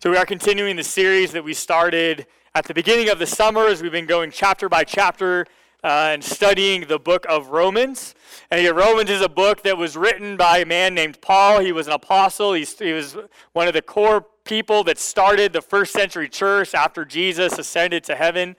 So, 0.00 0.12
we 0.12 0.16
are 0.16 0.24
continuing 0.24 0.76
the 0.76 0.84
series 0.84 1.32
that 1.32 1.42
we 1.42 1.52
started 1.52 2.28
at 2.54 2.64
the 2.66 2.72
beginning 2.72 3.08
of 3.08 3.18
the 3.18 3.26
summer 3.26 3.66
as 3.66 3.82
we've 3.82 3.90
been 3.90 4.06
going 4.06 4.30
chapter 4.30 4.68
by 4.68 4.84
chapter 4.84 5.44
uh, 5.82 6.10
and 6.12 6.22
studying 6.22 6.86
the 6.86 7.00
book 7.00 7.26
of 7.28 7.48
Romans. 7.48 8.14
And 8.52 8.60
again, 8.60 8.76
Romans 8.76 9.10
is 9.10 9.22
a 9.22 9.28
book 9.28 9.64
that 9.64 9.76
was 9.76 9.96
written 9.96 10.36
by 10.36 10.58
a 10.58 10.64
man 10.64 10.94
named 10.94 11.20
Paul. 11.20 11.58
He 11.58 11.72
was 11.72 11.88
an 11.88 11.94
apostle, 11.94 12.52
He's, 12.52 12.78
he 12.78 12.92
was 12.92 13.16
one 13.54 13.66
of 13.66 13.74
the 13.74 13.82
core 13.82 14.24
people 14.44 14.84
that 14.84 14.98
started 14.98 15.52
the 15.52 15.62
first 15.62 15.92
century 15.92 16.28
church 16.28 16.74
after 16.74 17.04
Jesus 17.04 17.58
ascended 17.58 18.04
to 18.04 18.14
heaven. 18.14 18.54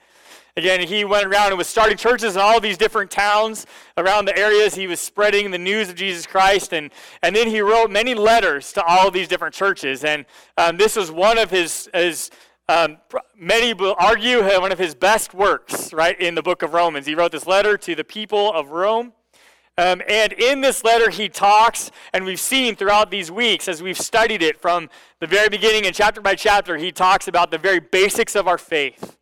Again, 0.56 0.86
he 0.86 1.04
went 1.04 1.26
around 1.26 1.48
and 1.48 1.58
was 1.58 1.68
starting 1.68 1.96
churches 1.96 2.34
in 2.34 2.42
all 2.42 2.60
these 2.60 2.76
different 2.76 3.10
towns 3.10 3.66
around 3.96 4.24
the 4.24 4.36
areas. 4.36 4.74
He 4.74 4.86
was 4.86 5.00
spreading 5.00 5.50
the 5.50 5.58
news 5.58 5.88
of 5.88 5.94
Jesus 5.94 6.26
Christ. 6.26 6.72
And, 6.72 6.90
and 7.22 7.34
then 7.34 7.48
he 7.48 7.60
wrote 7.60 7.90
many 7.90 8.14
letters 8.14 8.72
to 8.72 8.84
all 8.84 9.08
of 9.08 9.14
these 9.14 9.28
different 9.28 9.54
churches. 9.54 10.04
And 10.04 10.26
um, 10.56 10.76
this 10.76 10.96
was 10.96 11.10
one 11.12 11.38
of 11.38 11.50
his, 11.50 11.88
his 11.94 12.30
um, 12.68 12.98
many 13.36 13.74
will 13.74 13.94
argue, 13.98 14.42
one 14.42 14.72
of 14.72 14.78
his 14.78 14.94
best 14.94 15.34
works, 15.34 15.92
right, 15.92 16.20
in 16.20 16.34
the 16.34 16.42
book 16.42 16.62
of 16.62 16.72
Romans. 16.72 17.06
He 17.06 17.14
wrote 17.14 17.32
this 17.32 17.46
letter 17.46 17.76
to 17.78 17.94
the 17.94 18.04
people 18.04 18.52
of 18.52 18.70
Rome. 18.70 19.12
Um, 19.78 20.02
and 20.08 20.32
in 20.34 20.60
this 20.60 20.84
letter, 20.84 21.10
he 21.10 21.28
talks, 21.28 21.90
and 22.12 22.24
we've 22.24 22.40
seen 22.40 22.76
throughout 22.76 23.10
these 23.10 23.30
weeks 23.30 23.66
as 23.66 23.82
we've 23.82 23.98
studied 23.98 24.42
it 24.42 24.60
from 24.60 24.90
the 25.20 25.26
very 25.26 25.48
beginning 25.48 25.86
and 25.86 25.94
chapter 25.94 26.20
by 26.20 26.34
chapter, 26.34 26.76
he 26.76 26.92
talks 26.92 27.28
about 27.28 27.50
the 27.50 27.56
very 27.56 27.80
basics 27.80 28.34
of 28.34 28.46
our 28.46 28.58
faith 28.58 29.16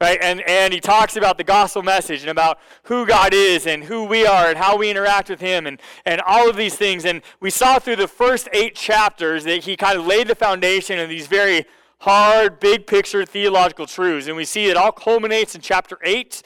right? 0.00 0.18
And, 0.22 0.40
and 0.48 0.72
he 0.72 0.80
talks 0.80 1.16
about 1.16 1.36
the 1.36 1.44
gospel 1.44 1.82
message 1.82 2.22
and 2.22 2.30
about 2.30 2.58
who 2.84 3.06
God 3.06 3.34
is 3.34 3.66
and 3.66 3.84
who 3.84 4.04
we 4.04 4.26
are 4.26 4.48
and 4.48 4.56
how 4.56 4.76
we 4.76 4.90
interact 4.90 5.28
with 5.28 5.40
him 5.40 5.66
and, 5.66 5.80
and 6.06 6.20
all 6.22 6.48
of 6.48 6.56
these 6.56 6.74
things. 6.74 7.04
And 7.04 7.22
we 7.40 7.50
saw 7.50 7.78
through 7.78 7.96
the 7.96 8.08
first 8.08 8.48
eight 8.52 8.74
chapters 8.74 9.44
that 9.44 9.64
he 9.64 9.76
kind 9.76 9.98
of 9.98 10.06
laid 10.06 10.28
the 10.28 10.34
foundation 10.34 10.98
of 10.98 11.08
these 11.08 11.26
very 11.26 11.66
hard, 12.00 12.60
big 12.60 12.86
picture 12.86 13.26
theological 13.26 13.86
truths. 13.86 14.26
And 14.26 14.36
we 14.36 14.46
see 14.46 14.68
it 14.68 14.76
all 14.76 14.92
culminates 14.92 15.54
in 15.54 15.60
chapter 15.60 15.98
8. 16.02 16.42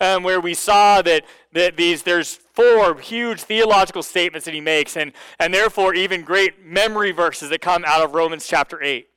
Um, 0.00 0.24
where 0.24 0.40
we 0.40 0.54
saw 0.54 1.02
that, 1.02 1.24
that 1.52 1.76
these 1.76 2.02
there's 2.02 2.34
four 2.34 2.98
huge 2.98 3.42
theological 3.42 4.02
statements 4.02 4.44
that 4.44 4.52
he 4.52 4.60
makes 4.60 4.96
and, 4.96 5.12
and 5.38 5.54
therefore 5.54 5.94
even 5.94 6.22
great 6.22 6.64
memory 6.64 7.12
verses 7.12 7.48
that 7.50 7.60
come 7.60 7.84
out 7.86 8.02
of 8.02 8.12
romans 8.12 8.44
chapter 8.44 8.82
8 8.82 9.08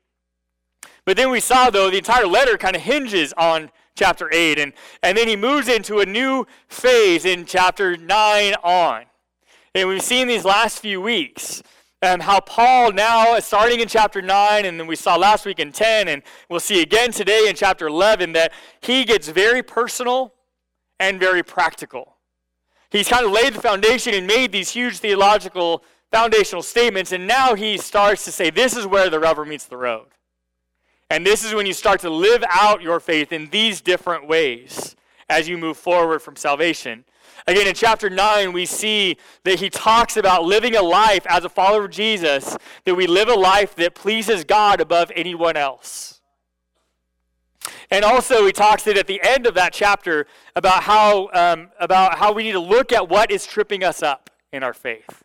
but 1.08 1.16
then 1.16 1.32
we 1.32 1.40
saw, 1.40 1.70
though, 1.70 1.90
the 1.90 2.00
entire 2.00 2.28
letter 2.28 2.58
kind 2.58 2.76
of 2.76 2.82
hinges 2.82 3.32
on 3.38 3.72
chapter 3.96 4.30
8. 4.30 4.60
And, 4.60 4.74
and 5.02 5.18
then 5.18 5.30
he 5.30 5.38
moves 5.38 5.70
into 5.70 6.00
a 6.00 6.06
new 6.06 6.46
phase 6.68 7.24
in 7.24 7.46
chapter 7.46 7.96
9 7.96 8.56
on. 8.56 9.06
And 9.74 9.88
we've 9.88 10.02
seen 10.02 10.28
these 10.28 10.44
last 10.44 10.80
few 10.80 11.00
weeks 11.00 11.64
um, 12.02 12.20
how 12.20 12.42
Paul 12.42 12.92
now, 12.92 13.40
starting 13.40 13.80
in 13.80 13.88
chapter 13.88 14.22
9, 14.22 14.66
and 14.66 14.78
then 14.78 14.86
we 14.86 14.98
saw 14.98 15.16
last 15.16 15.46
week 15.46 15.60
in 15.60 15.72
10, 15.72 16.10
and 16.10 16.24
we'll 16.50 16.60
see 16.60 16.82
again 16.82 17.14
today 17.14 17.46
in 17.48 17.56
chapter 17.56 17.88
11, 17.88 18.34
that 18.34 18.52
he 18.82 19.06
gets 19.06 19.30
very 19.30 19.64
personal 19.64 20.34
and 21.00 21.22
very 21.22 21.42
practical. 21.42 22.18
He's 22.90 23.08
kind 23.08 23.26
of 23.26 23.32
laid 23.32 23.54
the 23.54 23.62
foundation 23.62 24.14
and 24.14 24.28
made 24.28 24.52
these 24.52 24.72
huge 24.72 24.98
theological 24.98 25.86
foundational 26.12 26.64
statements, 26.64 27.14
and 27.14 27.26
now 27.26 27.56
he 27.56 27.78
starts 27.78 28.26
to 28.26 28.32
say, 28.34 28.50
This 28.50 28.76
is 28.76 28.86
where 28.86 29.10
the 29.10 29.22
rubber 29.22 29.46
meets 29.46 29.68
the 29.68 29.78
road. 29.78 30.08
And 31.10 31.26
this 31.26 31.44
is 31.44 31.54
when 31.54 31.66
you 31.66 31.74
start 31.74 32.02
to 32.02 32.10
live 32.10 32.44
out 32.50 32.82
your 32.82 33.00
faith 33.00 33.32
in 33.32 33.50
these 33.50 33.82
different 33.82 34.28
ways 34.28 34.96
as 35.30 35.48
you 35.48 35.58
move 35.58 35.78
forward 35.78 36.22
from 36.22 36.36
salvation. 36.36 37.06
Again, 37.46 37.68
in 37.68 37.76
chapter 37.76 38.10
9, 38.10 38.52
we 38.52 38.66
see 38.66 39.18
that 39.44 39.60
he 39.60 39.70
talks 39.70 40.18
about 40.18 40.44
living 40.44 40.76
a 40.76 40.82
life 40.82 41.26
as 41.30 41.46
a 41.46 41.50
follower 41.50 41.86
of 41.86 41.92
Jesus, 41.92 42.58
that 42.84 42.96
we 42.96 43.08
live 43.08 43.30
a 43.30 43.36
life 43.36 43.74
that 43.76 43.96
pleases 43.96 44.44
God 44.44 44.82
above 44.82 45.12
anyone 45.16 45.56
else. 45.56 46.20
And 47.90 48.04
also, 48.04 48.46
he 48.46 48.52
talks 48.52 48.86
it 48.86 48.98
at 48.98 49.08
the 49.08 49.22
end 49.24 49.48
of 49.48 49.54
that 49.56 49.72
chapter 49.72 50.28
about 50.58 50.84
how, 50.84 51.30
um, 51.34 51.70
about 51.80 52.18
how 52.18 52.34
we 52.34 52.44
need 52.44 52.52
to 52.52 52.60
look 52.60 52.92
at 52.92 53.08
what 53.08 53.32
is 53.32 53.46
tripping 53.46 53.84
us 53.84 54.04
up 54.04 54.30
in 54.52 54.62
our 54.62 54.74
faith. 54.74 55.24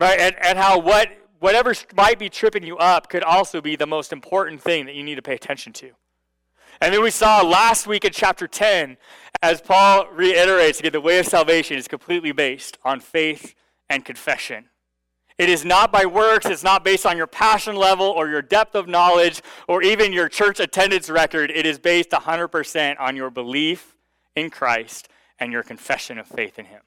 Right? 0.00 0.18
And, 0.18 0.34
and 0.42 0.58
how 0.58 0.80
what 0.80 1.08
whatever 1.44 1.74
might 1.94 2.18
be 2.18 2.30
tripping 2.30 2.62
you 2.62 2.78
up 2.78 3.10
could 3.10 3.22
also 3.22 3.60
be 3.60 3.76
the 3.76 3.86
most 3.86 4.14
important 4.14 4.62
thing 4.62 4.86
that 4.86 4.94
you 4.94 5.02
need 5.02 5.16
to 5.16 5.22
pay 5.22 5.34
attention 5.34 5.74
to. 5.74 5.90
And 6.80 6.92
then 6.92 7.02
we 7.02 7.10
saw 7.10 7.42
last 7.42 7.86
week 7.86 8.06
in 8.06 8.12
chapter 8.12 8.48
10, 8.48 8.96
as 9.42 9.60
Paul 9.60 10.06
reiterates 10.10 10.80
again, 10.80 10.92
the 10.92 11.02
way 11.02 11.18
of 11.18 11.26
salvation 11.26 11.76
is 11.76 11.86
completely 11.86 12.32
based 12.32 12.78
on 12.82 12.98
faith 12.98 13.54
and 13.90 14.06
confession. 14.06 14.70
It 15.36 15.50
is 15.50 15.66
not 15.66 15.92
by 15.92 16.06
works, 16.06 16.46
it's 16.46 16.64
not 16.64 16.82
based 16.82 17.04
on 17.04 17.18
your 17.18 17.26
passion 17.26 17.76
level 17.76 18.06
or 18.06 18.30
your 18.30 18.40
depth 18.40 18.74
of 18.74 18.88
knowledge 18.88 19.42
or 19.68 19.82
even 19.82 20.14
your 20.14 20.30
church 20.30 20.60
attendance 20.60 21.10
record. 21.10 21.50
It 21.50 21.66
is 21.66 21.78
based 21.78 22.10
100% 22.10 22.98
on 22.98 23.16
your 23.16 23.28
belief 23.28 23.96
in 24.34 24.48
Christ 24.48 25.08
and 25.38 25.52
your 25.52 25.62
confession 25.62 26.16
of 26.18 26.26
faith 26.26 26.58
in 26.58 26.64
Him. 26.64 26.80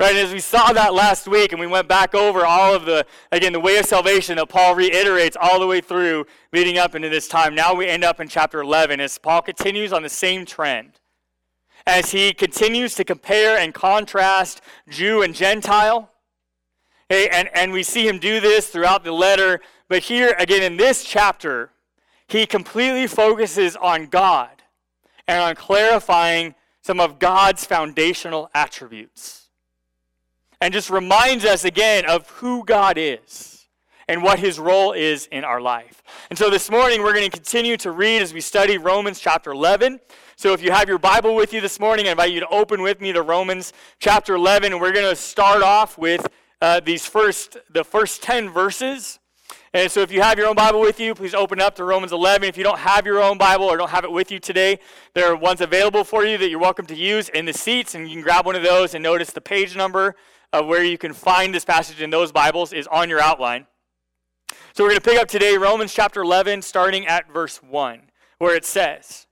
Right, 0.00 0.10
and 0.10 0.18
as 0.18 0.32
we 0.32 0.40
saw 0.40 0.72
that 0.72 0.94
last 0.94 1.28
week, 1.28 1.52
and 1.52 1.60
we 1.60 1.66
went 1.66 1.86
back 1.86 2.14
over 2.14 2.46
all 2.46 2.74
of 2.74 2.86
the, 2.86 3.04
again, 3.30 3.52
the 3.52 3.60
way 3.60 3.76
of 3.76 3.84
salvation 3.84 4.36
that 4.36 4.48
Paul 4.48 4.74
reiterates 4.74 5.36
all 5.40 5.60
the 5.60 5.66
way 5.66 5.80
through 5.80 6.26
leading 6.52 6.78
up 6.78 6.94
into 6.94 7.08
this 7.08 7.28
time. 7.28 7.54
Now 7.54 7.74
we 7.74 7.86
end 7.86 8.02
up 8.02 8.18
in 8.18 8.28
chapter 8.28 8.60
11 8.60 9.00
as 9.00 9.18
Paul 9.18 9.42
continues 9.42 9.92
on 9.92 10.02
the 10.02 10.08
same 10.08 10.46
trend. 10.46 10.98
As 11.86 12.12
he 12.12 12.32
continues 12.32 12.94
to 12.94 13.04
compare 13.04 13.58
and 13.58 13.74
contrast 13.74 14.62
Jew 14.88 15.22
and 15.22 15.34
Gentile. 15.34 16.10
Hey, 17.08 17.28
and, 17.28 17.50
and 17.54 17.72
we 17.72 17.82
see 17.82 18.08
him 18.08 18.18
do 18.18 18.40
this 18.40 18.68
throughout 18.68 19.04
the 19.04 19.12
letter. 19.12 19.60
But 19.88 20.04
here, 20.04 20.34
again, 20.38 20.62
in 20.62 20.78
this 20.78 21.04
chapter, 21.04 21.70
he 22.28 22.46
completely 22.46 23.06
focuses 23.06 23.76
on 23.76 24.06
God 24.06 24.62
and 25.28 25.42
on 25.42 25.54
clarifying 25.54 26.54
some 26.80 26.98
of 26.98 27.18
God's 27.18 27.64
foundational 27.66 28.48
attributes 28.54 29.41
and 30.62 30.72
just 30.72 30.90
reminds 30.90 31.44
us 31.44 31.64
again 31.64 32.04
of 32.06 32.30
who 32.30 32.64
God 32.64 32.96
is 32.96 33.66
and 34.06 34.22
what 34.22 34.38
his 34.38 34.60
role 34.60 34.92
is 34.92 35.26
in 35.32 35.42
our 35.42 35.60
life. 35.60 36.04
And 36.30 36.38
so 36.38 36.50
this 36.50 36.70
morning 36.70 37.02
we're 37.02 37.14
going 37.14 37.28
to 37.28 37.36
continue 37.36 37.76
to 37.78 37.90
read 37.90 38.22
as 38.22 38.32
we 38.32 38.40
study 38.40 38.78
Romans 38.78 39.18
chapter 39.18 39.50
11. 39.50 39.98
So 40.36 40.52
if 40.52 40.62
you 40.62 40.70
have 40.70 40.88
your 40.88 40.98
Bible 40.98 41.34
with 41.34 41.52
you 41.52 41.60
this 41.60 41.80
morning, 41.80 42.06
I 42.06 42.12
invite 42.12 42.30
you 42.30 42.38
to 42.38 42.48
open 42.48 42.80
with 42.80 43.00
me 43.00 43.12
to 43.12 43.22
Romans 43.22 43.72
chapter 43.98 44.36
11 44.36 44.72
and 44.72 44.80
we're 44.80 44.92
going 44.92 45.10
to 45.10 45.16
start 45.16 45.64
off 45.64 45.98
with 45.98 46.28
uh, 46.60 46.78
these 46.78 47.04
first 47.06 47.56
the 47.72 47.82
first 47.82 48.22
10 48.22 48.48
verses. 48.48 49.18
And 49.74 49.90
so 49.90 50.00
if 50.00 50.12
you 50.12 50.22
have 50.22 50.38
your 50.38 50.46
own 50.46 50.54
Bible 50.54 50.80
with 50.80 51.00
you, 51.00 51.12
please 51.12 51.34
open 51.34 51.60
up 51.60 51.74
to 51.76 51.84
Romans 51.84 52.12
11. 52.12 52.48
If 52.48 52.56
you 52.56 52.62
don't 52.62 52.78
have 52.78 53.04
your 53.04 53.20
own 53.20 53.36
Bible 53.36 53.64
or 53.64 53.76
don't 53.76 53.90
have 53.90 54.04
it 54.04 54.12
with 54.12 54.30
you 54.30 54.38
today, 54.38 54.78
there 55.14 55.26
are 55.26 55.34
ones 55.34 55.60
available 55.60 56.04
for 56.04 56.24
you 56.24 56.38
that 56.38 56.50
you're 56.50 56.60
welcome 56.60 56.86
to 56.86 56.94
use 56.94 57.30
in 57.30 57.46
the 57.46 57.52
seats, 57.52 57.96
and 57.96 58.06
you 58.06 58.14
can 58.14 58.22
grab 58.22 58.46
one 58.46 58.54
of 58.54 58.62
those 58.62 58.94
and 58.94 59.02
notice 59.02 59.32
the 59.32 59.40
page 59.40 59.74
number 59.74 60.14
of 60.52 60.66
where 60.66 60.84
you 60.84 60.98
can 60.98 61.12
find 61.12 61.54
this 61.54 61.64
passage 61.64 62.02
in 62.02 62.10
those 62.10 62.32
Bibles 62.32 62.72
is 62.72 62.86
on 62.88 63.08
your 63.08 63.20
outline. 63.20 63.66
So 64.74 64.84
we're 64.84 64.90
going 64.90 65.00
to 65.00 65.10
pick 65.10 65.18
up 65.18 65.28
today 65.28 65.56
Romans 65.56 65.94
chapter 65.94 66.22
11, 66.22 66.62
starting 66.62 67.06
at 67.06 67.32
verse 67.32 67.62
1, 67.62 68.10
where 68.38 68.54
it 68.54 68.64
says, 68.64 69.26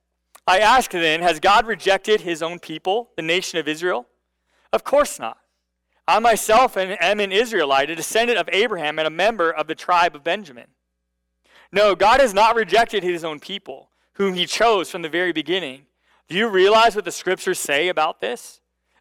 I 0.46 0.58
ask 0.58 0.90
then, 0.90 1.22
has 1.22 1.38
God 1.40 1.66
rejected 1.66 2.22
his 2.22 2.42
own 2.42 2.58
people, 2.58 3.10
the 3.16 3.22
nation 3.22 3.58
of 3.58 3.68
Israel? 3.68 4.06
Of 4.72 4.84
course 4.84 5.18
not. 5.18 5.38
I 6.08 6.18
myself 6.18 6.76
am 6.76 7.20
an 7.20 7.32
Israelite, 7.32 7.90
a 7.90 7.94
descendant 7.94 8.38
of 8.38 8.48
Abraham, 8.52 8.98
and 8.98 9.06
a 9.06 9.10
member 9.10 9.50
of 9.50 9.66
the 9.66 9.74
tribe 9.74 10.16
of 10.16 10.24
Benjamin. 10.24 10.66
No, 11.70 11.94
God 11.94 12.20
has 12.20 12.34
not 12.34 12.56
rejected 12.56 13.02
his 13.04 13.24
own 13.24 13.38
people, 13.38 13.90
whom 14.14 14.34
he 14.34 14.46
chose 14.46 14.90
from 14.90 15.02
the 15.02 15.08
very 15.08 15.32
beginning. 15.32 15.86
Do 16.28 16.36
you 16.36 16.48
realize 16.48 16.96
what 16.96 17.04
the 17.04 17.12
scriptures 17.12 17.58
say 17.58 17.88
about 17.88 18.20
this? 18.20 18.59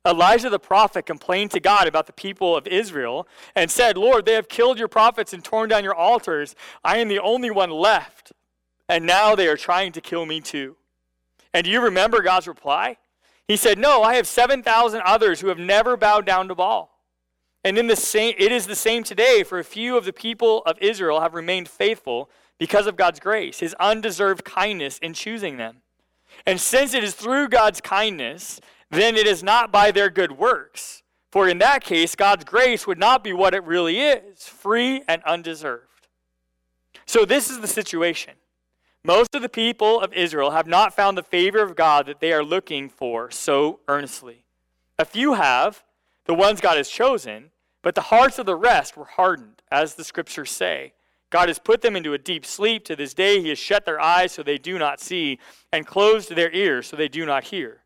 Elijah 0.10 0.50
the 0.50 0.60
prophet 0.60 1.06
complained 1.06 1.52
to 1.52 1.60
God 1.60 1.88
about 1.88 2.08
the 2.08 2.14
people 2.14 2.56
of 2.56 2.68
Israel 2.68 3.28
and 3.56 3.70
said, 3.70 3.98
Lord, 3.98 4.26
they 4.26 4.34
have 4.34 4.50
killed 4.50 4.80
your 4.80 4.88
prophets 4.88 5.34
and 5.34 5.44
torn 5.44 5.70
down 5.70 5.84
your 5.84 5.96
altars. 5.96 6.56
I 6.84 6.98
am 6.98 7.08
the 7.08 7.20
only 7.20 7.52
one 7.52 7.70
left, 7.70 8.34
and 8.88 9.06
now 9.06 9.36
they 9.36 9.48
are 9.48 9.58
trying 9.58 9.92
to 9.94 10.02
kill 10.02 10.26
me 10.26 10.42
too. 10.42 10.76
And 11.54 11.64
do 11.64 11.70
you 11.70 11.82
remember 11.82 12.22
God's 12.22 12.48
reply? 12.48 12.98
He 13.48 13.56
said, 13.56 13.78
No, 13.78 14.04
I 14.04 14.16
have 14.16 14.28
7,000 14.28 15.02
others 15.06 15.42
who 15.42 15.48
have 15.48 15.60
never 15.60 15.96
bowed 15.96 16.26
down 16.26 16.48
to 16.48 16.56
Baal. 16.56 16.92
And 17.64 17.78
in 17.78 17.88
the 17.88 17.96
same, 17.96 18.36
it 18.38 18.52
is 18.52 18.68
the 18.68 18.76
same 18.76 19.04
today, 19.04 19.44
for 19.44 19.60
a 19.60 19.64
few 19.64 19.98
of 19.98 20.06
the 20.06 20.14
people 20.14 20.62
of 20.66 20.78
Israel 20.80 21.20
have 21.20 21.34
remained 21.34 21.68
faithful 21.68 22.30
because 22.58 22.88
of 22.88 22.96
God's 22.96 23.20
grace, 23.20 23.60
his 23.60 23.74
undeserved 23.80 24.46
kindness 24.46 24.98
in 25.00 25.14
choosing 25.14 25.58
them. 25.58 25.78
And 26.46 26.60
since 26.60 26.94
it 26.94 27.04
is 27.04 27.16
through 27.16 27.50
God's 27.50 27.82
kindness 27.82 28.62
then 28.92 29.16
it 29.16 29.28
is 29.28 29.44
not 29.44 29.72
by 29.72 29.92
their 29.92 30.10
good 30.10 30.34
works. 30.34 31.04
For 31.32 31.48
in 31.48 31.60
that 31.60 31.84
case, 31.84 32.16
God's 32.16 32.44
grace 32.44 32.88
would 32.88 32.98
not 32.98 33.24
be 33.24 33.34
what 33.34 33.54
it 33.54 33.64
really 33.64 34.00
is 34.00 34.48
free 34.48 35.04
and 35.08 35.22
undeserved. 35.24 36.08
So, 37.06 37.24
this 37.24 37.50
is 37.50 37.60
the 37.60 37.68
situation. 37.68 38.34
Most 39.04 39.34
of 39.34 39.42
the 39.42 39.50
people 39.50 40.02
of 40.02 40.12
Israel 40.14 40.52
have 40.52 40.68
not 40.68 40.96
found 40.96 41.18
the 41.18 41.24
favor 41.24 41.62
of 41.62 41.76
God 41.76 42.06
that 42.08 42.20
they 42.20 42.34
are 42.34 42.44
looking 42.44 42.90
for 42.90 43.32
so 43.32 43.80
earnestly. 43.88 44.46
A 44.98 45.06
few 45.06 45.36
have, 45.36 45.84
the 46.26 46.34
ones 46.34 46.60
God 46.60 46.78
has 46.78 46.90
chosen, 46.90 47.52
but 47.82 47.96
the 47.96 48.02
hearts 48.02 48.40
of 48.40 48.46
the 48.46 48.56
rest 48.56 48.98
were 48.98 49.06
hardened, 49.06 49.62
as 49.72 49.96
the 49.96 50.04
scriptures 50.04 50.52
say. 50.52 50.94
God 51.30 51.48
has 51.48 51.60
put 51.60 51.82
them 51.82 51.96
into 51.96 52.14
a 52.14 52.18
deep 52.18 52.46
sleep. 52.46 52.84
To 52.86 52.96
this 52.96 53.14
day, 53.14 53.42
He 53.42 53.50
has 53.50 53.60
shut 53.60 53.86
their 53.86 54.00
eyes 54.00 54.34
so 54.34 54.44
they 54.44 54.58
do 54.58 54.78
not 54.78 55.00
see, 55.00 55.40
and 55.72 55.88
closed 55.88 56.36
their 56.36 56.52
ears 56.52 56.88
so 56.88 56.98
they 56.98 57.08
do 57.08 57.26
not 57.26 57.46
hear. 57.46 57.82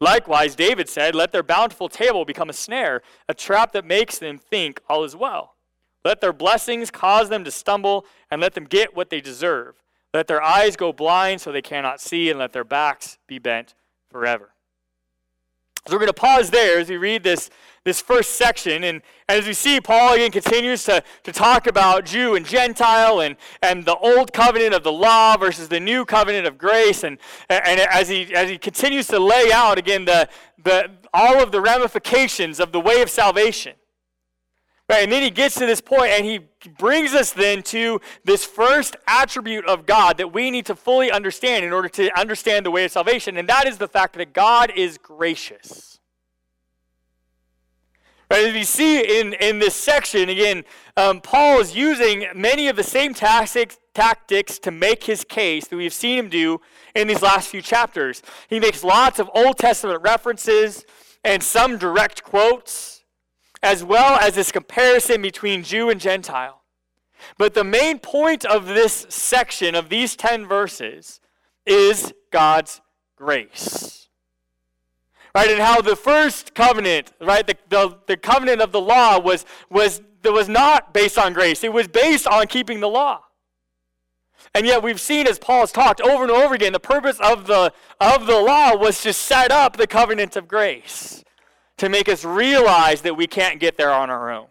Likewise, 0.00 0.54
David 0.54 0.88
said, 0.88 1.14
Let 1.14 1.32
their 1.32 1.42
bountiful 1.42 1.88
table 1.88 2.24
become 2.24 2.50
a 2.50 2.54
snare, 2.54 3.02
a 3.28 3.34
trap 3.34 3.72
that 3.72 3.84
makes 3.84 4.18
them 4.18 4.38
think 4.38 4.80
all 4.88 5.04
is 5.04 5.16
well. 5.16 5.54
Let 6.04 6.20
their 6.20 6.32
blessings 6.32 6.90
cause 6.90 7.28
them 7.28 7.44
to 7.44 7.50
stumble, 7.50 8.04
and 8.30 8.40
let 8.40 8.54
them 8.54 8.64
get 8.64 8.94
what 8.94 9.10
they 9.10 9.20
deserve. 9.20 9.82
Let 10.12 10.26
their 10.26 10.42
eyes 10.42 10.76
go 10.76 10.92
blind 10.92 11.40
so 11.40 11.50
they 11.50 11.62
cannot 11.62 12.00
see, 12.00 12.30
and 12.30 12.38
let 12.38 12.52
their 12.52 12.64
backs 12.64 13.18
be 13.26 13.38
bent 13.38 13.74
forever. 14.10 14.50
So 15.86 15.94
we're 15.94 16.00
going 16.00 16.08
to 16.08 16.14
pause 16.14 16.50
there 16.50 16.80
as 16.80 16.88
we 16.88 16.96
read 16.96 17.22
this, 17.22 17.48
this 17.84 18.00
first 18.00 18.32
section. 18.32 18.82
And, 18.82 19.02
as 19.28 19.46
we 19.46 19.52
see, 19.52 19.80
Paul 19.80 20.14
again 20.14 20.32
continues 20.32 20.82
to, 20.84 21.02
to 21.22 21.32
talk 21.32 21.68
about 21.68 22.04
Jew 22.04 22.34
and 22.34 22.44
Gentile 22.44 23.20
and, 23.20 23.36
and 23.62 23.84
the 23.84 23.96
old 23.96 24.32
covenant 24.32 24.74
of 24.74 24.82
the 24.82 24.90
law 24.90 25.36
versus 25.36 25.68
the 25.68 25.78
new 25.78 26.04
covenant 26.04 26.46
of 26.46 26.58
grace. 26.58 27.04
And, 27.04 27.18
and 27.48 27.80
as, 27.80 28.08
he, 28.08 28.34
as 28.34 28.50
he 28.50 28.58
continues 28.58 29.06
to 29.08 29.20
lay 29.20 29.52
out 29.52 29.78
again 29.78 30.04
the, 30.04 30.28
the, 30.62 30.90
all 31.14 31.40
of 31.40 31.52
the 31.52 31.60
ramifications 31.60 32.58
of 32.58 32.72
the 32.72 32.80
way 32.80 33.00
of 33.00 33.08
salvation. 33.08 33.74
Right, 34.88 35.02
and 35.02 35.10
then 35.10 35.22
he 35.22 35.30
gets 35.30 35.56
to 35.56 35.66
this 35.66 35.80
point 35.80 36.12
and 36.12 36.24
he 36.24 36.40
brings 36.78 37.12
us 37.12 37.32
then 37.32 37.64
to 37.64 38.00
this 38.24 38.44
first 38.44 38.94
attribute 39.08 39.66
of 39.66 39.84
God 39.84 40.16
that 40.18 40.32
we 40.32 40.48
need 40.52 40.66
to 40.66 40.76
fully 40.76 41.10
understand 41.10 41.64
in 41.64 41.72
order 41.72 41.88
to 41.88 42.16
understand 42.18 42.64
the 42.64 42.70
way 42.70 42.84
of 42.84 42.92
salvation, 42.92 43.36
and 43.36 43.48
that 43.48 43.66
is 43.66 43.78
the 43.78 43.88
fact 43.88 44.16
that 44.16 44.32
God 44.32 44.72
is 44.76 44.96
gracious. 44.96 45.98
Right, 48.30 48.44
as 48.44 48.54
we 48.54 48.62
see 48.62 49.20
in, 49.20 49.34
in 49.34 49.58
this 49.58 49.74
section, 49.74 50.28
again, 50.28 50.64
um, 50.96 51.20
Paul 51.20 51.60
is 51.60 51.74
using 51.74 52.26
many 52.34 52.68
of 52.68 52.76
the 52.76 52.84
same 52.84 53.12
tactics, 53.12 53.78
tactics 53.92 54.58
to 54.60 54.70
make 54.70 55.04
his 55.04 55.24
case 55.24 55.66
that 55.66 55.76
we've 55.76 55.92
seen 55.92 56.18
him 56.18 56.28
do 56.28 56.60
in 56.94 57.08
these 57.08 57.22
last 57.22 57.48
few 57.48 57.62
chapters. 57.62 58.22
He 58.48 58.60
makes 58.60 58.84
lots 58.84 59.18
of 59.18 59.28
Old 59.34 59.58
Testament 59.58 60.02
references 60.02 60.84
and 61.24 61.42
some 61.42 61.76
direct 61.76 62.22
quotes 62.22 62.95
as 63.66 63.82
well 63.82 64.14
as 64.20 64.36
this 64.36 64.52
comparison 64.52 65.20
between 65.20 65.64
Jew 65.64 65.90
and 65.90 66.00
Gentile. 66.00 66.62
But 67.36 67.54
the 67.54 67.64
main 67.64 67.98
point 67.98 68.44
of 68.44 68.68
this 68.68 69.06
section, 69.08 69.74
of 69.74 69.88
these 69.88 70.14
10 70.14 70.46
verses, 70.46 71.20
is 71.66 72.14
God's 72.30 72.80
grace. 73.16 74.08
Right? 75.34 75.50
And 75.50 75.60
how 75.60 75.80
the 75.80 75.96
first 75.96 76.54
covenant, 76.54 77.12
right, 77.20 77.44
the, 77.44 77.56
the, 77.68 77.98
the 78.06 78.16
covenant 78.16 78.60
of 78.60 78.70
the 78.70 78.80
law 78.80 79.18
was, 79.18 79.44
was, 79.68 80.00
was 80.24 80.48
not 80.48 80.94
based 80.94 81.18
on 81.18 81.32
grace, 81.32 81.64
it 81.64 81.72
was 81.72 81.88
based 81.88 82.28
on 82.28 82.46
keeping 82.46 82.78
the 82.78 82.88
law. 82.88 83.20
And 84.54 84.64
yet 84.64 84.80
we've 84.80 85.00
seen, 85.00 85.26
as 85.26 85.40
Paul 85.40 85.60
has 85.60 85.72
talked 85.72 86.00
over 86.00 86.22
and 86.22 86.30
over 86.30 86.54
again, 86.54 86.72
the 86.72 86.78
purpose 86.78 87.18
of 87.20 87.48
the, 87.48 87.72
of 88.00 88.26
the 88.26 88.40
law 88.40 88.76
was 88.76 89.02
to 89.02 89.12
set 89.12 89.50
up 89.50 89.76
the 89.76 89.88
covenant 89.88 90.36
of 90.36 90.46
grace 90.46 91.24
to 91.78 91.88
make 91.88 92.08
us 92.08 92.24
realize 92.24 93.02
that 93.02 93.16
we 93.16 93.26
can't 93.26 93.60
get 93.60 93.76
there 93.76 93.92
on 93.92 94.10
our 94.10 94.30
own. 94.30 94.46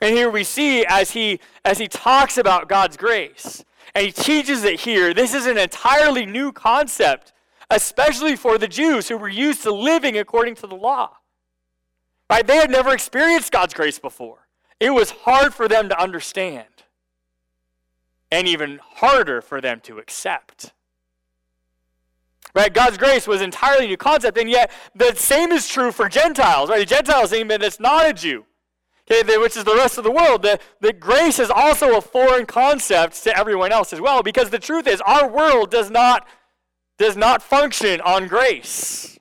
And 0.00 0.14
here 0.14 0.30
we 0.30 0.44
see 0.44 0.84
as 0.84 1.12
he 1.12 1.40
as 1.64 1.78
he 1.78 1.86
talks 1.86 2.36
about 2.36 2.68
God's 2.68 2.96
grace 2.96 3.64
and 3.94 4.04
he 4.04 4.12
teaches 4.12 4.64
it 4.64 4.80
here, 4.80 5.14
this 5.14 5.32
is 5.34 5.46
an 5.46 5.58
entirely 5.58 6.26
new 6.26 6.50
concept, 6.50 7.32
especially 7.70 8.36
for 8.36 8.58
the 8.58 8.68
Jews 8.68 9.08
who 9.08 9.16
were 9.16 9.28
used 9.28 9.62
to 9.62 9.72
living 9.72 10.18
according 10.18 10.56
to 10.56 10.66
the 10.66 10.74
law. 10.74 11.18
Right? 12.28 12.46
They 12.46 12.56
had 12.56 12.70
never 12.70 12.92
experienced 12.92 13.52
God's 13.52 13.74
grace 13.74 13.98
before. 13.98 14.48
It 14.80 14.90
was 14.90 15.10
hard 15.10 15.54
for 15.54 15.68
them 15.68 15.88
to 15.90 16.00
understand 16.00 16.66
and 18.30 18.48
even 18.48 18.80
harder 18.82 19.40
for 19.40 19.60
them 19.60 19.80
to 19.80 19.98
accept. 19.98 20.72
Right? 22.54 22.72
God's 22.72 22.98
grace 22.98 23.26
was 23.26 23.40
entirely 23.40 23.86
new 23.86 23.96
concept, 23.96 24.36
and 24.36 24.50
yet 24.50 24.70
the 24.94 25.14
same 25.14 25.52
is 25.52 25.68
true 25.68 25.90
for 25.90 26.08
Gentiles. 26.08 26.68
Right? 26.68 26.80
The 26.80 26.86
Gentiles, 26.86 27.32
even 27.32 27.60
that's 27.60 27.80
not 27.80 28.06
a 28.06 28.12
Jew, 28.12 28.44
okay, 29.10 29.38
which 29.38 29.56
is 29.56 29.64
the 29.64 29.74
rest 29.74 29.96
of 29.96 30.04
the 30.04 30.10
world. 30.10 30.42
That 30.42 30.60
the 30.80 30.92
grace 30.92 31.38
is 31.38 31.50
also 31.50 31.96
a 31.96 32.02
foreign 32.02 32.44
concept 32.44 33.22
to 33.24 33.36
everyone 33.36 33.72
else 33.72 33.92
as 33.92 34.00
well, 34.00 34.22
because 34.22 34.50
the 34.50 34.58
truth 34.58 34.86
is, 34.86 35.00
our 35.00 35.28
world 35.28 35.70
does 35.70 35.90
not 35.90 36.26
does 36.98 37.16
not 37.16 37.42
function 37.42 38.00
on 38.02 38.28
grace. 38.28 39.18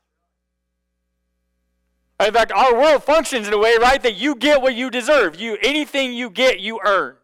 In 2.19 2.33
fact, 2.33 2.51
our 2.51 2.75
world 2.75 3.03
functions 3.03 3.47
in 3.47 3.53
a 3.53 3.57
way, 3.57 3.77
right, 3.81 4.03
that 4.03 4.15
you 4.15 4.35
get 4.35 4.61
what 4.61 4.75
you 4.75 4.91
deserve. 4.91 5.39
You 5.39 5.57
anything 5.61 6.13
you 6.13 6.29
get, 6.29 6.59
you 6.59 6.79
earn. 6.85 7.15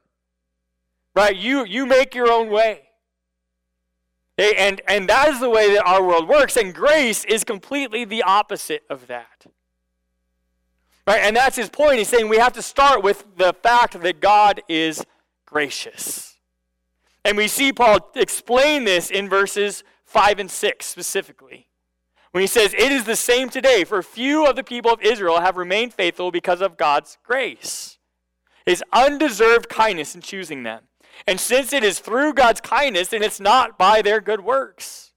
Right? 1.13 1.35
You 1.35 1.65
you 1.65 1.85
make 1.85 2.15
your 2.15 2.31
own 2.31 2.49
way. 2.49 2.86
And, 4.37 4.81
and 4.87 5.09
that 5.09 5.29
is 5.29 5.39
the 5.39 5.49
way 5.49 5.73
that 5.73 5.85
our 5.85 6.03
world 6.03 6.27
works. 6.27 6.57
And 6.57 6.73
grace 6.73 7.25
is 7.25 7.43
completely 7.43 8.05
the 8.05 8.23
opposite 8.23 8.83
of 8.89 9.07
that. 9.07 9.47
Right? 11.07 11.21
And 11.21 11.35
that's 11.35 11.55
his 11.55 11.69
point. 11.69 11.97
He's 11.97 12.09
saying 12.09 12.29
we 12.29 12.37
have 12.37 12.53
to 12.53 12.61
start 12.61 13.01
with 13.01 13.25
the 13.37 13.53
fact 13.53 13.99
that 13.99 14.19
God 14.19 14.61
is 14.67 15.03
gracious. 15.45 16.35
And 17.25 17.35
we 17.35 17.47
see 17.47 17.73
Paul 17.73 18.11
explain 18.15 18.83
this 18.83 19.09
in 19.09 19.27
verses 19.27 19.83
5 20.05 20.39
and 20.39 20.51
6 20.51 20.85
specifically. 20.85 21.67
When 22.31 22.41
he 22.41 22.47
says, 22.47 22.73
It 22.73 22.91
is 22.91 23.05
the 23.05 23.15
same 23.15 23.49
today, 23.49 23.83
for 23.83 24.03
few 24.03 24.45
of 24.45 24.55
the 24.55 24.63
people 24.63 24.91
of 24.91 25.01
Israel 25.01 25.39
have 25.39 25.57
remained 25.57 25.93
faithful 25.93 26.29
because 26.29 26.61
of 26.61 26.77
God's 26.77 27.17
grace, 27.23 27.97
his 28.65 28.83
undeserved 28.93 29.69
kindness 29.69 30.13
in 30.13 30.21
choosing 30.21 30.63
them. 30.63 30.83
And 31.25 31.39
since 31.39 31.73
it 31.73 31.83
is 31.83 31.99
through 31.99 32.33
God's 32.33 32.61
kindness, 32.61 33.09
then 33.09 33.23
it's 33.23 33.39
not 33.39 33.77
by 33.77 34.01
their 34.01 34.21
good 34.21 34.41
works. 34.41 35.13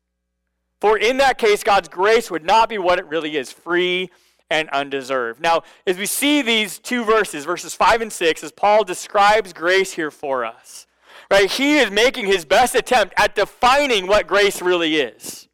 For 0.80 0.96
in 0.96 1.18
that 1.18 1.36
case, 1.36 1.62
God's 1.62 1.88
grace 1.88 2.30
would 2.30 2.44
not 2.44 2.68
be 2.68 2.78
what 2.78 2.98
it 2.98 3.06
really 3.06 3.36
is 3.36 3.52
free 3.52 4.10
and 4.50 4.68
undeserved. 4.70 5.40
Now, 5.40 5.62
as 5.86 5.96
we 5.96 6.06
see 6.06 6.42
these 6.42 6.78
two 6.78 7.04
verses, 7.04 7.44
verses 7.44 7.74
5 7.74 8.00
and 8.00 8.12
6, 8.12 8.42
as 8.42 8.52
Paul 8.52 8.84
describes 8.84 9.52
grace 9.52 9.92
here 9.92 10.10
for 10.10 10.44
us, 10.44 10.86
right, 11.30 11.50
he 11.50 11.78
is 11.78 11.90
making 11.90 12.26
his 12.26 12.44
best 12.44 12.74
attempt 12.74 13.14
at 13.16 13.34
defining 13.34 14.06
what 14.06 14.26
grace 14.26 14.60
really 14.62 14.96
is. 14.96 15.48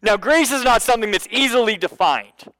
Now, 0.00 0.16
grace 0.16 0.50
is 0.50 0.64
not 0.64 0.82
something 0.82 1.10
that's 1.10 1.28
easily 1.30 1.76
defined. 1.76 2.52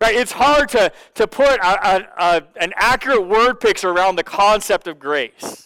Right? 0.00 0.14
It's 0.14 0.32
hard 0.32 0.68
to, 0.70 0.92
to 1.14 1.26
put 1.26 1.58
a, 1.60 1.96
a, 1.96 2.08
a, 2.18 2.42
an 2.60 2.74
accurate 2.76 3.26
word 3.26 3.60
picture 3.60 3.90
around 3.90 4.16
the 4.16 4.24
concept 4.24 4.86
of 4.88 4.98
grace. 4.98 5.65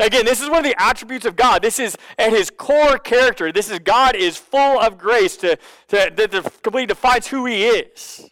Again, 0.00 0.24
this 0.24 0.40
is 0.40 0.48
one 0.48 0.58
of 0.58 0.64
the 0.64 0.80
attributes 0.80 1.26
of 1.26 1.34
God. 1.34 1.60
This 1.60 1.80
is 1.80 1.96
at 2.18 2.30
his 2.30 2.50
core 2.50 2.98
character. 2.98 3.50
This 3.50 3.68
is 3.68 3.80
God 3.80 4.14
is 4.14 4.36
full 4.36 4.78
of 4.80 4.96
grace 4.96 5.36
to, 5.38 5.56
to, 5.88 6.12
that 6.14 6.30
completely 6.62 6.86
defines 6.86 7.26
who 7.26 7.46
he 7.46 7.64
is. 7.64 8.30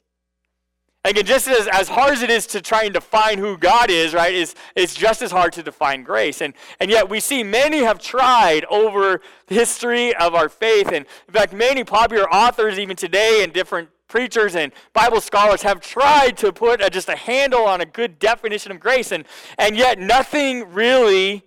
Again, 1.05 1.25
just 1.25 1.47
as, 1.47 1.69
as 1.69 1.89
hard 1.89 2.15
as 2.15 2.23
it 2.23 2.31
is 2.31 2.49
to 2.49 2.61
try 2.61 2.83
and 2.83 2.93
define 2.93 3.39
who 3.39 3.57
God 3.57 3.91
is, 3.91 4.13
right, 4.13 4.35
is 4.35 4.57
it's 4.75 4.95
just 4.95 5.23
as 5.23 5.31
hard 5.31 5.53
to 5.53 5.63
define 5.63 6.03
grace. 6.03 6.41
And, 6.41 6.55
and 6.81 6.91
yet 6.91 7.09
we 7.09 7.21
see 7.21 7.45
many 7.45 7.79
have 7.79 8.01
tried 8.01 8.65
over 8.65 9.21
the 9.47 9.55
history 9.55 10.15
of 10.17 10.35
our 10.35 10.49
faith. 10.49 10.89
And 10.89 11.07
in 11.29 11.35
fact, 11.35 11.53
many 11.53 11.85
popular 11.85 12.29
authors, 12.33 12.79
even 12.79 12.97
today, 12.97 13.45
and 13.45 13.53
different 13.53 13.89
preachers 14.09 14.57
and 14.57 14.73
Bible 14.93 15.21
scholars 15.21 15.63
have 15.63 15.81
tried 15.81 16.37
to 16.39 16.53
put 16.53 16.81
a, 16.81 16.91
just 16.91 17.09
a 17.09 17.17
handle 17.17 17.65
on 17.65 17.81
a 17.81 17.87
good 17.87 18.19
definition 18.19 18.73
of 18.73 18.81
grace. 18.81 19.13
And, 19.13 19.25
and 19.59 19.77
yet 19.77 20.01
nothing 20.01 20.73
really 20.73 21.45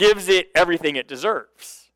gives 0.00 0.28
it 0.28 0.50
everything 0.54 0.96
it 0.96 1.06
deserves. 1.06 1.90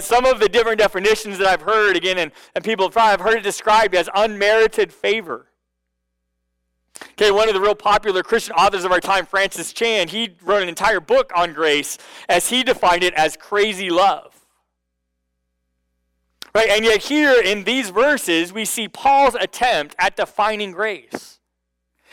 Some 0.00 0.24
of 0.24 0.40
the 0.40 0.48
different 0.48 0.78
definitions 0.78 1.38
that 1.38 1.46
I've 1.46 1.62
heard, 1.62 1.96
again, 1.96 2.18
and, 2.18 2.32
and 2.54 2.64
people 2.64 2.86
have 2.86 2.96
I've 2.96 3.20
heard 3.20 3.36
it 3.36 3.42
described 3.42 3.94
as 3.94 4.08
unmerited 4.14 4.92
favor. 4.92 5.46
Okay, 7.12 7.30
one 7.30 7.48
of 7.48 7.54
the 7.54 7.60
real 7.60 7.74
popular 7.74 8.22
Christian 8.22 8.54
authors 8.54 8.84
of 8.84 8.90
our 8.90 9.00
time, 9.00 9.26
Francis 9.26 9.72
Chan, 9.72 10.08
he 10.08 10.34
wrote 10.42 10.62
an 10.62 10.68
entire 10.68 11.00
book 11.00 11.30
on 11.36 11.52
grace 11.52 11.98
as 12.28 12.48
he 12.48 12.62
defined 12.62 13.04
it 13.04 13.14
as 13.14 13.36
crazy 13.36 13.90
love. 13.90 14.34
Right, 16.54 16.70
and 16.70 16.84
yet 16.84 17.02
here 17.02 17.40
in 17.40 17.64
these 17.64 17.90
verses, 17.90 18.52
we 18.52 18.64
see 18.64 18.88
Paul's 18.88 19.34
attempt 19.34 19.94
at 19.98 20.16
defining 20.16 20.72
grace. 20.72 21.38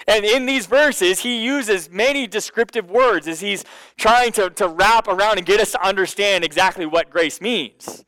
And 0.08 0.26
in 0.26 0.46
these 0.46 0.66
verses, 0.66 1.20
he 1.20 1.44
uses 1.44 1.90
many 1.90 2.28
descriptive 2.28 2.90
words 2.90 3.28
as 3.28 3.40
he's 3.40 3.66
trying 3.98 4.32
to, 4.34 4.50
to 4.52 4.68
wrap 4.68 5.08
around 5.08 5.38
and 5.38 5.46
get 5.46 5.60
us 5.60 5.72
to 5.72 5.86
understand 5.86 6.44
exactly 6.44 6.86
what 6.86 7.10
grace 7.10 7.42
means. 7.42 8.06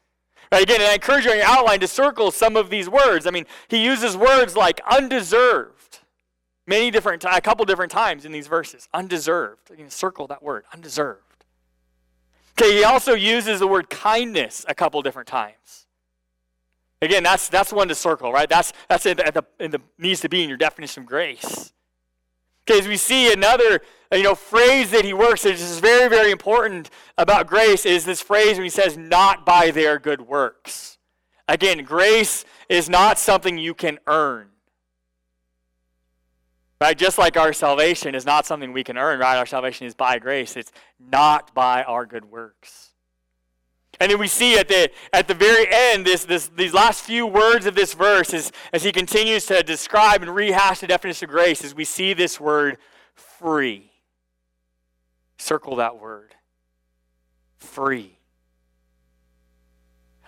Right, 0.51 0.63
again, 0.63 0.81
and 0.81 0.89
I 0.89 0.95
encourage 0.95 1.25
you 1.25 1.31
in 1.31 1.37
your 1.37 1.47
outline 1.47 1.79
to 1.79 1.87
circle 1.87 2.29
some 2.29 2.57
of 2.57 2.69
these 2.69 2.89
words. 2.89 3.25
I 3.25 3.31
mean, 3.31 3.45
he 3.69 3.83
uses 3.83 4.17
words 4.17 4.55
like 4.55 4.81
undeserved 4.89 5.99
many 6.67 6.91
different, 6.91 7.23
a 7.23 7.39
couple 7.39 7.63
different 7.65 7.91
times 7.91 8.25
in 8.25 8.31
these 8.31 8.47
verses. 8.47 8.89
Undeserved. 8.93 9.71
You 9.77 9.89
circle 9.89 10.27
that 10.27 10.43
word, 10.43 10.65
undeserved. 10.73 11.45
Okay, 12.59 12.77
he 12.77 12.83
also 12.83 13.13
uses 13.13 13.59
the 13.59 13.67
word 13.67 13.89
kindness 13.89 14.65
a 14.67 14.75
couple 14.75 15.01
different 15.01 15.27
times. 15.27 15.87
Again, 17.01 17.23
that's 17.23 17.49
that's 17.49 17.73
one 17.73 17.87
to 17.87 17.95
circle, 17.95 18.31
right? 18.31 18.47
That's 18.47 18.73
that's 18.87 19.05
in 19.05 19.17
the, 19.17 19.43
in 19.59 19.71
the 19.71 19.81
needs 19.97 20.21
to 20.21 20.29
be 20.29 20.43
in 20.43 20.49
your 20.49 20.57
definition 20.57 21.03
of 21.03 21.09
grace. 21.09 21.73
As 22.69 22.87
we 22.87 22.97
see 22.97 23.33
another 23.33 23.81
you 24.13 24.23
know, 24.23 24.35
phrase 24.35 24.91
that 24.91 25.05
he 25.05 25.13
works, 25.13 25.43
that 25.43 25.53
is 25.53 25.79
very, 25.79 26.09
very 26.09 26.31
important 26.31 26.89
about 27.17 27.47
grace, 27.47 27.85
is 27.85 28.05
this 28.05 28.21
phrase 28.21 28.57
when 28.57 28.63
he 28.63 28.69
says, 28.69 28.97
not 28.97 29.45
by 29.45 29.71
their 29.71 29.99
good 29.99 30.21
works. 30.21 30.97
Again, 31.47 31.83
grace 31.83 32.45
is 32.69 32.89
not 32.89 33.19
something 33.19 33.57
you 33.57 33.73
can 33.73 33.99
earn. 34.07 34.47
Right? 36.79 36.97
Just 36.97 37.17
like 37.17 37.37
our 37.37 37.53
salvation 37.53 38.15
is 38.15 38.25
not 38.25 38.45
something 38.45 38.73
we 38.73 38.83
can 38.83 38.97
earn, 38.97 39.19
right? 39.19 39.37
Our 39.37 39.45
salvation 39.45 39.85
is 39.85 39.93
by 39.93 40.17
grace. 40.17 40.57
It's 40.57 40.71
not 40.99 41.53
by 41.53 41.83
our 41.83 42.05
good 42.05 42.25
works. 42.25 42.90
And 44.01 44.09
then 44.09 44.17
we 44.17 44.27
see 44.27 44.57
at 44.57 44.67
the, 44.67 44.89
at 45.13 45.27
the 45.27 45.35
very 45.35 45.67
end, 45.71 46.07
this, 46.07 46.25
this, 46.25 46.49
these 46.55 46.73
last 46.73 47.03
few 47.03 47.27
words 47.27 47.67
of 47.67 47.75
this 47.75 47.93
verse, 47.93 48.33
is, 48.33 48.51
as 48.73 48.83
he 48.83 48.91
continues 48.91 49.45
to 49.45 49.61
describe 49.61 50.23
and 50.23 50.33
rehash 50.33 50.79
the 50.79 50.87
definition 50.87 51.29
of 51.29 51.31
grace, 51.31 51.63
as 51.63 51.75
we 51.75 51.85
see 51.85 52.15
this 52.15 52.39
word 52.39 52.79
free. 53.13 53.91
Circle 55.37 55.75
that 55.75 55.99
word 55.99 56.33
free. 57.59 58.17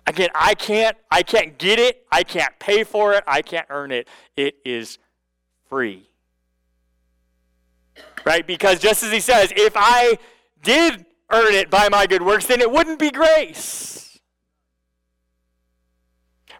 Again, 0.05 0.29
I 0.35 0.53
can't, 0.53 0.95
I 1.09 1.23
can't 1.23 1.57
get 1.57 1.79
it, 1.79 2.05
I 2.11 2.21
can't 2.21 2.53
pay 2.59 2.83
for 2.83 3.13
it, 3.13 3.23
I 3.25 3.41
can't 3.41 3.65
earn 3.71 3.91
it. 3.91 4.07
It 4.37 4.53
is 4.63 4.99
free. 5.67 6.07
Right? 8.23 8.45
Because 8.45 8.77
just 8.77 9.01
as 9.01 9.11
he 9.11 9.19
says, 9.19 9.51
if 9.55 9.73
I 9.75 10.19
did 10.61 11.07
earn 11.33 11.53
it 11.53 11.69
by 11.69 11.89
my 11.89 12.05
good 12.07 12.21
works, 12.21 12.45
then 12.45 12.61
it 12.61 12.71
wouldn't 12.71 12.99
be 12.99 13.11
grace. 13.11 14.19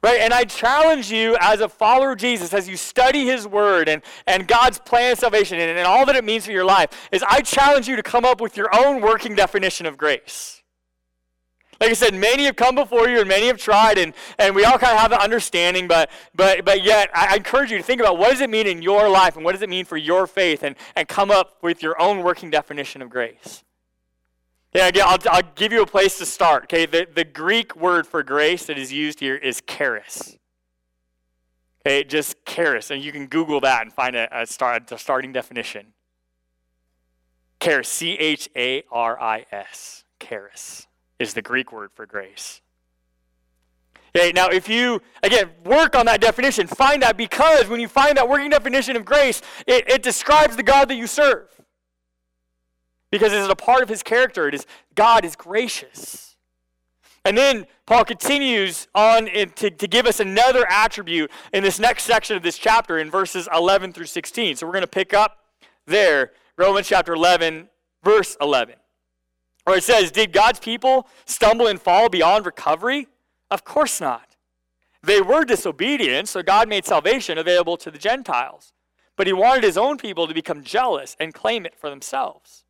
Right? 0.04 0.20
And 0.20 0.34
I 0.34 0.44
challenge 0.44 1.10
you 1.10 1.38
as 1.40 1.62
a 1.62 1.70
follower 1.70 2.12
of 2.12 2.18
Jesus, 2.18 2.54
as 2.54 2.68
you 2.68 2.76
study 2.76 3.26
his 3.26 3.48
word 3.48 3.88
and, 3.88 4.02
and 4.28 4.46
God's 4.46 4.78
plan 4.78 5.14
of 5.14 5.20
salvation 5.20 5.58
and, 5.60 5.78
and 5.78 5.88
all 5.88 6.06
that 6.06 6.18
it 6.18 6.26
means 6.26 6.46
for 6.46 6.52
your 6.52 6.66
life, 6.66 7.08
is 7.14 7.24
I 7.24 7.40
challenge 7.40 7.88
you 7.88 7.96
to 7.96 8.04
come 8.04 8.26
up 8.26 8.42
with 8.42 8.58
your 8.58 8.70
own 8.76 9.02
working 9.02 9.34
definition 9.34 9.86
of 9.86 9.98
grace. 9.98 10.62
Like 11.80 11.92
I 11.92 11.94
said, 11.94 12.14
many 12.14 12.44
have 12.46 12.58
come 12.58 12.76
before 12.76 13.08
you 13.08 13.20
and 13.20 13.30
many 13.30 13.48
have 13.48 13.58
tried, 13.58 13.98
and, 13.98 14.14
and 14.38 14.56
we 14.56 14.66
all 14.66 14.78
kind 14.78 14.94
of 14.94 15.00
have 15.00 15.12
the 15.12 15.22
understanding, 15.22 15.88
but, 15.88 16.10
but, 16.36 16.66
but 16.66 16.84
yet 16.84 17.10
I 17.16 17.36
encourage 17.38 17.72
you 17.72 17.78
to 17.78 17.84
think 17.84 18.02
about 18.02 18.18
what 18.18 18.32
does 18.32 18.42
it 18.42 18.50
mean 18.50 18.68
in 18.68 18.82
your 18.82 19.10
life 19.10 19.38
and 19.38 19.46
what 19.46 19.54
does 19.54 19.62
it 19.62 19.70
mean 19.70 19.86
for 19.86 19.98
your 19.98 20.28
faith 20.28 20.64
and, 20.64 20.76
and 20.96 21.08
come 21.08 21.32
up 21.32 21.58
with 21.62 21.82
your 21.82 22.00
own 22.02 22.24
working 22.24 22.50
definition 22.50 23.02
of 23.02 23.10
grace. 23.10 23.64
Yeah, 24.74 24.90
I'll, 25.06 25.20
I'll 25.30 25.44
give 25.56 25.72
you 25.72 25.84
a 25.84 25.86
place 25.86 26.18
to 26.18 26.26
start. 26.26 26.64
Okay, 26.64 26.88
the, 26.88 27.08
the 27.14 27.24
Greek 27.24 27.76
word 27.76 28.08
for 28.08 28.24
grace 28.24 28.66
that 28.66 28.78
is 28.78 28.92
used 28.92 29.20
here 29.20 29.36
is 29.36 29.62
charis. 29.68 30.36
Okay, 31.86 32.04
just 32.04 32.44
charis, 32.46 32.90
and 32.90 33.04
you 33.04 33.12
can 33.12 33.28
Google 33.28 33.60
that 33.60 33.84
and 33.84 33.94
find 33.94 34.16
a, 34.16 34.28
a, 34.32 34.48
start, 34.48 34.92
a 34.92 34.98
starting 34.98 35.32
definition. 35.32 35.88
Charis, 37.60 37.88
C 37.88 38.14
H 38.14 38.50
A 38.56 38.84
R 38.92 39.20
I 39.22 39.46
S, 39.52 40.06
charis 40.20 40.88
is 41.20 41.36
the 41.36 41.42
Greek 41.42 41.72
word 41.72 41.92
for 41.94 42.08
grace. 42.08 42.62
Okay, 44.16 44.32
now 44.32 44.48
if 44.48 44.68
you, 44.68 45.02
again, 45.22 45.50
work 45.66 45.96
on 45.96 46.06
that 46.08 46.20
definition, 46.20 46.66
find 46.66 47.02
that 47.04 47.16
because 47.16 47.68
when 47.68 47.80
you 47.80 47.88
find 47.88 48.18
that 48.18 48.28
working 48.28 48.50
definition 48.50 48.96
of 48.96 49.06
grace, 49.06 49.42
it, 49.68 49.88
it 49.90 50.04
describes 50.04 50.56
the 50.56 50.64
God 50.64 50.90
that 50.90 50.96
you 50.96 51.06
serve 51.06 51.63
because 53.14 53.32
it 53.32 53.38
is 53.38 53.48
a 53.48 53.56
part 53.56 53.84
of 53.84 53.90
his 53.90 54.02
character. 54.02 54.48
It 54.48 54.56
is 54.56 54.66
God 54.96 55.24
is 55.24 55.36
gracious. 55.36 56.36
And 57.24 57.38
then 57.38 57.68
Paul 57.86 58.06
continues 58.06 58.88
on 58.96 59.28
to, 59.28 59.70
to 59.70 59.88
give 59.88 60.08
us 60.08 60.20
another 60.20 60.66
attribute 60.68 61.30
in 61.54 61.62
this 61.62 61.78
next 61.78 62.06
section 62.06 62.36
of 62.36 62.42
this 62.42 62.58
chapter 62.58 62.98
in 62.98 63.12
verses 63.12 63.48
11 63.54 63.94
through 63.94 64.08
16. 64.08 64.56
So 64.56 64.66
we're 64.66 64.74
going 64.74 64.82
to 64.82 64.88
pick 64.88 65.14
up 65.14 65.46
there, 65.86 66.32
Romans 66.58 66.88
chapter 66.88 67.14
11, 67.14 67.70
verse 68.04 68.36
11. 68.42 68.78
Where 69.66 69.78
it 69.78 69.84
says, 69.84 70.10
Did 70.10 70.34
God's 70.34 70.60
people 70.60 71.08
stumble 71.26 71.68
and 71.68 71.80
fall 71.80 72.10
beyond 72.10 72.48
recovery? 72.48 73.06
Of 73.52 73.64
course 73.64 74.02
not. 74.02 74.38
They 75.04 75.22
were 75.22 75.46
disobedient, 75.46 76.30
so 76.30 76.42
God 76.42 76.68
made 76.68 76.84
salvation 76.84 77.38
available 77.38 77.78
to 77.78 77.92
the 77.92 78.00
Gentiles. 78.00 78.74
But 79.16 79.28
he 79.28 79.34
wanted 79.34 79.64
his 79.64 79.78
own 79.78 79.98
people 79.98 80.28
to 80.28 80.34
become 80.34 80.64
jealous 80.64 81.16
and 81.20 81.32
claim 81.32 81.68
it 81.68 81.76
for 81.76 81.92
themselves. 81.92 82.64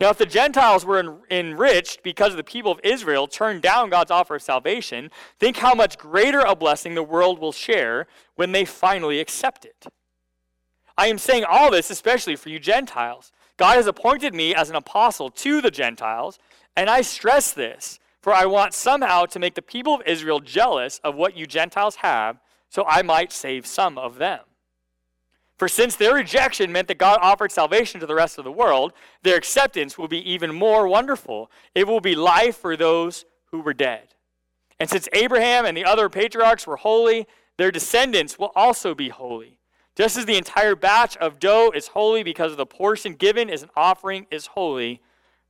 Now, 0.00 0.10
if 0.10 0.18
the 0.18 0.26
Gentiles 0.26 0.84
were 0.84 0.98
en- 0.98 1.20
enriched 1.30 2.02
because 2.04 2.36
the 2.36 2.44
people 2.44 2.70
of 2.70 2.80
Israel 2.84 3.26
turned 3.26 3.62
down 3.62 3.90
God's 3.90 4.12
offer 4.12 4.36
of 4.36 4.42
salvation, 4.42 5.10
think 5.40 5.56
how 5.56 5.74
much 5.74 5.98
greater 5.98 6.40
a 6.40 6.54
blessing 6.54 6.94
the 6.94 7.02
world 7.02 7.40
will 7.40 7.52
share 7.52 8.06
when 8.36 8.52
they 8.52 8.64
finally 8.64 9.18
accept 9.18 9.64
it. 9.64 9.86
I 10.96 11.08
am 11.08 11.18
saying 11.18 11.44
all 11.44 11.70
this 11.70 11.90
especially 11.90 12.36
for 12.36 12.48
you 12.48 12.58
Gentiles. 12.58 13.32
God 13.56 13.76
has 13.76 13.88
appointed 13.88 14.34
me 14.34 14.54
as 14.54 14.70
an 14.70 14.76
apostle 14.76 15.30
to 15.30 15.60
the 15.60 15.70
Gentiles, 15.70 16.38
and 16.76 16.88
I 16.88 17.00
stress 17.00 17.52
this, 17.52 17.98
for 18.20 18.32
I 18.32 18.46
want 18.46 18.74
somehow 18.74 19.26
to 19.26 19.38
make 19.40 19.54
the 19.54 19.62
people 19.62 19.94
of 19.94 20.02
Israel 20.06 20.38
jealous 20.38 21.00
of 21.02 21.16
what 21.16 21.36
you 21.36 21.46
Gentiles 21.46 21.96
have, 21.96 22.38
so 22.68 22.84
I 22.86 23.02
might 23.02 23.32
save 23.32 23.66
some 23.66 23.98
of 23.98 24.18
them. 24.18 24.40
For 25.58 25.66
since 25.66 25.96
their 25.96 26.14
rejection 26.14 26.70
meant 26.70 26.86
that 26.88 26.98
God 26.98 27.18
offered 27.20 27.50
salvation 27.50 27.98
to 28.00 28.06
the 28.06 28.14
rest 28.14 28.38
of 28.38 28.44
the 28.44 28.52
world, 28.52 28.92
their 29.22 29.36
acceptance 29.36 29.98
will 29.98 30.06
be 30.06 30.30
even 30.30 30.54
more 30.54 30.86
wonderful. 30.86 31.50
It 31.74 31.88
will 31.88 32.00
be 32.00 32.14
life 32.14 32.56
for 32.56 32.76
those 32.76 33.24
who 33.50 33.60
were 33.60 33.74
dead. 33.74 34.14
And 34.78 34.88
since 34.88 35.08
Abraham 35.12 35.66
and 35.66 35.76
the 35.76 35.84
other 35.84 36.08
patriarchs 36.08 36.66
were 36.66 36.76
holy, 36.76 37.26
their 37.56 37.72
descendants 37.72 38.38
will 38.38 38.52
also 38.54 38.94
be 38.94 39.08
holy. 39.08 39.58
Just 39.96 40.16
as 40.16 40.26
the 40.26 40.38
entire 40.38 40.76
batch 40.76 41.16
of 41.16 41.40
dough 41.40 41.72
is 41.74 41.88
holy 41.88 42.22
because 42.22 42.52
of 42.52 42.58
the 42.58 42.64
portion 42.64 43.14
given 43.14 43.50
as 43.50 43.64
an 43.64 43.70
offering 43.74 44.28
is 44.30 44.46
holy, 44.46 45.02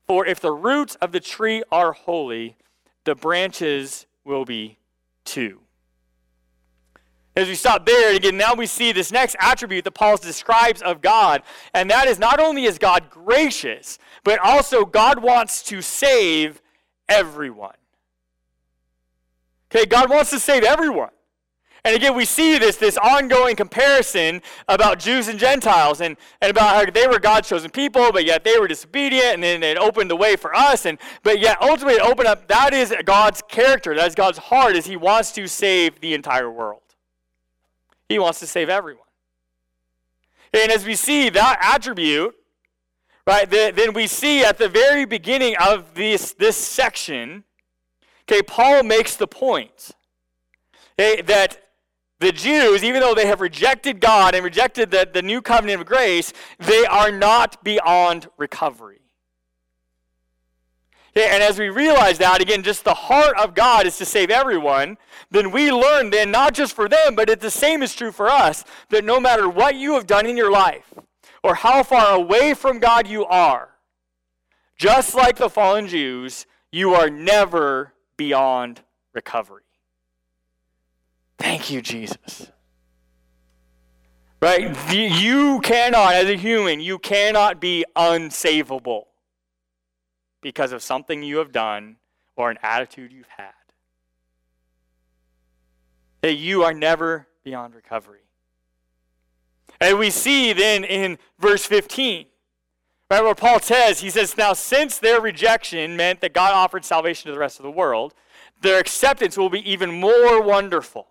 for 0.07 0.25
if 0.25 0.41
the 0.41 0.53
roots 0.53 0.95
of 1.03 1.13
the 1.13 1.21
tree 1.21 1.63
are 1.71 1.93
holy, 1.93 2.57
the 3.05 3.15
branches 3.15 4.07
will 4.25 4.47
be 4.47 4.79
too. 5.27 5.61
As 7.39 7.47
we 7.47 7.55
stop 7.55 7.87
there, 7.87 8.17
again, 8.17 8.37
now 8.37 8.53
we 8.53 8.67
see 8.67 8.91
this 8.91 9.13
next 9.13 9.37
attribute 9.39 9.85
that 9.85 9.93
Paul 9.93 10.17
describes 10.17 10.83
of 10.83 11.01
God, 11.01 11.45
and 11.73 11.89
that 11.89 12.09
is 12.09 12.19
not 12.19 12.41
only 12.41 12.65
is 12.65 12.79
God 12.79 13.11
gracious, 13.11 14.01
but 14.25 14.41
also 14.41 14.85
God 14.85 15.23
wants 15.23 15.63
to 15.65 15.81
save 15.81 16.61
everyone. 17.09 17.77
Okay, 19.71 19.87
God 19.87 20.11
wants 20.11 20.31
to 20.31 20.41
save 20.41 20.65
everyone. 20.65 21.11
And 21.85 21.95
again, 21.95 22.17
we 22.17 22.25
see 22.25 22.59
this, 22.59 22.75
this 22.75 22.99
ongoing 22.99 23.55
comparison 23.55 24.43
about 24.69 24.99
Jews 24.99 25.29
and 25.29 25.39
Gentiles 25.39 26.01
and, 26.01 26.17
and 26.41 26.51
about 26.51 26.75
how 26.75 26.91
they 26.91 27.07
were 27.07 27.21
God's 27.21 27.49
chosen 27.49 27.71
people, 27.71 28.11
but 28.11 28.25
yet 28.25 28.43
they 28.43 28.59
were 28.59 28.67
disobedient, 28.67 29.35
and 29.35 29.45
then 29.45 29.63
it 29.63 29.79
opened 29.79 30.11
the 30.11 30.17
way 30.17 30.35
for 30.35 30.53
us. 30.57 30.87
And 30.87 30.99
but 31.23 31.39
yet 31.39 31.63
ultimately 31.63 32.01
it 32.01 32.03
opened 32.03 32.27
up 32.27 32.49
that 32.49 32.75
is 32.75 32.93
God's 33.05 33.43
character, 33.49 33.95
that 33.95 34.09
is 34.09 34.17
God's 34.17 34.39
heart, 34.39 34.75
is 34.75 34.87
He 34.87 34.97
wants 34.97 35.31
to 35.33 35.47
save 35.47 36.01
the 36.01 36.15
entire 36.15 36.51
world. 36.51 36.83
He 38.09 38.19
wants 38.19 38.41
to 38.41 38.47
save 38.47 38.69
everyone. 38.69 39.05
And 40.53 40.73
as 40.73 40.85
we 40.85 40.95
see 40.95 41.29
that 41.29 41.59
attribute, 41.61 42.35
right, 43.27 43.49
then 43.49 43.93
we 43.93 44.07
see 44.07 44.45
at 44.45 44.59
the 44.59 44.69
very 44.69 45.05
beginning 45.05 45.57
of 45.59 45.95
this, 45.95 46.33
this 46.33 46.57
section, 46.57 47.45
okay, 48.25 48.43
Paul 48.43 48.83
makes 48.83 49.17
the 49.17 49.27
point 49.27 49.91
okay, 50.99 51.21
that 51.23 51.63
the 52.21 52.33
Jews, 52.33 52.83
even 52.83 53.01
though 53.01 53.15
they 53.15 53.27
have 53.27 53.41
rejected 53.41 54.01
God 54.01 54.35
and 54.35 54.43
rejected 54.43 54.91
the, 54.91 55.09
the 55.13 55.23
new 55.23 55.41
covenant 55.41 55.81
of 55.83 55.87
grace, 55.87 56.33
they 56.59 56.85
are 56.87 57.13
not 57.13 57.63
beyond 57.63 58.29
recovery. 58.39 59.01
Okay, 61.19 61.35
and 61.35 61.43
as 61.43 61.59
we 61.59 61.69
realize 61.69 62.17
that, 62.19 62.41
again, 62.41 62.63
just 62.63 62.85
the 62.85 62.95
heart 62.95 63.37
of 63.41 63.53
God 63.53 63.87
is 63.87 63.99
to 63.99 64.05
save 64.05 64.31
everyone, 64.31 64.97
then 65.33 65.51
we 65.51 65.73
learn 65.73 66.11
then 66.11 66.31
not 66.31 66.55
just 66.55 66.75
for 66.75 66.89
them, 66.89 67.17
but 67.17 67.29
it, 67.29 67.41
the 67.41 67.51
same 67.51 67.83
is 67.83 67.93
true 67.93 68.13
for 68.13 68.29
us, 68.29 68.63
that 68.91 69.05
no 69.05 69.19
matter 69.19 69.49
what 69.49 69.75
you 69.75 69.95
have 69.95 70.07
done 70.07 70.27
in 70.27 70.37
your 70.37 70.53
life 70.53 70.95
or 71.43 71.57
how 71.57 71.83
far 71.83 72.15
away 72.15 72.55
from 72.55 72.79
God 72.79 73.09
you 73.09 73.27
are, 73.27 73.71
just 74.77 75.17
like 75.17 75.39
the 75.39 75.51
fallen 75.51 75.89
Jews, 75.89 76.47
you 76.71 76.95
are 76.95 77.11
never 77.11 77.95
beyond 78.17 78.83
recovery. 79.13 79.65
Thank 81.37 81.69
you, 81.69 81.83
Jesus. 81.83 82.53
Right? 84.41 84.71
You 84.95 85.59
cannot, 85.63 86.15
as 86.15 86.29
a 86.29 86.37
human, 86.37 86.79
you 86.79 87.01
cannot 87.01 87.61
be 87.61 87.85
unsavable 87.97 89.07
because 90.41 90.73
of 90.73 90.83
something 90.83 91.23
you 91.23 91.39
have 91.39 91.53
done 91.53 91.97
or 92.37 92.51
an 92.51 92.59
attitude 92.63 93.13
you've 93.13 93.29
had. 93.37 93.53
That 96.23 96.35
you 96.35 96.65
are 96.65 96.75
never 96.75 97.27
beyond 97.45 97.75
recovery. 97.75 98.21
And 99.81 99.99
we 99.99 100.11
see 100.11 100.53
then 100.53 100.85
in 100.85 101.19
verse 101.39 101.65
15, 101.65 102.27
right, 103.11 103.23
where 103.23 103.35
Paul 103.35 103.61
says, 103.61 104.01
he 104.01 104.11
says, 104.11 104.37
Now 104.37 104.53
since 104.53 104.99
their 104.99 105.21
rejection 105.21 105.97
meant 105.97 106.21
that 106.21 106.33
God 106.33 106.53
offered 106.53 106.85
salvation 106.85 107.29
to 107.29 107.33
the 107.33 107.39
rest 107.39 107.59
of 107.59 107.63
the 107.65 107.71
world, 107.71 108.15
their 108.61 108.79
acceptance 108.79 109.37
will 109.37 109.51
be 109.51 109.71
even 109.71 110.01
more 110.01 110.43
wonderful. 110.43 111.07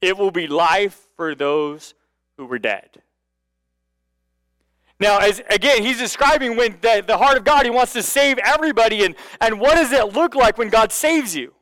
It 0.00 0.16
will 0.16 0.30
be 0.30 0.46
life 0.46 1.06
for 1.16 1.34
those 1.34 1.94
who 2.36 2.46
were 2.46 2.58
dead. 2.58 3.02
Now, 4.98 5.18
as 5.18 5.42
again, 5.50 5.82
he's 5.82 5.98
describing 5.98 6.56
when 6.56 6.78
the, 6.80 7.04
the 7.06 7.18
heart 7.18 7.36
of 7.36 7.44
God, 7.44 7.64
he 7.64 7.70
wants 7.70 7.92
to 7.92 8.02
save 8.02 8.38
everybody. 8.38 9.04
And, 9.04 9.14
and 9.40 9.60
what 9.60 9.74
does 9.74 9.92
it 9.92 10.14
look 10.14 10.34
like 10.34 10.56
when 10.56 10.70
God 10.70 10.90
saves 10.90 11.34
you? 11.34 11.52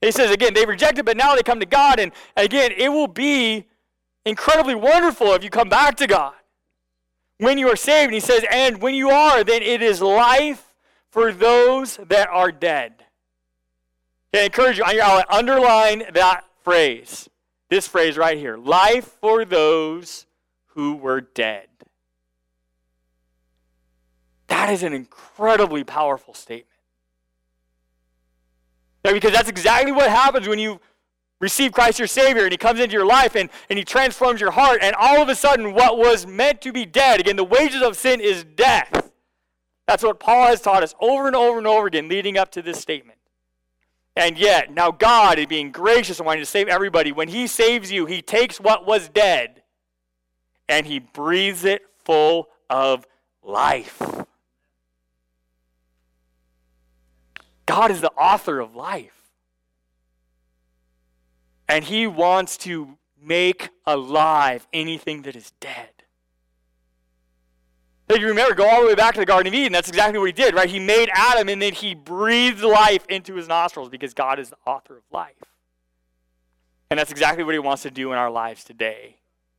He 0.00 0.12
says, 0.12 0.30
again, 0.30 0.54
they 0.54 0.64
rejected, 0.64 1.04
but 1.04 1.16
now 1.16 1.34
they 1.34 1.42
come 1.42 1.58
to 1.58 1.66
God. 1.66 1.98
And 1.98 2.12
again, 2.36 2.70
it 2.76 2.88
will 2.88 3.08
be 3.08 3.66
incredibly 4.24 4.76
wonderful 4.76 5.32
if 5.34 5.42
you 5.42 5.50
come 5.50 5.68
back 5.68 5.96
to 5.96 6.06
God 6.06 6.34
when 7.38 7.58
you 7.58 7.68
are 7.68 7.76
saved. 7.76 8.06
And 8.06 8.14
he 8.14 8.20
says, 8.20 8.44
and 8.50 8.80
when 8.80 8.94
you 8.94 9.10
are, 9.10 9.42
then 9.42 9.62
it 9.62 9.82
is 9.82 10.00
life 10.00 10.74
for 11.10 11.32
those 11.32 11.98
that 12.08 12.28
are 12.28 12.52
dead. 12.52 13.04
I 14.32 14.40
encourage 14.40 14.78
you, 14.78 14.84
I'll 14.86 15.24
underline 15.30 16.04
that 16.12 16.44
phrase, 16.62 17.28
this 17.70 17.88
phrase 17.88 18.16
right 18.16 18.38
here 18.38 18.56
life 18.56 19.16
for 19.20 19.44
those 19.44 20.26
who 20.66 20.94
were 20.94 21.22
dead. 21.22 21.66
That 24.48 24.70
is 24.70 24.82
an 24.82 24.92
incredibly 24.92 25.84
powerful 25.84 26.34
statement. 26.34 26.66
Yeah, 29.04 29.12
because 29.12 29.32
that's 29.32 29.48
exactly 29.48 29.92
what 29.92 30.10
happens 30.10 30.48
when 30.48 30.58
you 30.58 30.80
receive 31.40 31.72
Christ 31.72 31.98
your 31.98 32.08
Savior 32.08 32.42
and 32.42 32.52
He 32.52 32.58
comes 32.58 32.80
into 32.80 32.94
your 32.94 33.06
life 33.06 33.36
and, 33.36 33.48
and 33.70 33.78
He 33.78 33.84
transforms 33.84 34.40
your 34.40 34.50
heart, 34.50 34.80
and 34.82 34.94
all 34.96 35.22
of 35.22 35.28
a 35.28 35.34
sudden, 35.34 35.74
what 35.74 35.96
was 35.96 36.26
meant 36.26 36.60
to 36.62 36.72
be 36.72 36.84
dead, 36.84 37.20
again, 37.20 37.36
the 37.36 37.44
wages 37.44 37.82
of 37.82 37.96
sin 37.96 38.20
is 38.20 38.44
death. 38.44 39.10
That's 39.86 40.02
what 40.02 40.20
Paul 40.20 40.48
has 40.48 40.60
taught 40.60 40.82
us 40.82 40.94
over 41.00 41.26
and 41.26 41.36
over 41.36 41.58
and 41.58 41.66
over 41.66 41.86
again, 41.86 42.08
leading 42.08 42.36
up 42.36 42.50
to 42.52 42.62
this 42.62 42.78
statement. 42.78 43.18
And 44.16 44.36
yet, 44.36 44.72
now 44.74 44.90
God 44.90 45.38
being 45.48 45.70
gracious 45.70 46.18
and 46.18 46.26
wanting 46.26 46.42
to 46.42 46.46
save 46.46 46.68
everybody. 46.68 47.12
When 47.12 47.28
He 47.28 47.46
saves 47.46 47.92
you, 47.92 48.04
He 48.04 48.20
takes 48.20 48.60
what 48.60 48.86
was 48.86 49.08
dead 49.08 49.62
and 50.68 50.84
He 50.84 50.98
breathes 50.98 51.64
it 51.64 51.82
full 52.04 52.48
of 52.68 53.06
life. 53.42 54.02
God 57.68 57.90
is 57.90 58.00
the 58.00 58.10
author 58.12 58.60
of 58.60 58.74
life. 58.74 59.12
And 61.68 61.84
he 61.84 62.06
wants 62.06 62.56
to 62.58 62.96
make 63.22 63.68
alive 63.86 64.66
anything 64.72 65.22
that 65.22 65.36
is 65.36 65.52
dead. 65.60 65.90
If 68.08 68.20
you 68.20 68.28
remember, 68.28 68.54
go 68.54 68.66
all 68.66 68.80
the 68.80 68.86
way 68.86 68.94
back 68.94 69.12
to 69.14 69.20
the 69.20 69.26
Garden 69.26 69.48
of 69.48 69.54
Eden. 69.54 69.72
That's 69.72 69.90
exactly 69.90 70.18
what 70.18 70.24
he 70.24 70.32
did, 70.32 70.54
right? 70.54 70.70
He 70.70 70.78
made 70.78 71.10
Adam 71.12 71.50
and 71.50 71.60
then 71.60 71.74
he 71.74 71.94
breathed 71.94 72.62
life 72.62 73.04
into 73.10 73.34
his 73.34 73.48
nostrils 73.48 73.90
because 73.90 74.14
God 74.14 74.38
is 74.38 74.48
the 74.48 74.56
author 74.66 74.96
of 74.96 75.02
life. 75.12 75.34
And 76.90 76.98
that's 76.98 77.10
exactly 77.10 77.44
what 77.44 77.54
he 77.54 77.58
wants 77.58 77.82
to 77.82 77.90
do 77.90 78.12
in 78.12 78.18
our 78.18 78.30
lives 78.30 78.64
today 78.64 79.16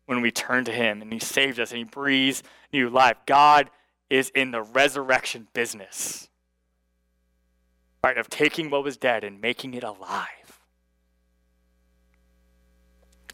when 0.07 0.21
we 0.21 0.31
turn 0.31 0.65
to 0.65 0.71
him 0.71 1.03
and 1.03 1.13
he 1.13 1.19
saves 1.19 1.59
us 1.59 1.69
and 1.69 1.77
he 1.77 1.83
breathes 1.83 2.41
new 2.73 2.89
life. 2.89 3.17
God 3.27 3.69
is 4.09 4.31
in 4.33 4.49
the 4.49 4.63
resurrection 4.63 5.47
business 5.53 6.28
right, 8.03 8.17
of 8.17 8.29
taking 8.29 8.69
what 8.69 8.83
was 8.83 8.97
dead 8.97 9.23
and 9.23 9.41
making 9.41 9.73
it 9.73 9.83
alive. 9.83 10.59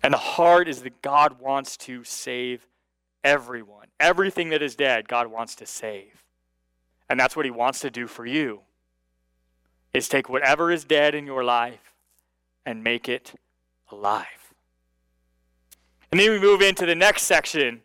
And 0.04 0.14
the 0.14 0.20
heart 0.20 0.68
is 0.68 0.84
that 0.84 1.02
God 1.02 1.40
wants 1.40 1.78
to 1.78 2.04
save 2.04 2.68
everyone. 3.24 3.88
Everything 4.00 4.50
that 4.50 4.62
is 4.62 4.76
dead, 4.76 5.08
God 5.08 5.28
wants 5.28 5.56
to 5.56 5.66
save. 5.66 6.24
And 7.10 7.20
that's 7.20 7.36
what 7.36 7.46
he 7.46 7.52
wants 7.52 7.80
to 7.80 7.90
do 7.90 8.08
for 8.08 8.26
you. 8.26 8.62
Is 9.94 10.08
take 10.08 10.30
whatever 10.30 10.72
is 10.72 10.84
dead 10.84 11.16
in 11.16 11.26
your 11.26 11.44
life 11.44 11.94
and 12.66 12.84
make 12.84 13.08
it 13.08 13.34
alive. 13.92 14.54
And 16.12 16.20
then 16.20 16.32
we 16.32 16.40
move 16.40 16.62
into 16.62 16.86
the 16.86 16.96
next 16.96 17.24
section 17.24 17.82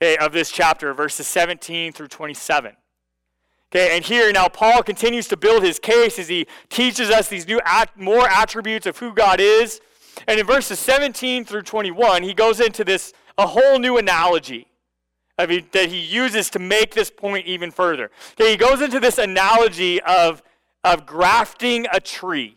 eh, 0.00 0.16
of 0.20 0.32
this 0.32 0.50
chapter, 0.50 0.94
verses 0.94 1.26
17 1.26 1.92
through 1.92 2.08
27. 2.08 2.76
Okay, 3.74 3.96
and 3.96 4.04
here 4.04 4.30
now 4.32 4.48
Paul 4.48 4.82
continues 4.82 5.26
to 5.28 5.36
build 5.36 5.62
his 5.62 5.78
case 5.78 6.18
as 6.18 6.28
he 6.28 6.46
teaches 6.68 7.08
us 7.08 7.28
these 7.28 7.46
new 7.46 7.58
at, 7.64 7.98
more 7.98 8.28
attributes 8.28 8.86
of 8.86 8.98
who 8.98 9.14
God 9.14 9.40
is. 9.40 9.80
And 10.26 10.38
in 10.38 10.46
verses 10.46 10.78
17 10.78 11.46
through 11.46 11.62
21, 11.62 12.22
he 12.22 12.34
goes 12.34 12.60
into 12.60 12.84
this 12.84 13.14
a 13.38 13.46
whole 13.46 13.78
new 13.78 13.96
analogy 13.96 14.66
he, 15.48 15.60
that 15.72 15.88
he 15.88 15.98
uses 15.98 16.50
to 16.50 16.58
make 16.58 16.94
this 16.94 17.10
point 17.10 17.46
even 17.46 17.70
further. 17.70 18.10
Okay, 18.32 18.50
he 18.50 18.56
goes 18.56 18.80
into 18.80 19.00
this 19.00 19.18
analogy 19.18 20.00
of, 20.02 20.42
of 20.84 21.06
grafting 21.06 21.86
a 21.92 22.00
tree. 22.00 22.56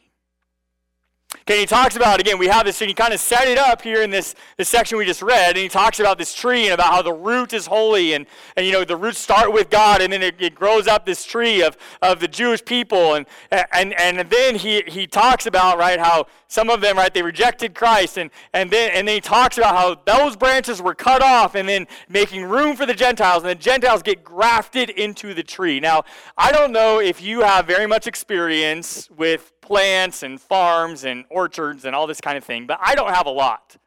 Okay, 1.47 1.59
he 1.59 1.67
talks 1.67 1.95
about, 1.95 2.19
again, 2.19 2.39
we 2.39 2.47
have 2.47 2.65
this, 2.65 2.81
and 2.81 2.89
he 2.89 2.95
kind 2.95 3.13
of 3.13 3.19
set 3.19 3.47
it 3.47 3.59
up 3.59 3.83
here 3.83 4.01
in 4.01 4.09
this, 4.09 4.33
this 4.57 4.67
section 4.67 4.97
we 4.97 5.05
just 5.05 5.21
read, 5.21 5.49
and 5.49 5.59
he 5.59 5.69
talks 5.69 5.99
about 5.99 6.17
this 6.17 6.33
tree 6.33 6.63
and 6.63 6.73
about 6.73 6.87
how 6.87 7.03
the 7.03 7.13
root 7.13 7.53
is 7.53 7.67
holy, 7.67 8.13
and, 8.13 8.25
and 8.57 8.65
you 8.65 8.71
know, 8.71 8.83
the 8.83 8.97
roots 8.97 9.19
start 9.19 9.53
with 9.53 9.69
God, 9.69 10.01
and 10.01 10.11
then 10.11 10.23
it, 10.23 10.41
it 10.41 10.55
grows 10.55 10.87
up 10.87 11.05
this 11.05 11.23
tree 11.23 11.61
of, 11.61 11.77
of 12.01 12.19
the 12.19 12.27
Jewish 12.27 12.65
people, 12.65 13.13
and, 13.13 13.27
and, 13.51 13.93
and 13.93 14.27
then 14.27 14.55
he, 14.55 14.81
he 14.87 15.05
talks 15.05 15.45
about, 15.45 15.77
right, 15.77 15.99
how 15.99 16.25
some 16.47 16.71
of 16.71 16.81
them, 16.81 16.97
right, 16.97 17.13
they 17.13 17.21
rejected 17.21 17.75
Christ, 17.75 18.17
and, 18.17 18.31
and, 18.51 18.71
then, 18.71 18.89
and 18.95 19.07
then 19.07 19.13
he 19.13 19.21
talks 19.21 19.59
about 19.59 19.75
how 19.75 20.01
those 20.03 20.35
branches 20.35 20.81
were 20.81 20.95
cut 20.95 21.21
off, 21.21 21.53
and 21.53 21.69
then 21.69 21.85
making 22.09 22.43
room 22.45 22.75
for 22.75 22.87
the 22.87 22.95
Gentiles, 22.95 23.43
and 23.43 23.51
the 23.51 23.53
Gentiles 23.53 24.01
get 24.01 24.23
grafted 24.23 24.89
into 24.89 25.35
the 25.35 25.43
tree. 25.43 25.79
Now, 25.79 26.05
I 26.39 26.51
don't 26.51 26.71
know 26.71 26.99
if 26.99 27.21
you 27.21 27.41
have 27.41 27.67
very 27.67 27.85
much 27.85 28.07
experience 28.07 29.11
with 29.11 29.51
plants 29.61 30.21
and 30.21 30.39
farms 30.39 31.05
and 31.05 31.25
orchards 31.35 31.85
and 31.85 31.95
all 31.95 32.07
this 32.07 32.21
kind 32.21 32.37
of 32.37 32.43
thing, 32.43 32.65
but 32.65 32.79
I 32.81 32.95
don't 32.95 33.13
have 33.13 33.27
a 33.27 33.31
lot 33.31 33.77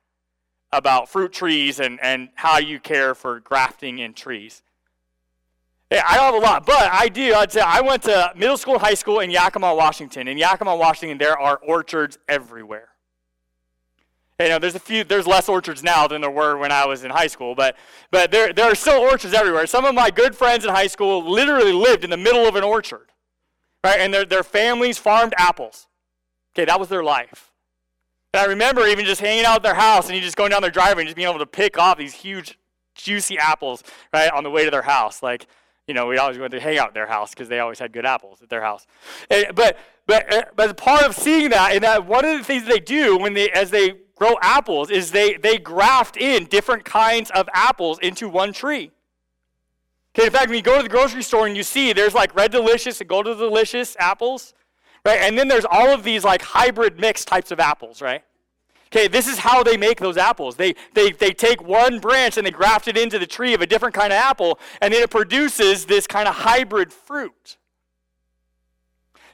about 0.70 1.08
fruit 1.08 1.32
trees 1.32 1.80
and, 1.80 1.98
and 2.02 2.28
how 2.34 2.58
you 2.58 2.78
care 2.78 3.14
for 3.14 3.40
grafting 3.40 3.98
in 3.98 4.12
trees. 4.14 4.62
I 5.90 6.16
don't 6.16 6.34
have 6.34 6.34
a 6.34 6.38
lot, 6.38 6.66
but 6.66 6.90
I 6.92 7.08
do. 7.08 7.32
I'd 7.34 7.50
say 7.50 7.62
I 7.62 7.80
went 7.80 8.02
to 8.02 8.32
middle 8.36 8.58
school 8.58 8.78
high 8.78 8.94
school 8.94 9.20
in 9.20 9.30
Yakima, 9.30 9.74
Washington. 9.74 10.28
In 10.28 10.36
Yakima, 10.36 10.76
Washington, 10.76 11.16
there 11.16 11.38
are 11.38 11.56
orchards 11.66 12.18
everywhere. 12.28 12.90
You 14.38 14.50
know, 14.50 14.58
there's 14.58 14.74
a 14.74 14.80
few, 14.80 15.02
there's 15.02 15.26
less 15.26 15.48
orchards 15.48 15.82
now 15.82 16.06
than 16.06 16.20
there 16.20 16.30
were 16.30 16.58
when 16.58 16.70
I 16.70 16.86
was 16.86 17.02
in 17.02 17.10
high 17.10 17.26
school, 17.26 17.54
but, 17.54 17.76
but 18.10 18.30
there, 18.30 18.52
there 18.52 18.70
are 18.70 18.74
still 18.74 19.00
orchards 19.00 19.34
everywhere. 19.34 19.66
Some 19.66 19.84
of 19.84 19.94
my 19.94 20.10
good 20.10 20.36
friends 20.36 20.64
in 20.64 20.70
high 20.70 20.86
school 20.86 21.28
literally 21.28 21.72
lived 21.72 22.04
in 22.04 22.10
the 22.10 22.16
middle 22.16 22.46
of 22.46 22.54
an 22.54 22.62
orchard 22.62 23.08
right? 23.84 24.00
And 24.00 24.12
their, 24.12 24.24
their 24.24 24.42
families 24.42 24.98
farmed 24.98 25.34
apples. 25.36 25.86
Okay, 26.58 26.64
that 26.64 26.80
was 26.80 26.88
their 26.88 27.04
life. 27.04 27.52
And 28.34 28.40
I 28.40 28.46
remember 28.46 28.84
even 28.84 29.04
just 29.04 29.20
hanging 29.20 29.44
out 29.44 29.58
at 29.58 29.62
their 29.62 29.76
house 29.76 30.06
and 30.08 30.16
you 30.16 30.20
just 30.20 30.36
going 30.36 30.50
down 30.50 30.60
their 30.60 30.72
driveway 30.72 31.02
and 31.02 31.06
just 31.06 31.14
being 31.14 31.28
able 31.28 31.38
to 31.38 31.46
pick 31.46 31.78
off 31.78 31.98
these 31.98 32.12
huge, 32.12 32.58
juicy 32.96 33.38
apples, 33.38 33.84
right, 34.12 34.32
on 34.32 34.42
the 34.42 34.50
way 34.50 34.64
to 34.64 34.70
their 34.72 34.82
house. 34.82 35.22
Like, 35.22 35.46
you 35.86 35.94
know, 35.94 36.08
we 36.08 36.18
always 36.18 36.36
went 36.36 36.50
to 36.50 36.60
hang 36.60 36.76
out 36.76 36.88
at 36.88 36.94
their 36.94 37.06
house 37.06 37.30
because 37.30 37.48
they 37.48 37.60
always 37.60 37.78
had 37.78 37.92
good 37.92 38.04
apples 38.04 38.42
at 38.42 38.50
their 38.50 38.60
house. 38.60 38.88
And, 39.30 39.54
but, 39.54 39.78
but, 40.08 40.34
uh, 40.34 40.42
but 40.56 40.76
part 40.76 41.04
of 41.04 41.14
seeing 41.14 41.50
that, 41.50 41.74
and 41.74 41.84
that 41.84 42.04
one 42.06 42.24
of 42.24 42.36
the 42.36 42.42
things 42.42 42.64
they 42.64 42.80
do 42.80 43.16
when 43.16 43.34
they, 43.34 43.50
as 43.50 43.70
they 43.70 43.92
grow 44.16 44.34
apples, 44.42 44.90
is 44.90 45.12
they, 45.12 45.34
they 45.34 45.58
graft 45.58 46.16
in 46.16 46.46
different 46.46 46.84
kinds 46.84 47.30
of 47.30 47.48
apples 47.54 48.00
into 48.00 48.28
one 48.28 48.52
tree. 48.52 48.90
Okay, 50.12 50.26
in 50.26 50.32
fact, 50.32 50.48
when 50.48 50.56
you 50.56 50.62
go 50.62 50.78
to 50.78 50.82
the 50.82 50.88
grocery 50.88 51.22
store 51.22 51.46
and 51.46 51.56
you 51.56 51.62
see 51.62 51.92
there's 51.92 52.14
like 52.14 52.34
Red 52.34 52.50
Delicious 52.50 53.00
and 53.00 53.08
Golden 53.08 53.38
Delicious 53.38 53.96
apples, 54.00 54.54
right? 55.04 55.20
And 55.20 55.38
then 55.38 55.48
there's 55.48 55.66
all 55.70 55.88
of 55.88 56.04
these 56.04 56.24
like 56.24 56.42
hybrid 56.42 56.98
mix 56.98 57.24
types 57.24 57.50
of 57.50 57.60
apples, 57.60 58.02
right? 58.02 58.22
Okay, 58.90 59.06
this 59.06 59.28
is 59.28 59.38
how 59.38 59.62
they 59.62 59.76
make 59.76 60.00
those 60.00 60.16
apples. 60.16 60.56
They, 60.56 60.74
they, 60.94 61.12
they 61.12 61.32
take 61.32 61.62
one 61.62 61.98
branch 61.98 62.38
and 62.38 62.46
they 62.46 62.50
graft 62.50 62.88
it 62.88 62.96
into 62.96 63.18
the 63.18 63.26
tree 63.26 63.52
of 63.52 63.60
a 63.60 63.66
different 63.66 63.94
kind 63.94 64.12
of 64.12 64.18
apple, 64.18 64.58
and 64.80 64.94
then 64.94 65.02
it 65.02 65.10
produces 65.10 65.84
this 65.84 66.06
kind 66.06 66.26
of 66.26 66.34
hybrid 66.34 66.92
fruit. 66.92 67.58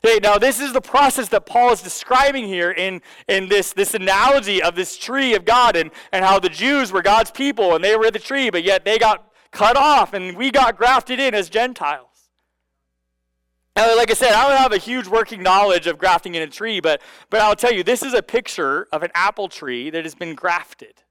Okay, 0.04 0.18
now 0.22 0.36
this 0.36 0.60
is 0.60 0.72
the 0.72 0.82
process 0.82 1.28
that 1.30 1.46
Paul 1.46 1.72
is 1.72 1.80
describing 1.80 2.46
here 2.46 2.72
in, 2.72 3.00
in 3.26 3.48
this, 3.48 3.72
this 3.72 3.94
analogy 3.94 4.62
of 4.62 4.74
this 4.74 4.98
tree 4.98 5.34
of 5.34 5.46
God 5.46 5.76
and, 5.76 5.90
and 6.12 6.24
how 6.24 6.38
the 6.38 6.50
Jews 6.50 6.92
were 6.92 7.00
God's 7.00 7.30
people 7.30 7.74
and 7.74 7.82
they 7.82 7.96
were 7.96 8.10
the 8.10 8.18
tree, 8.18 8.50
but 8.50 8.64
yet 8.64 8.84
they 8.84 8.98
got 8.98 9.32
cut 9.50 9.78
off 9.78 10.12
and 10.12 10.36
we 10.36 10.50
got 10.50 10.76
grafted 10.76 11.20
in 11.20 11.32
as 11.32 11.48
Gentiles. 11.48 12.13
Like 13.76 14.10
I 14.10 14.14
said, 14.14 14.32
I 14.32 14.48
don't 14.48 14.58
have 14.58 14.72
a 14.72 14.78
huge 14.78 15.08
working 15.08 15.42
knowledge 15.42 15.88
of 15.88 15.98
grafting 15.98 16.36
in 16.36 16.42
a 16.42 16.46
tree, 16.46 16.80
but, 16.80 17.02
but 17.28 17.40
I'll 17.40 17.56
tell 17.56 17.72
you, 17.72 17.82
this 17.82 18.02
is 18.04 18.14
a 18.14 18.22
picture 18.22 18.86
of 18.92 19.02
an 19.02 19.10
apple 19.14 19.48
tree 19.48 19.90
that 19.90 20.04
has 20.04 20.14
been 20.14 20.34
grafted. 20.34 21.02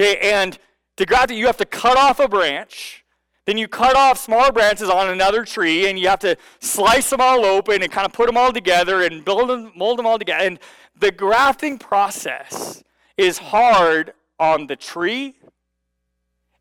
Okay, 0.00 0.18
and 0.32 0.58
to 0.96 1.06
graft 1.06 1.30
it, 1.30 1.36
you 1.36 1.46
have 1.46 1.56
to 1.58 1.64
cut 1.64 1.96
off 1.96 2.18
a 2.18 2.26
branch. 2.26 3.04
Then 3.44 3.58
you 3.58 3.68
cut 3.68 3.94
off 3.94 4.18
smaller 4.18 4.50
branches 4.50 4.88
on 4.88 5.08
another 5.08 5.44
tree, 5.44 5.88
and 5.88 5.98
you 5.98 6.08
have 6.08 6.20
to 6.20 6.36
slice 6.60 7.10
them 7.10 7.20
all 7.20 7.44
open 7.44 7.82
and 7.82 7.90
kind 7.90 8.06
of 8.06 8.12
put 8.12 8.26
them 8.26 8.36
all 8.36 8.52
together 8.52 9.02
and 9.02 9.24
build 9.24 9.50
them, 9.50 9.72
mold 9.76 9.98
them 9.98 10.06
all 10.06 10.18
together. 10.18 10.44
And 10.44 10.58
the 10.98 11.12
grafting 11.12 11.78
process 11.78 12.82
is 13.16 13.38
hard 13.38 14.14
on 14.38 14.66
the 14.66 14.76
tree 14.76 15.36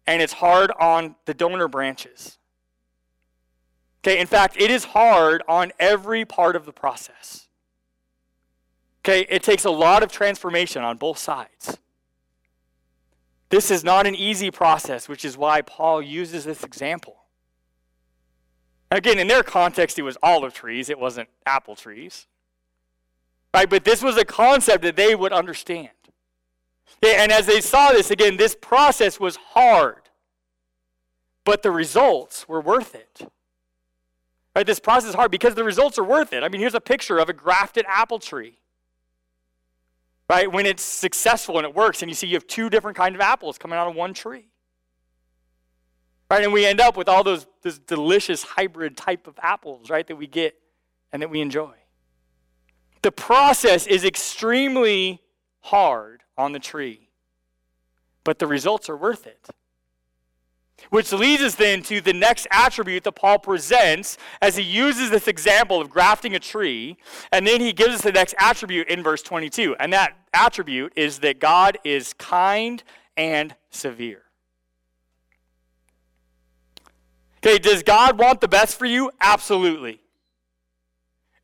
and 0.08 0.22
it's 0.22 0.34
hard 0.34 0.72
on 0.80 1.16
the 1.26 1.34
donor 1.34 1.68
branches. 1.68 2.38
Okay, 4.04 4.20
in 4.20 4.28
fact, 4.28 4.56
it 4.60 4.72
is 4.72 4.86
hard 4.86 5.44
on 5.48 5.72
every 5.80 6.26
part 6.26 6.56
of 6.56 6.66
the 6.66 6.72
process. 6.72 7.48
Okay, 9.02 9.26
it 9.30 9.44
takes 9.44 9.66
a 9.66 9.72
lot 9.72 10.04
of 10.04 10.12
transformation 10.12 10.84
on 10.84 10.98
both 10.98 11.18
sides. 11.18 11.78
This 13.50 13.70
is 13.70 13.84
not 13.84 14.08
an 14.08 14.16
easy 14.16 14.50
process, 14.50 15.10
which 15.10 15.26
is 15.26 15.38
why 15.38 15.62
Paul 15.62 16.02
uses 16.02 16.46
this 16.46 16.64
example. 16.64 17.18
Again, 18.90 19.20
in 19.20 19.28
their 19.28 19.44
context, 19.44 20.00
it 20.00 20.04
was 20.04 20.18
olive 20.24 20.54
trees, 20.54 20.90
it 20.90 21.00
wasn't 21.00 21.30
apple 21.46 21.76
trees. 21.76 22.28
Right? 23.54 23.70
But 23.70 23.84
this 23.84 24.02
was 24.02 24.18
a 24.18 24.26
concept 24.26 24.84
that 24.84 24.96
they 24.96 25.16
would 25.16 25.34
understand. 25.34 25.90
And 27.04 27.32
as 27.32 27.46
they 27.46 27.62
saw 27.62 27.92
this, 27.92 28.12
again, 28.12 28.38
this 28.38 28.56
process 28.60 29.20
was 29.20 29.36
hard, 29.36 30.10
but 31.44 31.62
the 31.62 31.72
results 31.72 32.48
were 32.48 32.62
worth 32.62 32.96
it. 32.96 33.32
Right? 34.56 34.66
This 34.66 34.80
process 34.80 35.10
is 35.10 35.16
hard 35.16 35.32
because 35.32 35.56
the 35.56 35.64
results 35.64 35.98
are 35.98 36.04
worth 36.04 36.34
it. 36.34 36.44
I 36.44 36.50
mean, 36.50 36.60
here's 36.60 36.76
a 36.76 36.82
picture 36.82 37.20
of 37.20 37.30
a 37.30 37.34
grafted 37.34 37.86
apple 37.88 38.20
tree. 38.20 38.58
Right? 40.30 40.52
When 40.52 40.66
it's 40.66 40.84
successful 40.84 41.58
and 41.58 41.66
it 41.66 41.74
works, 41.74 42.02
and 42.02 42.10
you 42.10 42.16
see 42.16 42.28
you 42.28 42.36
have 42.36 42.48
two 42.48 42.70
different 42.70 42.98
kinds 42.98 43.16
of 43.16 43.22
apples 43.22 43.58
coming 43.58 43.78
out 43.78 43.88
of 43.88 43.96
one 43.96 44.14
tree. 44.14 44.48
Right? 46.30 46.44
And 46.44 46.54
we 46.54 46.66
end 46.66 46.80
up 46.80 46.96
with 46.96 47.10
all 47.10 47.24
those 47.24 47.46
delicious 47.88 48.44
hybrid 48.44 48.96
type 48.96 49.28
of 49.28 49.38
apples, 49.42 49.90
right, 49.90 50.08
that 50.08 50.16
we 50.16 50.28
get 50.28 50.56
and 51.12 51.22
that 51.22 51.30
we 51.30 51.42
enjoy. 51.42 51.74
The 53.02 53.12
process 53.12 53.88
is 53.88 54.06
extremely 54.06 55.22
hard 55.62 56.24
on 56.38 56.54
the 56.54 56.60
tree, 56.60 57.10
but 58.24 58.40
the 58.40 58.48
results 58.48 58.90
are 58.90 58.96
worth 58.96 59.28
it. 59.28 59.50
Which 60.90 61.12
leads 61.12 61.42
us 61.44 61.56
then 61.56 61.84
to 61.84 62.02
the 62.02 62.14
next 62.14 62.48
attribute 62.52 63.04
that 63.04 63.14
Paul 63.14 63.40
presents 63.40 64.18
as 64.42 64.58
he 64.58 64.64
uses 64.64 65.10
this 65.10 65.28
example 65.28 65.80
of 65.80 65.90
grafting 65.90 66.36
a 66.36 66.40
tree, 66.40 66.98
and 67.32 67.46
then 67.46 67.62
he 67.62 67.72
gives 67.72 67.96
us 67.96 68.02
the 68.02 68.12
next 68.12 68.36
attribute 68.40 68.90
in 68.90 69.04
verse 69.04 69.22
22. 69.22 69.76
And 69.80 69.94
that 69.94 70.18
attribute 70.34 70.94
is 70.96 71.20
that 71.20 71.40
God 71.40 71.78
is 71.84 72.14
kind 72.14 72.84
and 73.16 73.56
severe. 73.70 74.24
Okay, 77.38 77.58
does 77.58 77.84
God 77.84 78.20
want 78.20 78.42
the 78.42 78.48
best 78.48 78.78
for 78.78 78.86
you? 78.86 79.12
Absolutely. 79.20 80.00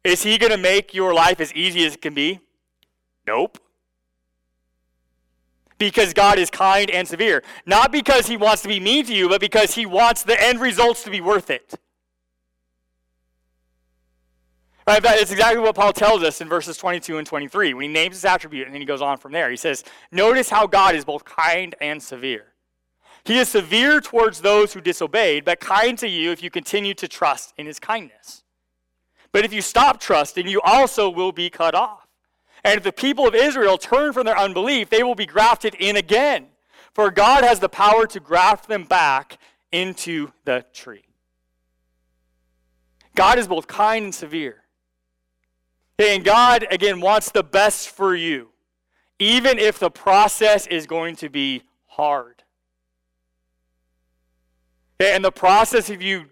Is 0.04 0.24
he 0.24 0.38
going 0.38 0.52
to 0.52 0.58
make 0.58 0.94
your 0.94 1.14
life 1.14 1.42
as 1.42 1.52
easy 1.54 1.86
as 1.86 1.96
it 1.96 2.02
can 2.02 2.14
be? 2.14 2.40
Nope. 3.26 3.58
Because 5.78 6.14
God 6.14 6.40
is 6.40 6.50
kind 6.50 6.90
and 6.90 7.08
severe. 7.08 7.44
Not 7.66 7.92
because 7.92 8.28
he 8.28 8.38
wants 8.38 8.62
to 8.64 8.68
be 8.68 8.80
mean 8.80 9.06
to 9.06 9.14
you, 9.14 9.30
but 9.30 9.42
because 9.42 9.76
he 9.76 9.86
wants 9.86 10.24
the 10.24 10.42
end 10.42 10.60
results 10.60 11.04
to 11.04 11.12
be 11.12 11.22
worth 11.22 11.50
it. 11.50 11.76
Right, 14.88 15.04
that's 15.04 15.32
exactly 15.32 15.62
what 15.62 15.76
Paul 15.76 15.92
tells 15.92 16.24
us 16.24 16.40
in 16.40 16.48
verses 16.48 16.78
22 16.78 17.18
and 17.18 17.28
23 17.28 17.74
when 17.74 17.84
he 17.84 17.88
names 17.90 18.16
his 18.16 18.24
attribute 18.24 18.68
and 18.68 18.74
then 18.74 18.82
he 18.82 18.86
goes 18.86 19.02
on 19.02 19.18
from 19.18 19.34
there. 19.34 19.52
He 19.52 19.58
says, 19.58 19.84
Notice 20.14 20.50
how 20.50 20.66
God 20.66 20.96
is 20.96 21.04
both 21.04 21.26
kind 21.26 21.76
and 21.82 22.02
severe. 22.02 22.54
He 23.26 23.38
is 23.38 23.50
severe 23.50 24.00
towards 24.00 24.40
those 24.40 24.72
who 24.72 24.80
disobeyed, 24.80 25.44
but 25.44 25.60
kind 25.60 25.98
to 26.00 26.08
you 26.08 26.32
if 26.32 26.42
you 26.42 26.50
continue 26.50 26.94
to 26.94 27.10
trust 27.10 27.54
in 27.58 27.66
his 27.66 27.78
kindness. 27.78 28.44
But 29.34 29.44
if 29.44 29.52
you 29.52 29.62
stop 29.62 30.00
trusting, 30.00 30.48
you 30.48 30.62
also 30.62 31.10
will 31.10 31.34
be 31.34 31.50
cut 31.50 31.76
off. 31.76 32.07
And 32.64 32.78
if 32.78 32.84
the 32.84 32.92
people 32.92 33.28
of 33.28 33.36
Israel 33.36 33.78
turn 33.78 34.14
from 34.14 34.26
their 34.26 34.38
unbelief, 34.38 34.90
they 34.90 35.04
will 35.04 35.16
be 35.16 35.26
grafted 35.26 35.76
in 35.76 35.96
again. 35.96 36.48
For 36.94 37.12
God 37.12 37.44
has 37.44 37.60
the 37.60 37.70
power 37.70 38.08
to 38.08 38.20
graft 38.20 38.68
them 38.68 38.84
back 38.84 39.38
into 39.72 40.32
the 40.46 40.66
tree. 40.74 41.06
God 43.16 43.40
is 43.40 43.48
both 43.48 43.68
kind 43.68 44.06
and 44.06 44.16
severe. 44.16 44.64
And 46.00 46.24
God, 46.24 46.66
again, 46.70 47.02
wants 47.02 47.32
the 47.32 47.44
best 47.44 47.90
for 47.90 48.16
you, 48.16 48.50
even 49.18 49.58
if 49.58 49.80
the 49.80 49.90
process 49.90 50.68
is 50.68 50.86
going 50.86 51.16
to 51.18 51.30
be 51.30 51.64
hard. 51.88 52.44
And 55.00 55.24
the 55.26 55.32
process 55.32 55.90
of 55.90 56.02
you 56.02 56.28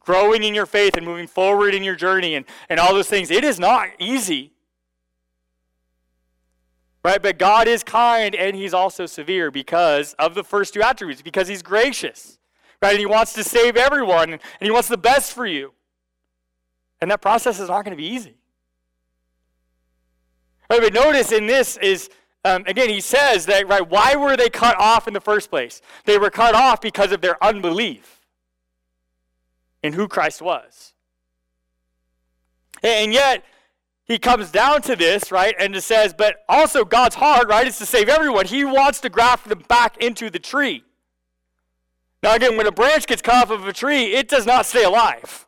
growing 0.00 0.44
in 0.44 0.54
your 0.54 0.66
faith 0.66 0.96
and 0.96 1.04
moving 1.04 1.26
forward 1.26 1.74
in 1.74 1.82
your 1.82 1.96
journey 1.96 2.36
and, 2.36 2.46
and 2.68 2.78
all 2.78 2.94
those 2.94 3.08
things. 3.08 3.30
It 3.30 3.44
is 3.44 3.58
not 3.58 3.88
easy. 3.98 4.52
Right? 7.06 7.22
But 7.22 7.38
God 7.38 7.68
is 7.68 7.84
kind 7.84 8.34
and 8.34 8.56
He's 8.56 8.74
also 8.74 9.06
severe 9.06 9.52
because 9.52 10.14
of 10.14 10.34
the 10.34 10.42
first 10.42 10.74
two 10.74 10.82
attributes, 10.82 11.22
because 11.22 11.46
He's 11.46 11.62
gracious. 11.62 12.40
Right? 12.82 12.90
And 12.90 12.98
He 12.98 13.06
wants 13.06 13.32
to 13.34 13.44
save 13.44 13.76
everyone 13.76 14.32
and 14.32 14.40
He 14.58 14.72
wants 14.72 14.88
the 14.88 14.98
best 14.98 15.32
for 15.32 15.46
you. 15.46 15.72
And 17.00 17.08
that 17.12 17.22
process 17.22 17.60
is 17.60 17.68
not 17.68 17.84
going 17.84 17.96
to 17.96 18.02
be 18.02 18.08
easy. 18.08 18.34
Right, 20.68 20.80
but 20.80 20.92
notice 20.92 21.30
in 21.30 21.46
this 21.46 21.76
is 21.76 22.10
um, 22.44 22.64
again, 22.66 22.88
he 22.88 23.00
says 23.00 23.46
that, 23.46 23.68
right, 23.68 23.88
why 23.88 24.16
were 24.16 24.36
they 24.36 24.48
cut 24.48 24.76
off 24.76 25.06
in 25.06 25.14
the 25.14 25.20
first 25.20 25.48
place? 25.48 25.82
They 26.06 26.18
were 26.18 26.30
cut 26.30 26.56
off 26.56 26.80
because 26.80 27.12
of 27.12 27.20
their 27.20 27.42
unbelief 27.42 28.20
in 29.84 29.92
who 29.92 30.08
Christ 30.08 30.42
was. 30.42 30.92
And 32.82 33.12
yet, 33.12 33.44
he 34.06 34.18
comes 34.18 34.52
down 34.52 34.82
to 34.82 34.94
this, 34.94 35.32
right, 35.32 35.54
and 35.58 35.74
just 35.74 35.88
says, 35.88 36.14
but 36.16 36.44
also 36.48 36.84
God's 36.84 37.16
heart, 37.16 37.48
right, 37.48 37.66
is 37.66 37.76
to 37.78 37.86
save 37.86 38.08
everyone. 38.08 38.46
He 38.46 38.64
wants 38.64 39.00
to 39.00 39.08
graft 39.08 39.48
them 39.48 39.64
back 39.68 39.96
into 39.98 40.30
the 40.30 40.38
tree. 40.38 40.84
Now, 42.22 42.34
again, 42.34 42.56
when 42.56 42.66
a 42.66 42.72
branch 42.72 43.06
gets 43.06 43.20
cut 43.20 43.34
off 43.34 43.50
of 43.50 43.66
a 43.66 43.72
tree, 43.72 44.14
it 44.14 44.28
does 44.28 44.46
not 44.46 44.64
stay 44.64 44.84
alive. 44.84 45.46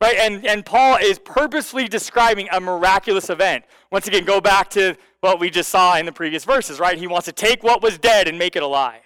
Right? 0.00 0.16
And, 0.16 0.46
and 0.46 0.64
Paul 0.64 0.96
is 0.96 1.18
purposely 1.18 1.86
describing 1.86 2.48
a 2.50 2.60
miraculous 2.60 3.30
event. 3.30 3.64
Once 3.90 4.06
again, 4.08 4.24
go 4.24 4.40
back 4.40 4.70
to 4.70 4.96
what 5.20 5.40
we 5.40 5.50
just 5.50 5.70
saw 5.70 5.96
in 5.96 6.06
the 6.06 6.12
previous 6.12 6.44
verses, 6.44 6.80
right? 6.80 6.98
He 6.98 7.06
wants 7.06 7.26
to 7.26 7.32
take 7.32 7.62
what 7.62 7.82
was 7.82 7.98
dead 7.98 8.26
and 8.26 8.38
make 8.38 8.56
it 8.56 8.62
alive. 8.62 9.00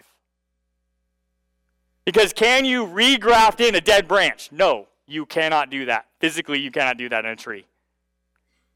Because 2.04 2.32
can 2.32 2.64
you 2.64 2.86
regraft 2.86 3.60
in 3.60 3.74
a 3.74 3.80
dead 3.80 4.08
branch? 4.08 4.50
No, 4.50 4.86
you 5.08 5.26
cannot 5.26 5.70
do 5.70 5.86
that. 5.86 6.06
Physically, 6.20 6.60
you 6.60 6.70
cannot 6.70 6.98
do 6.98 7.08
that 7.08 7.24
in 7.24 7.30
a 7.30 7.36
tree. 7.36 7.66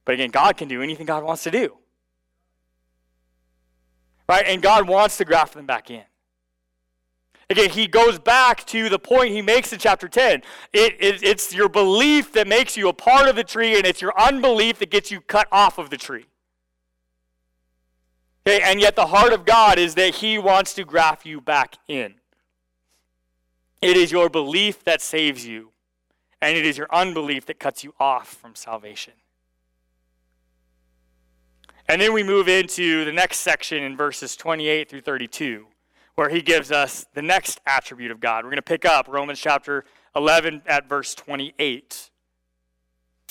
But 0.04 0.14
again, 0.14 0.30
God 0.30 0.56
can 0.56 0.68
do 0.68 0.82
anything 0.82 1.06
God 1.06 1.22
wants 1.22 1.44
to 1.44 1.50
do. 1.50 1.76
Right? 4.28 4.44
And 4.46 4.62
God 4.62 4.88
wants 4.88 5.18
to 5.18 5.24
graft 5.24 5.54
them 5.54 5.66
back 5.66 5.90
in. 5.90 6.02
Again, 7.50 7.68
he 7.68 7.86
goes 7.86 8.18
back 8.18 8.64
to 8.66 8.88
the 8.88 8.98
point 8.98 9.32
he 9.32 9.42
makes 9.42 9.72
in 9.72 9.78
chapter 9.78 10.08
10. 10.08 10.42
It, 10.72 10.96
it, 10.98 11.22
it's 11.22 11.52
your 11.54 11.68
belief 11.68 12.32
that 12.32 12.48
makes 12.48 12.78
you 12.78 12.88
a 12.88 12.94
part 12.94 13.28
of 13.28 13.36
the 13.36 13.44
tree, 13.44 13.76
and 13.76 13.84
it's 13.84 14.00
your 14.00 14.18
unbelief 14.18 14.78
that 14.78 14.90
gets 14.90 15.10
you 15.10 15.20
cut 15.20 15.48
off 15.52 15.76
of 15.76 15.90
the 15.90 15.98
tree. 15.98 16.24
Okay, 18.46 18.62
and 18.62 18.80
yet 18.80 18.96
the 18.96 19.06
heart 19.06 19.34
of 19.34 19.44
God 19.44 19.78
is 19.78 19.94
that 19.96 20.14
he 20.16 20.38
wants 20.38 20.72
to 20.74 20.84
graft 20.84 21.26
you 21.26 21.42
back 21.42 21.76
in. 21.88 22.14
It 23.82 23.96
is 23.96 24.10
your 24.10 24.30
belief 24.30 24.82
that 24.84 25.02
saves 25.02 25.46
you, 25.46 25.71
and 26.42 26.58
it 26.58 26.66
is 26.66 26.76
your 26.76 26.88
unbelief 26.90 27.46
that 27.46 27.60
cuts 27.60 27.84
you 27.84 27.94
off 28.00 28.34
from 28.34 28.56
salvation. 28.56 29.14
And 31.88 32.02
then 32.02 32.12
we 32.12 32.24
move 32.24 32.48
into 32.48 33.04
the 33.04 33.12
next 33.12 33.38
section 33.38 33.82
in 33.82 33.96
verses 33.96 34.34
28 34.36 34.90
through 34.90 35.02
32, 35.02 35.66
where 36.16 36.28
he 36.28 36.42
gives 36.42 36.72
us 36.72 37.06
the 37.14 37.22
next 37.22 37.60
attribute 37.64 38.10
of 38.10 38.18
God. 38.18 38.44
We're 38.44 38.50
going 38.50 38.56
to 38.56 38.62
pick 38.62 38.84
up 38.84 39.06
Romans 39.08 39.38
chapter 39.38 39.84
11 40.16 40.62
at 40.66 40.88
verse 40.88 41.14
28, 41.14 42.10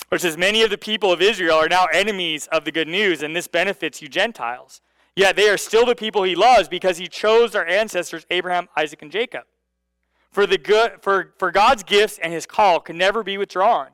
which 0.08 0.22
says, 0.22 0.38
Many 0.38 0.62
of 0.62 0.70
the 0.70 0.78
people 0.78 1.12
of 1.12 1.20
Israel 1.20 1.56
are 1.56 1.68
now 1.68 1.86
enemies 1.92 2.46
of 2.50 2.64
the 2.64 2.72
good 2.72 2.88
news, 2.88 3.22
and 3.22 3.36
this 3.36 3.46
benefits 3.46 4.00
you 4.00 4.08
Gentiles. 4.08 4.80
Yet 5.14 5.36
they 5.36 5.50
are 5.50 5.58
still 5.58 5.84
the 5.84 5.94
people 5.94 6.22
he 6.22 6.34
loves 6.34 6.68
because 6.68 6.96
he 6.96 7.08
chose 7.08 7.54
our 7.54 7.66
ancestors, 7.66 8.24
Abraham, 8.30 8.68
Isaac, 8.74 9.02
and 9.02 9.12
Jacob. 9.12 9.42
For, 10.32 10.46
the 10.46 10.58
good, 10.58 11.02
for, 11.02 11.34
for 11.38 11.52
God's 11.52 11.82
gifts 11.82 12.18
and 12.18 12.32
his 12.32 12.46
call 12.46 12.80
can 12.80 12.96
never 12.96 13.22
be 13.22 13.38
withdrawn. 13.38 13.88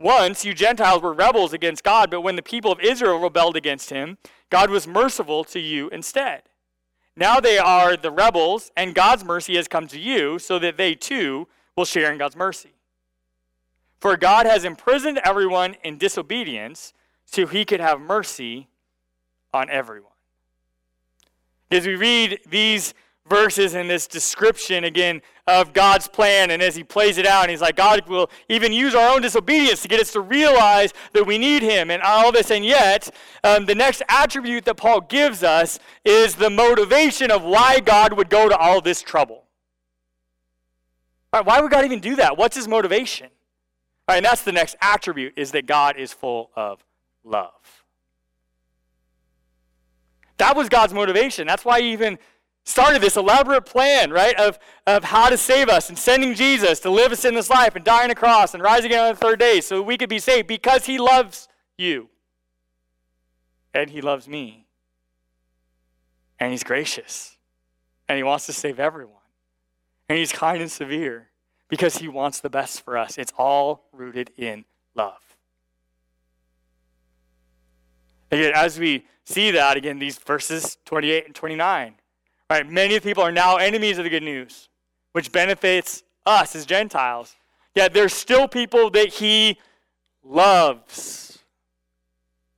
Once 0.00 0.44
you 0.44 0.52
Gentiles 0.52 1.00
were 1.00 1.12
rebels 1.12 1.52
against 1.52 1.84
God, 1.84 2.10
but 2.10 2.20
when 2.20 2.36
the 2.36 2.42
people 2.42 2.72
of 2.72 2.80
Israel 2.80 3.20
rebelled 3.20 3.56
against 3.56 3.90
him, 3.90 4.18
God 4.50 4.68
was 4.68 4.86
merciful 4.86 5.44
to 5.44 5.60
you 5.60 5.88
instead. 5.90 6.42
Now 7.16 7.38
they 7.38 7.58
are 7.58 7.96
the 7.96 8.10
rebels, 8.10 8.72
and 8.76 8.94
God's 8.94 9.24
mercy 9.24 9.54
has 9.54 9.68
come 9.68 9.86
to 9.86 9.98
you, 9.98 10.40
so 10.40 10.58
that 10.58 10.76
they 10.76 10.96
too 10.96 11.46
will 11.76 11.84
share 11.84 12.12
in 12.12 12.18
God's 12.18 12.36
mercy. 12.36 12.72
For 14.00 14.16
God 14.16 14.46
has 14.46 14.64
imprisoned 14.64 15.20
everyone 15.24 15.76
in 15.84 15.96
disobedience, 15.96 16.92
so 17.24 17.46
he 17.46 17.64
could 17.64 17.80
have 17.80 18.00
mercy 18.00 18.68
on 19.52 19.70
everyone. 19.70 20.10
As 21.70 21.86
we 21.86 21.94
read 21.94 22.40
these 22.46 22.92
verses 23.28 23.74
in 23.74 23.88
this 23.88 24.06
description 24.06 24.84
again 24.84 25.22
of 25.46 25.72
God's 25.72 26.08
plan. 26.08 26.50
And 26.50 26.62
as 26.62 26.76
he 26.76 26.84
plays 26.84 27.18
it 27.18 27.26
out, 27.26 27.42
and 27.44 27.50
he's 27.50 27.60
like, 27.60 27.76
God 27.76 28.06
will 28.08 28.30
even 28.48 28.72
use 28.72 28.94
our 28.94 29.14
own 29.14 29.22
disobedience 29.22 29.82
to 29.82 29.88
get 29.88 30.00
us 30.00 30.12
to 30.12 30.20
realize 30.20 30.92
that 31.12 31.26
we 31.26 31.38
need 31.38 31.62
him 31.62 31.90
and 31.90 32.02
all 32.02 32.32
this. 32.32 32.50
And 32.50 32.64
yet, 32.64 33.10
um, 33.42 33.66
the 33.66 33.74
next 33.74 34.02
attribute 34.08 34.64
that 34.66 34.76
Paul 34.76 35.00
gives 35.02 35.42
us 35.42 35.78
is 36.04 36.34
the 36.34 36.50
motivation 36.50 37.30
of 37.30 37.42
why 37.42 37.80
God 37.80 38.12
would 38.14 38.28
go 38.28 38.48
to 38.48 38.56
all 38.56 38.80
this 38.80 39.02
trouble. 39.02 39.44
why 41.30 41.60
would 41.60 41.70
God 41.70 41.84
even 41.84 42.00
do 42.00 42.16
that? 42.16 42.36
What's 42.36 42.56
his 42.56 42.68
motivation? 42.68 43.28
All 44.06 44.12
right, 44.12 44.16
and 44.18 44.26
that's 44.26 44.42
the 44.42 44.52
next 44.52 44.76
attribute 44.82 45.32
is 45.36 45.52
that 45.52 45.66
God 45.66 45.96
is 45.96 46.12
full 46.12 46.50
of 46.54 46.84
love. 47.24 47.84
That 50.36 50.56
was 50.56 50.68
God's 50.68 50.92
motivation. 50.92 51.46
That's 51.46 51.64
why 51.64 51.80
he 51.80 51.92
even 51.92 52.18
started 52.64 53.02
this 53.02 53.16
elaborate 53.16 53.66
plan, 53.66 54.10
right, 54.10 54.34
of, 54.36 54.58
of 54.86 55.04
how 55.04 55.28
to 55.28 55.36
save 55.36 55.68
us 55.68 55.88
and 55.88 55.98
sending 55.98 56.34
Jesus 56.34 56.80
to 56.80 56.90
live 56.90 57.12
us 57.12 57.24
in 57.24 57.34
this 57.34 57.50
life 57.50 57.76
and 57.76 57.84
die 57.84 58.04
on 58.04 58.10
a 58.10 58.14
cross 58.14 58.54
and 58.54 58.62
rise 58.62 58.84
again 58.84 59.00
on 59.00 59.12
the 59.12 59.16
third 59.16 59.38
day 59.38 59.60
so 59.60 59.82
we 59.82 59.98
could 59.98 60.08
be 60.08 60.18
saved 60.18 60.48
because 60.48 60.86
he 60.86 60.98
loves 60.98 61.48
you. 61.76 62.08
And 63.74 63.90
he 63.90 64.00
loves 64.00 64.26
me. 64.26 64.66
And 66.40 66.52
he's 66.52 66.64
gracious. 66.64 67.36
And 68.08 68.16
he 68.16 68.22
wants 68.22 68.46
to 68.46 68.52
save 68.52 68.80
everyone. 68.80 69.14
And 70.08 70.18
he's 70.18 70.32
kind 70.32 70.60
and 70.60 70.70
severe 70.70 71.28
because 71.68 71.98
he 71.98 72.08
wants 72.08 72.40
the 72.40 72.50
best 72.50 72.82
for 72.82 72.96
us. 72.96 73.18
It's 73.18 73.32
all 73.36 73.88
rooted 73.92 74.30
in 74.36 74.64
love. 74.94 75.20
Again, 78.30 78.52
as 78.54 78.78
we 78.78 79.06
see 79.24 79.50
that, 79.52 79.76
again, 79.76 79.98
these 79.98 80.18
verses 80.18 80.78
28 80.84 81.26
and 81.26 81.34
29, 81.34 81.94
right? 82.54 82.70
Many 82.70 83.00
people 83.00 83.22
are 83.22 83.32
now 83.32 83.56
enemies 83.56 83.98
of 83.98 84.04
the 84.04 84.10
good 84.10 84.22
news, 84.22 84.68
which 85.12 85.32
benefits 85.32 86.04
us 86.24 86.54
as 86.54 86.64
Gentiles. 86.64 87.34
Yet 87.74 87.92
there's 87.92 88.12
still 88.12 88.46
people 88.46 88.90
that 88.90 89.08
he 89.08 89.58
loves 90.22 91.40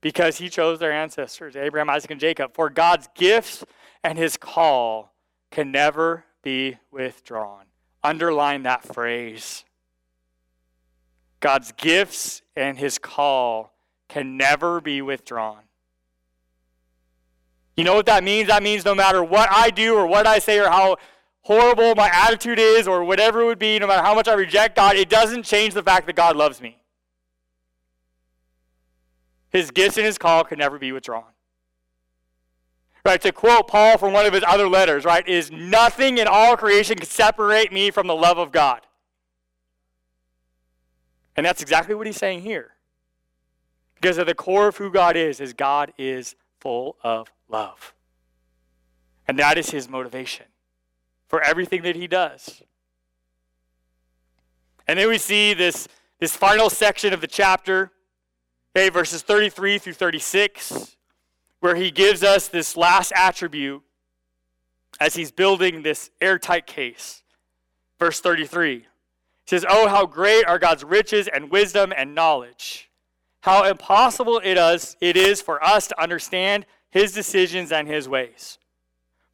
because 0.01 0.37
he 0.37 0.49
chose 0.49 0.77
their 0.77 0.91
ancestors, 0.91 1.55
Abraham, 1.55 1.89
Isaac, 1.89 2.11
and 2.11 2.19
Jacob. 2.19 2.53
For 2.53 2.69
God's 2.69 3.09
gifts 3.15 3.63
and 4.03 4.17
his 4.17 4.37
call 4.37 5.13
can 5.49 5.71
never 5.71 6.25
be 6.43 6.77
withdrawn. 6.91 7.65
Underline 8.03 8.63
that 8.63 8.83
phrase. 8.83 9.65
God's 11.39 11.71
gifts 11.71 12.43
and 12.55 12.77
his 12.77 12.99
call 12.99 13.73
can 14.07 14.37
never 14.37 14.79
be 14.79 15.01
withdrawn. 15.01 15.63
You 17.77 17.83
know 17.83 17.93
what 17.93 18.07
that 18.07 18.23
means? 18.23 18.47
That 18.47 18.63
means 18.63 18.83
no 18.83 18.95
matter 18.95 19.23
what 19.23 19.49
I 19.51 19.69
do 19.69 19.95
or 19.95 20.07
what 20.07 20.25
I 20.25 20.39
say 20.39 20.59
or 20.59 20.67
how 20.67 20.97
horrible 21.41 21.93
my 21.95 22.09
attitude 22.11 22.59
is 22.59 22.87
or 22.87 23.03
whatever 23.03 23.41
it 23.41 23.45
would 23.45 23.59
be, 23.59 23.77
no 23.79 23.87
matter 23.87 24.01
how 24.01 24.15
much 24.15 24.27
I 24.27 24.33
reject 24.33 24.75
God, 24.75 24.95
it 24.95 25.09
doesn't 25.09 25.43
change 25.43 25.75
the 25.75 25.83
fact 25.83 26.07
that 26.07 26.15
God 26.15 26.35
loves 26.35 26.59
me. 26.59 26.77
His 29.51 29.71
gifts 29.71 29.97
and 29.97 30.05
his 30.05 30.17
call 30.17 30.43
can 30.43 30.57
never 30.57 30.77
be 30.77 30.91
withdrawn. 30.91 31.23
Right, 33.05 33.21
to 33.21 33.31
quote 33.31 33.69
Paul 33.69 33.97
from 33.97 34.11
one 34.11 34.25
of 34.25 34.33
his 34.33 34.43
other 34.45 34.67
letters, 34.67 35.05
right, 35.05 35.25
is 35.25 35.49
nothing 35.51 36.17
in 36.17 36.27
all 36.27 36.57
creation 36.57 36.97
can 36.97 37.05
separate 37.05 37.71
me 37.71 37.91
from 37.91 38.07
the 38.07 38.15
love 38.15 38.37
of 38.37 38.51
God. 38.51 38.81
And 41.37 41.45
that's 41.45 41.61
exactly 41.61 41.95
what 41.95 42.07
he's 42.07 42.17
saying 42.17 42.41
here. 42.41 42.71
Because 43.95 44.17
at 44.17 44.25
the 44.25 44.35
core 44.35 44.67
of 44.67 44.77
who 44.77 44.91
God 44.91 45.15
is, 45.15 45.39
is 45.39 45.53
God 45.53 45.93
is 45.97 46.35
full 46.59 46.97
of 47.03 47.31
love. 47.49 47.93
And 49.27 49.37
that 49.39 49.57
is 49.57 49.69
his 49.69 49.89
motivation 49.89 50.45
for 51.27 51.41
everything 51.41 51.81
that 51.83 51.95
he 51.95 52.07
does. 52.07 52.61
And 54.87 54.97
then 54.97 55.09
we 55.09 55.17
see 55.17 55.53
this, 55.53 55.87
this 56.19 56.35
final 56.35 56.69
section 56.69 57.13
of 57.13 57.19
the 57.19 57.27
chapter, 57.27 57.91
okay, 58.75 58.89
verses 58.89 59.21
33 59.21 59.77
through 59.79 59.93
36, 59.93 60.95
where 61.59 61.75
he 61.75 61.91
gives 61.91 62.23
us 62.23 62.47
this 62.47 62.77
last 62.77 63.11
attribute 63.13 63.81
as 64.99 65.15
he's 65.15 65.31
building 65.31 65.81
this 65.81 66.09
airtight 66.21 66.65
case. 66.65 67.21
Verse 67.99 68.21
33 68.21 68.85
says, 69.45 69.65
Oh, 69.67 69.87
how 69.87 70.05
great 70.05 70.45
are 70.45 70.59
God's 70.59 70.83
riches 70.83 71.27
and 71.27 71.51
wisdom 71.51 71.93
and 71.95 72.15
knowledge! 72.15 72.89
How 73.41 73.63
impossible 73.63 74.41
it 74.43 74.57
is, 74.57 74.97
it 74.99 75.15
is 75.15 75.41
for 75.41 75.63
us 75.63 75.87
to 75.87 76.01
understand 76.01 76.65
his 76.97 77.11
decisions 77.11 77.71
and 77.71 77.87
his 77.87 78.09
ways. 78.09 78.57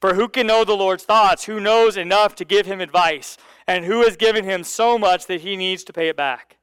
For 0.02 0.16
who 0.16 0.28
can 0.28 0.48
know 0.48 0.66
the 0.66 0.76
Lord's 0.76 1.06
thoughts? 1.06 1.46
Who 1.46 1.62
knows 1.62 1.96
enough 1.96 2.36
to 2.36 2.46
give 2.46 2.66
him 2.66 2.82
advice? 2.82 3.38
And 3.68 3.86
who 3.86 4.04
has 4.04 4.18
given 4.18 4.44
him 4.44 4.64
so 4.64 4.98
much 4.98 5.28
that 5.28 5.42
he 5.42 5.56
needs 5.56 5.84
to 5.86 5.94
pay 5.94 6.10
it 6.10 6.18
back? 6.18 6.58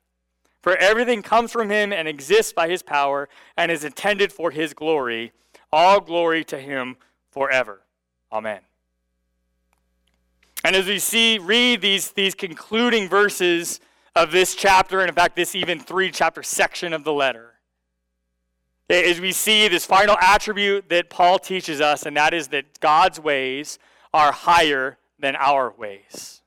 For 0.63 0.77
everything 0.77 1.23
comes 1.23 1.51
from 1.51 1.71
him 1.71 1.91
and 1.91 2.07
exists 2.07 2.53
by 2.53 2.69
his 2.69 2.83
power 2.83 3.31
and 3.57 3.73
is 3.73 3.83
intended 3.83 4.31
for 4.31 4.51
his 4.51 4.75
glory. 4.75 5.33
All 5.73 6.01
glory 6.01 6.45
to 6.45 6.59
him 6.59 6.97
forever. 7.31 7.81
Amen. 8.31 8.61
And 10.63 10.77
as 10.77 10.87
we 10.87 10.99
see, 10.99 11.39
read 11.39 11.81
these, 11.81 12.11
these 12.11 12.35
concluding 12.35 13.09
verses 13.09 13.81
of 14.15 14.33
this 14.33 14.55
chapter, 14.55 15.01
and 15.01 15.09
in 15.09 15.15
fact, 15.15 15.37
this 15.37 15.55
even 15.55 15.81
three 15.81 16.11
chapter 16.11 16.43
section 16.43 16.93
of 16.93 17.05
the 17.05 17.13
letter, 17.13 17.50
as 18.91 19.21
we 19.21 19.33
see 19.33 19.69
this 19.69 19.87
final 19.87 20.17
attribute 20.21 20.89
that 20.89 21.11
Paul 21.11 21.39
teaches 21.39 21.81
us, 21.81 22.07
and 22.07 22.17
that 22.17 22.35
is 22.35 22.49
that 22.49 22.81
God's 22.81 23.21
ways 23.21 23.79
are 24.13 24.33
higher 24.33 24.99
than 25.19 25.37
our 25.37 25.73
ways. 25.77 26.43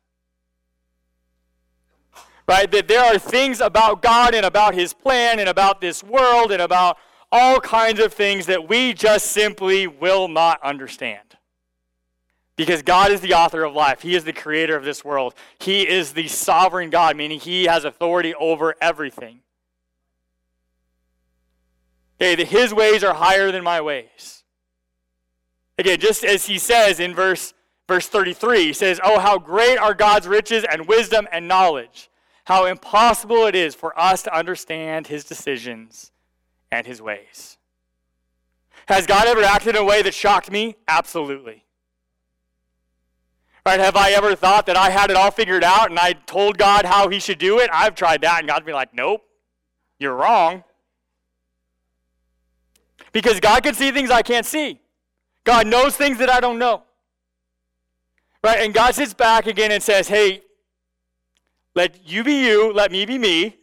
Right? 2.47 2.69
That 2.71 2.87
there 2.87 3.03
are 3.03 3.17
things 3.17 3.61
about 3.61 4.01
God 4.01 4.35
and 4.35 4.45
about 4.45 4.73
his 4.73 4.93
plan 4.93 5.39
and 5.39 5.47
about 5.47 5.79
this 5.79 6.03
world 6.03 6.51
and 6.51 6.61
about 6.61 6.97
all 7.31 7.59
kinds 7.59 7.99
of 7.99 8.13
things 8.13 8.45
that 8.47 8.67
we 8.67 8.93
just 8.93 9.27
simply 9.27 9.87
will 9.87 10.27
not 10.27 10.61
understand. 10.61 11.37
Because 12.55 12.83
God 12.83 13.11
is 13.11 13.21
the 13.21 13.33
author 13.33 13.63
of 13.63 13.73
life. 13.73 14.01
He 14.01 14.15
is 14.15 14.25
the 14.25 14.33
creator 14.33 14.75
of 14.75 14.83
this 14.83 15.03
world. 15.03 15.33
He 15.57 15.87
is 15.87 16.13
the 16.13 16.27
sovereign 16.27 16.89
God, 16.89 17.15
meaning 17.15 17.39
He 17.39 17.65
has 17.65 17.85
authority 17.85 18.35
over 18.35 18.75
everything. 18.79 19.39
Okay, 22.23 22.35
that 22.35 22.47
his 22.47 22.73
ways 22.73 23.03
are 23.03 23.13
higher 23.13 23.51
than 23.51 23.65
my 23.65 23.81
ways. 23.81 24.45
Again, 25.77 25.99
just 25.99 26.23
as 26.23 26.45
he 26.45 26.57
says 26.57 27.01
in 27.01 27.13
verse, 27.13 27.53
verse 27.85 28.07
33, 28.07 28.63
he 28.63 28.71
says, 28.71 28.97
Oh, 29.03 29.19
how 29.19 29.37
great 29.37 29.77
are 29.77 29.93
God's 29.93 30.25
riches 30.25 30.63
and 30.63 30.87
wisdom 30.87 31.27
and 31.33 31.49
knowledge. 31.49 32.09
How 32.45 32.63
impossible 32.63 33.45
it 33.45 33.55
is 33.55 33.75
for 33.75 33.97
us 33.99 34.23
to 34.23 34.33
understand 34.33 35.07
his 35.07 35.25
decisions 35.25 36.13
and 36.71 36.87
his 36.87 37.01
ways. 37.01 37.57
Has 38.87 39.05
God 39.05 39.27
ever 39.27 39.43
acted 39.43 39.75
in 39.75 39.81
a 39.81 39.83
way 39.83 40.01
that 40.01 40.13
shocked 40.13 40.49
me? 40.49 40.77
Absolutely. 40.87 41.65
Right? 43.65 43.81
Have 43.81 43.97
I 43.97 44.11
ever 44.11 44.33
thought 44.33 44.65
that 44.67 44.77
I 44.77 44.91
had 44.91 45.09
it 45.09 45.17
all 45.17 45.31
figured 45.31 45.65
out 45.65 45.89
and 45.89 45.99
I 45.99 46.13
told 46.13 46.57
God 46.57 46.85
how 46.85 47.09
he 47.09 47.19
should 47.19 47.37
do 47.37 47.59
it? 47.59 47.69
I've 47.73 47.95
tried 47.95 48.21
that, 48.21 48.39
and 48.39 48.47
God's 48.47 48.63
been 48.63 48.75
like, 48.75 48.93
nope, 48.93 49.25
you're 49.99 50.15
wrong. 50.15 50.63
Because 53.13 53.39
God 53.39 53.63
can 53.63 53.73
see 53.73 53.91
things 53.91 54.11
I 54.11 54.21
can't 54.21 54.45
see. 54.45 54.81
God 55.45 55.67
knows 55.67 55.95
things 55.95 56.17
that 56.17 56.29
I 56.29 56.41
don't 56.41 56.59
know. 56.59 56.83
Right? 58.43 58.59
And 58.59 58.73
God 58.73 58.93
sits 58.93 59.13
back 59.13 59.47
again 59.47 59.71
and 59.71 59.81
says, 59.81 60.09
hey, 60.09 60.41
let 61.75 62.05
you 62.05 62.23
be 62.23 62.45
you, 62.45 62.73
let 62.73 62.91
me 62.91 63.05
be 63.05 63.17
me. 63.17 63.57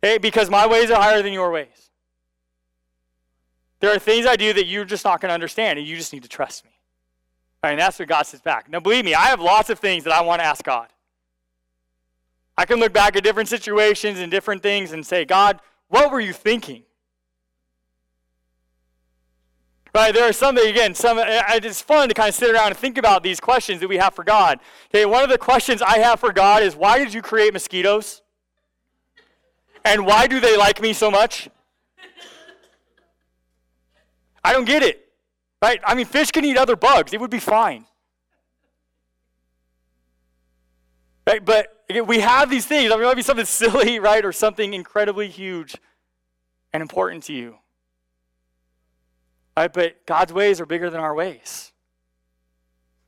Hey, 0.00 0.18
because 0.18 0.48
my 0.48 0.66
ways 0.66 0.90
are 0.90 1.02
higher 1.02 1.22
than 1.22 1.32
your 1.32 1.50
ways. 1.50 1.90
There 3.80 3.92
are 3.92 3.98
things 3.98 4.26
I 4.26 4.36
do 4.36 4.52
that 4.52 4.66
you're 4.66 4.84
just 4.84 5.04
not 5.04 5.20
going 5.20 5.30
to 5.30 5.34
understand, 5.34 5.78
and 5.78 5.86
you 5.86 5.96
just 5.96 6.12
need 6.12 6.22
to 6.22 6.28
trust 6.28 6.64
me. 6.64 6.70
Right, 7.62 7.70
and 7.70 7.80
that's 7.80 7.98
what 7.98 8.08
God 8.08 8.22
sits 8.22 8.42
back. 8.42 8.70
Now, 8.70 8.80
believe 8.80 9.04
me, 9.04 9.14
I 9.14 9.26
have 9.26 9.40
lots 9.40 9.70
of 9.70 9.78
things 9.78 10.04
that 10.04 10.12
I 10.12 10.20
want 10.20 10.40
to 10.40 10.44
ask 10.44 10.64
God. 10.64 10.88
I 12.56 12.64
can 12.64 12.78
look 12.78 12.92
back 12.92 13.16
at 13.16 13.24
different 13.24 13.48
situations 13.48 14.18
and 14.18 14.30
different 14.30 14.62
things 14.62 14.92
and 14.92 15.04
say, 15.04 15.24
God, 15.24 15.60
what 15.88 16.10
were 16.10 16.20
you 16.20 16.32
thinking? 16.32 16.84
Right, 19.94 20.14
there 20.14 20.28
are 20.28 20.32
some 20.32 20.54
that, 20.54 20.66
again, 20.66 20.94
some, 20.94 21.18
it's 21.18 21.80
fun 21.80 22.08
to 22.08 22.14
kind 22.14 22.28
of 22.28 22.34
sit 22.34 22.54
around 22.54 22.68
and 22.68 22.76
think 22.76 22.98
about 22.98 23.22
these 23.22 23.40
questions 23.40 23.80
that 23.80 23.88
we 23.88 23.96
have 23.96 24.14
for 24.14 24.22
God. 24.22 24.60
Okay, 24.94 25.06
one 25.06 25.24
of 25.24 25.30
the 25.30 25.38
questions 25.38 25.80
I 25.82 25.98
have 25.98 26.20
for 26.20 26.32
God 26.32 26.62
is 26.62 26.76
why 26.76 26.98
did 26.98 27.14
you 27.14 27.22
create 27.22 27.52
mosquitoes? 27.52 28.22
And 29.84 30.04
why 30.04 30.26
do 30.26 30.40
they 30.40 30.56
like 30.56 30.80
me 30.82 30.92
so 30.92 31.10
much? 31.10 31.48
I 34.44 34.52
don't 34.52 34.66
get 34.66 34.82
it. 34.82 35.08
Right? 35.60 35.80
I 35.84 35.94
mean, 35.94 36.06
fish 36.06 36.30
can 36.30 36.44
eat 36.44 36.56
other 36.56 36.76
bugs, 36.76 37.12
it 37.12 37.20
would 37.20 37.30
be 37.30 37.40
fine. 37.40 37.84
Right? 41.26 41.44
But 41.44 41.77
again, 41.88 42.06
we 42.06 42.20
have 42.20 42.50
these 42.50 42.66
things. 42.66 42.90
I 42.90 42.94
mean, 42.94 43.04
it 43.04 43.06
might 43.06 43.16
be 43.16 43.22
something 43.22 43.46
silly, 43.46 43.98
right, 44.00 44.24
or 44.24 44.32
something 44.32 44.74
incredibly 44.74 45.28
huge 45.28 45.76
and 46.72 46.82
important 46.82 47.24
to 47.24 47.32
you. 47.32 47.56
Right? 49.56 49.72
But 49.72 50.06
God's 50.06 50.32
ways 50.32 50.60
are 50.60 50.66
bigger 50.66 50.90
than 50.90 51.00
our 51.00 51.14
ways. 51.14 51.72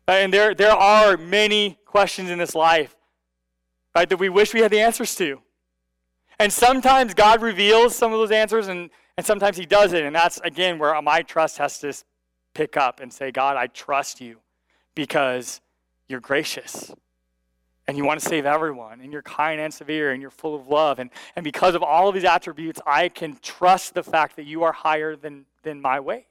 Right? 0.08 0.18
And 0.18 0.32
there, 0.32 0.54
there 0.54 0.72
are 0.72 1.16
many 1.16 1.78
questions 1.84 2.30
in 2.30 2.38
this 2.38 2.54
life 2.54 2.96
right, 3.94 4.08
that 4.08 4.18
we 4.18 4.28
wish 4.28 4.54
we 4.54 4.60
had 4.60 4.70
the 4.70 4.80
answers 4.80 5.14
to. 5.16 5.40
And 6.38 6.52
sometimes 6.52 7.12
God 7.12 7.42
reveals 7.42 7.94
some 7.94 8.12
of 8.12 8.18
those 8.18 8.30
answers, 8.30 8.68
and, 8.68 8.90
and 9.16 9.26
sometimes 9.26 9.56
He 9.56 9.66
doesn't. 9.66 10.02
And 10.02 10.16
that's, 10.16 10.40
again, 10.40 10.78
where 10.78 11.00
my 11.02 11.22
trust 11.22 11.58
has 11.58 11.78
to 11.80 11.92
pick 12.54 12.76
up 12.76 13.00
and 13.00 13.12
say, 13.12 13.30
God, 13.30 13.56
I 13.56 13.66
trust 13.66 14.20
you 14.20 14.38
because 14.94 15.60
you're 16.08 16.20
gracious 16.20 16.92
and 17.90 17.98
you 17.98 18.04
want 18.04 18.20
to 18.20 18.28
save 18.28 18.46
everyone, 18.46 19.00
and 19.00 19.12
you're 19.12 19.20
kind 19.22 19.60
and 19.60 19.74
severe, 19.74 20.12
and 20.12 20.22
you're 20.22 20.30
full 20.30 20.54
of 20.54 20.68
love. 20.68 21.00
And, 21.00 21.10
and 21.34 21.42
because 21.42 21.74
of 21.74 21.82
all 21.82 22.08
of 22.08 22.14
these 22.14 22.24
attributes, 22.24 22.80
I 22.86 23.08
can 23.08 23.36
trust 23.42 23.94
the 23.94 24.04
fact 24.04 24.36
that 24.36 24.44
you 24.46 24.62
are 24.62 24.70
higher 24.70 25.16
than 25.16 25.44
than 25.64 25.80
my 25.80 25.98
ways. 25.98 26.24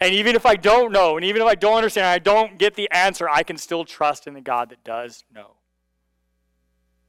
And 0.00 0.14
even 0.14 0.34
if 0.34 0.46
I 0.46 0.56
don't 0.56 0.92
know, 0.92 1.16
and 1.16 1.26
even 1.26 1.42
if 1.42 1.48
I 1.48 1.54
don't 1.54 1.76
understand, 1.76 2.06
I 2.06 2.18
don't 2.18 2.56
get 2.56 2.74
the 2.74 2.90
answer, 2.90 3.28
I 3.28 3.42
can 3.42 3.58
still 3.58 3.84
trust 3.84 4.26
in 4.26 4.32
the 4.32 4.40
God 4.40 4.70
that 4.70 4.82
does 4.82 5.24
know. 5.32 5.56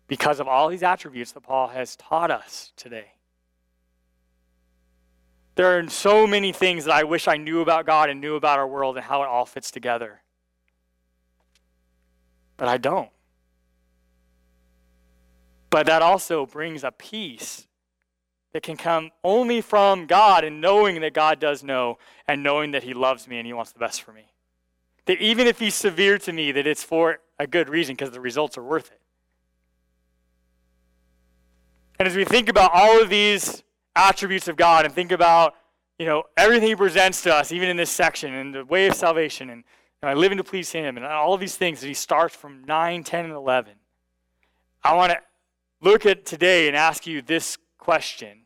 Because 0.08 0.42
of 0.42 0.48
all 0.50 0.68
these 0.68 0.84
attributes 0.84 1.32
that 1.32 1.42
Paul 1.42 1.70
has 1.70 1.96
taught 1.96 2.32
us 2.32 2.74
today. 2.76 3.14
There 5.56 5.80
are 5.80 5.90
so 5.90 6.28
many 6.28 6.52
things 6.52 6.84
that 6.84 6.94
I 6.94 7.06
wish 7.06 7.30
I 7.30 7.38
knew 7.38 7.62
about 7.62 7.86
God 7.86 8.10
and 8.10 8.20
knew 8.20 8.36
about 8.36 8.60
our 8.60 8.68
world 8.68 8.98
and 8.98 9.06
how 9.06 9.24
it 9.24 9.28
all 9.28 9.46
fits 9.46 9.72
together. 9.72 10.22
But 12.62 12.70
I 12.70 12.78
don't. 12.78 13.10
But 15.72 15.88
that 15.88 16.04
also 16.04 16.46
brings 16.46 16.84
a 16.84 16.92
peace 16.92 17.66
that 18.54 18.62
can 18.62 18.78
come 18.78 19.10
only 19.24 19.62
from 19.62 20.06
God 20.06 20.44
and 20.44 20.62
knowing 20.62 21.02
that 21.02 21.16
God 21.16 21.40
does 21.40 21.64
know 21.64 21.98
and 22.28 22.44
knowing 22.44 22.70
that 22.74 22.84
He 22.84 22.94
loves 22.94 23.28
me 23.28 23.40
and 23.40 23.48
He 23.48 23.54
wants 23.54 23.72
the 23.72 23.80
best 23.80 24.04
for 24.04 24.14
me. 24.14 24.26
That 25.08 25.20
even 25.20 25.48
if 25.48 25.58
He's 25.58 25.74
severe 25.74 26.20
to 26.20 26.32
me, 26.32 26.52
that 26.52 26.68
it's 26.68 26.84
for 26.84 27.18
a 27.40 27.48
good 27.48 27.68
reason 27.68 27.96
because 27.96 28.12
the 28.12 28.22
results 28.22 28.60
are 28.60 28.64
worth 28.64 28.92
it. 28.92 29.02
And 31.98 32.08
as 32.08 32.16
we 32.16 32.26
think 32.26 32.48
about 32.48 32.70
all 32.76 33.02
of 33.02 33.10
these 33.10 33.64
attributes 33.96 34.48
of 34.48 34.56
God 34.56 34.86
and 34.86 34.94
think 34.94 35.12
about, 35.12 35.56
you 35.98 36.06
know, 36.06 36.26
everything 36.38 36.68
He 36.68 36.76
presents 36.76 37.24
to 37.24 37.34
us, 37.34 37.52
even 37.52 37.70
in 37.70 37.78
this 37.78 37.90
section, 37.90 38.36
and 38.36 38.54
the 38.54 38.66
way 38.66 38.86
of 38.86 38.94
salvation, 38.94 39.50
and, 39.50 39.64
and 40.02 40.10
I 40.10 40.14
living 40.14 40.38
to 40.38 40.44
please 40.44 40.72
Him, 40.72 40.98
and 40.98 41.06
all 41.06 41.34
of 41.34 41.40
these 41.40 41.56
things 41.56 41.82
that 41.82 41.88
He 41.88 41.94
starts 41.94 42.36
from 42.36 42.64
9, 42.66 43.04
10, 43.04 43.26
and 43.26 43.34
11, 43.34 43.74
I 44.84 44.96
want 44.96 45.12
to 45.12 45.20
look 45.82 46.06
at 46.06 46.26
today 46.26 46.68
and 46.68 46.76
ask 46.76 47.06
you 47.06 47.22
this 47.22 47.58
question 47.78 48.46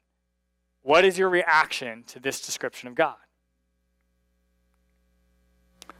What 0.81 1.05
is 1.05 1.17
your 1.17 1.29
reaction 1.29 2.03
to 2.07 2.19
this 2.19 2.41
description 2.41 2.89
of 2.89 2.95
God? 2.95 3.15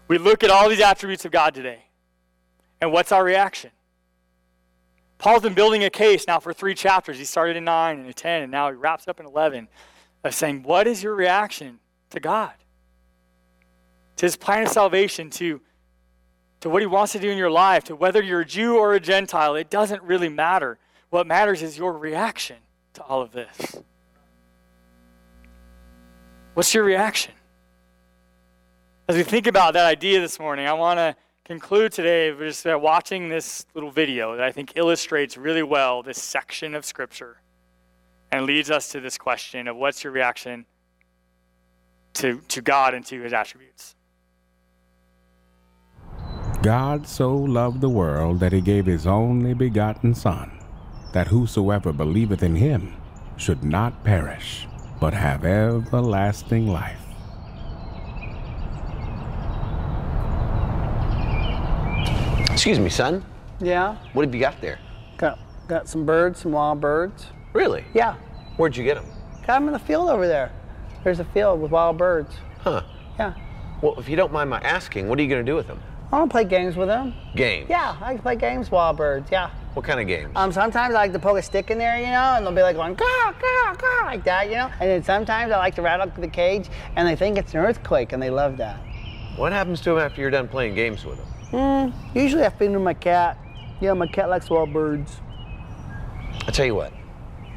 We 0.07 0.17
look 0.17 0.43
at 0.43 0.49
all 0.49 0.69
these 0.69 0.81
attributes 0.81 1.25
of 1.25 1.31
God 1.31 1.55
today, 1.55 1.85
and 2.81 2.91
what's 2.91 3.11
our 3.11 3.23
reaction? 3.23 3.71
Paul's 5.17 5.43
been 5.43 5.53
building 5.53 5.85
a 5.85 5.89
case 5.89 6.27
now 6.27 6.39
for 6.39 6.53
three 6.53 6.75
chapters. 6.75 7.17
He 7.17 7.23
started 7.23 7.55
in 7.55 7.63
9 7.63 7.97
and 7.97 8.05
in 8.05 8.13
10, 8.13 8.43
and 8.43 8.51
now 8.51 8.69
he 8.69 8.75
wraps 8.75 9.07
up 9.07 9.21
in 9.21 9.25
11 9.25 9.69
of 10.25 10.35
saying, 10.35 10.63
What 10.63 10.85
is 10.85 11.01
your 11.01 11.15
reaction 11.15 11.79
to 12.09 12.19
God? 12.19 12.53
To 14.17 14.25
his 14.25 14.35
plan 14.35 14.63
of 14.63 14.69
salvation, 14.69 15.29
to, 15.31 15.61
to 16.61 16.69
what 16.69 16.81
he 16.81 16.85
wants 16.85 17.13
to 17.13 17.19
do 17.19 17.29
in 17.29 17.37
your 17.37 17.51
life, 17.51 17.83
to 17.85 17.95
whether 17.95 18.21
you're 18.21 18.41
a 18.41 18.45
Jew 18.45 18.77
or 18.77 18.93
a 18.93 18.99
Gentile, 18.99 19.55
it 19.55 19.69
doesn't 19.69 20.01
really 20.03 20.29
matter. 20.29 20.77
What 21.09 21.27
matters 21.27 21.61
is 21.61 21.77
your 21.77 21.97
reaction 21.97 22.57
to 22.93 23.03
all 23.03 23.21
of 23.21 23.31
this. 23.31 23.75
What's 26.53 26.73
your 26.73 26.85
reaction? 26.85 27.33
As 29.07 29.17
we 29.17 29.23
think 29.23 29.47
about 29.47 29.73
that 29.73 29.85
idea 29.85 30.21
this 30.21 30.39
morning, 30.39 30.65
I 30.65 30.73
want 30.73 30.97
to 30.97 31.15
conclude 31.43 31.91
today 31.91 32.31
with 32.31 32.47
just 32.47 32.65
uh, 32.65 32.79
watching 32.81 33.29
this 33.29 33.65
little 33.75 33.91
video 33.91 34.35
that 34.35 34.43
I 34.43 34.51
think 34.51 34.73
illustrates 34.75 35.37
really 35.37 35.61
well 35.61 36.01
this 36.01 36.21
section 36.21 36.73
of 36.73 36.85
Scripture 36.85 37.41
and 38.31 38.45
leads 38.45 38.71
us 38.71 38.89
to 38.89 38.99
this 38.99 39.17
question 39.17 39.67
of 39.67 39.75
what's 39.75 40.03
your 40.03 40.11
reaction 40.11 40.65
to, 42.13 42.41
to 42.47 42.61
God 42.61 42.93
and 42.93 43.05
to 43.05 43.21
his 43.21 43.33
attributes. 43.33 43.94
God 46.65 47.07
so 47.07 47.31
loved 47.31 47.79
the 47.79 47.89
world 47.89 48.39
that 48.39 48.51
he 48.51 48.59
gave 48.59 48.87
his 48.87 49.05
only 49.05 49.53
begotten 49.53 50.15
Son, 50.15 50.49
that 51.13 51.27
whosoever 51.27 51.93
believeth 51.93 52.41
in 52.41 52.55
him 52.55 52.95
should 53.37 53.63
not 53.63 54.03
perish, 54.03 54.67
but 54.99 55.13
have 55.13 55.45
everlasting 55.45 56.65
life. 56.65 56.97
Excuse 62.51 62.79
me, 62.79 62.89
son. 62.89 63.23
Yeah, 63.59 63.97
What 64.13 64.25
have 64.25 64.33
you 64.33 64.41
got 64.41 64.59
there? 64.59 64.79
got 65.17 65.37
got 65.67 65.87
some 65.87 66.03
birds, 66.03 66.39
some 66.41 66.53
wild 66.53 66.81
birds. 66.81 67.27
Really? 67.53 67.83
Yeah, 67.93 68.15
Where'd 68.57 68.75
you 68.75 68.83
get 68.83 68.95
them? 68.95 69.05
got 69.45 69.59
them 69.59 69.67
in 69.67 69.73
the 69.73 69.79
field 69.79 70.09
over 70.09 70.27
there. 70.27 70.51
There's 71.03 71.19
a 71.19 71.25
field 71.25 71.61
with 71.61 71.69
wild 71.69 71.97
birds. 71.99 72.33
Huh. 72.61 72.81
Yeah, 73.19 73.33
Well, 73.83 73.99
if 73.99 74.09
you 74.09 74.15
don't 74.15 74.33
mind 74.33 74.49
my 74.49 74.59
asking, 74.61 75.07
what 75.09 75.19
are 75.19 75.21
you 75.21 75.29
going 75.29 75.45
to 75.45 75.51
do 75.51 75.55
with 75.55 75.67
them? 75.67 75.79
I 76.15 76.19
want 76.19 76.31
to 76.31 76.33
play 76.33 76.45
games 76.45 76.77
with 76.77 76.87
them. 76.87 77.13
Games. 77.35 77.69
Yeah, 77.69 77.97
I 77.99 78.11
like 78.11 78.17
to 78.17 78.23
play 78.23 78.37
games 78.37 78.67
with 78.67 78.71
wild 78.71 78.95
birds. 78.95 79.27
Yeah. 79.29 79.49
What 79.73 79.83
kind 79.83 79.99
of 79.99 80.07
games? 80.07 80.31
Um, 80.37 80.49
sometimes 80.49 80.95
I 80.95 80.97
like 80.97 81.11
to 81.11 81.19
poke 81.19 81.37
a 81.37 81.41
stick 81.41 81.69
in 81.69 81.77
there, 81.77 81.97
you 81.97 82.05
know, 82.05 82.35
and 82.37 82.45
they'll 82.45 82.55
be 82.55 82.61
like 82.61 82.77
going 82.77 82.95
caw 82.95 83.33
caw 83.37 83.75
caw 83.75 84.05
like 84.05 84.23
that, 84.23 84.47
you 84.47 84.55
know. 84.55 84.71
And 84.79 84.89
then 84.89 85.03
sometimes 85.03 85.51
I 85.51 85.57
like 85.57 85.75
to 85.75 85.81
rattle 85.81 86.09
the 86.17 86.29
cage, 86.29 86.69
and 86.95 87.05
they 87.05 87.17
think 87.17 87.37
it's 87.37 87.53
an 87.53 87.59
earthquake, 87.59 88.13
and 88.13 88.23
they 88.23 88.29
love 88.29 88.55
that. 88.55 88.77
what 89.35 89.51
happens 89.51 89.81
to 89.81 89.89
them 89.89 89.99
after 89.99 90.21
you're 90.21 90.29
done 90.29 90.47
playing 90.47 90.73
games 90.73 91.03
with 91.03 91.17
them? 91.17 91.91
Hmm. 91.91 92.17
Usually 92.17 92.45
I 92.45 92.49
feed 92.49 92.71
them 92.71 92.85
my 92.85 92.93
cat. 92.93 93.37
Yeah, 93.81 93.91
my 93.91 94.07
cat 94.07 94.29
likes 94.29 94.49
wild 94.49 94.71
birds. 94.71 95.17
I 96.47 96.51
tell 96.51 96.65
you 96.65 96.75
what, 96.75 96.93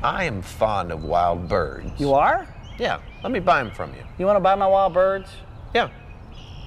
I 0.02 0.24
am 0.24 0.42
fond 0.42 0.90
of 0.90 1.04
wild 1.04 1.48
birds. 1.48 1.92
You 1.96 2.12
are? 2.12 2.52
Yeah. 2.76 2.98
Let 3.22 3.30
me 3.30 3.38
buy 3.38 3.62
them 3.62 3.72
from 3.72 3.94
you. 3.94 4.02
You 4.18 4.26
want 4.26 4.34
to 4.34 4.40
buy 4.40 4.56
my 4.56 4.66
wild 4.66 4.94
birds? 4.94 5.30
Yeah. 5.72 5.90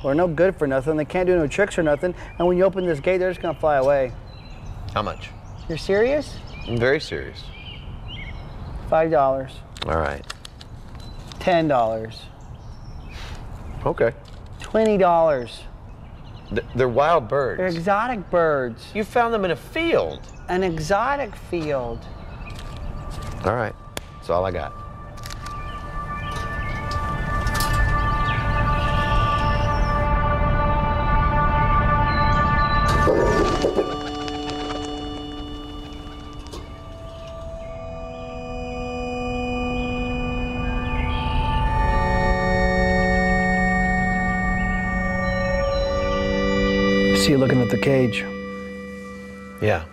They're 0.04 0.16
no 0.16 0.28
good 0.28 0.56
for 0.56 0.68
nothing. 0.68 0.98
They 0.98 1.06
can't 1.06 1.28
do 1.28 1.38
no 1.38 1.48
tricks 1.48 1.78
or 1.78 1.84
nothing. 1.84 2.16
And 2.40 2.48
when 2.48 2.58
you 2.58 2.64
open 2.64 2.86
this 2.86 3.00
gate, 3.00 3.18
they're 3.18 3.30
just 3.32 3.42
gonna 3.42 3.60
fly 3.60 3.78
away. 3.78 4.12
How 4.94 5.02
much? 5.02 5.30
You're 5.70 5.78
serious? 5.78 6.36
I'm 6.68 6.78
very 6.78 7.00
serious. 7.00 7.44
Five 8.90 9.12
dollars. 9.12 9.52
All 9.86 9.98
right. 9.98 10.26
Ten 11.40 11.68
dollars. 11.68 12.24
Okay. 13.86 14.14
Twenty 14.60 14.98
dollars. 14.98 15.62
Th- 16.50 16.66
they're 16.76 16.90
wild 16.90 17.28
birds. 17.30 17.58
They're 17.58 17.68
exotic 17.68 18.30
birds. 18.30 18.92
You 18.94 19.04
found 19.04 19.34
them 19.34 19.46
in 19.46 19.52
a 19.52 19.56
field. 19.56 20.20
An 20.50 20.64
exotic 20.64 21.36
field. 21.36 22.00
All 23.46 23.56
right. 23.56 23.74
That's 24.16 24.30
all 24.30 24.46
I 24.46 24.52
got. 24.52 24.74
Cage. 47.82 48.24
Yeah. 49.62 49.84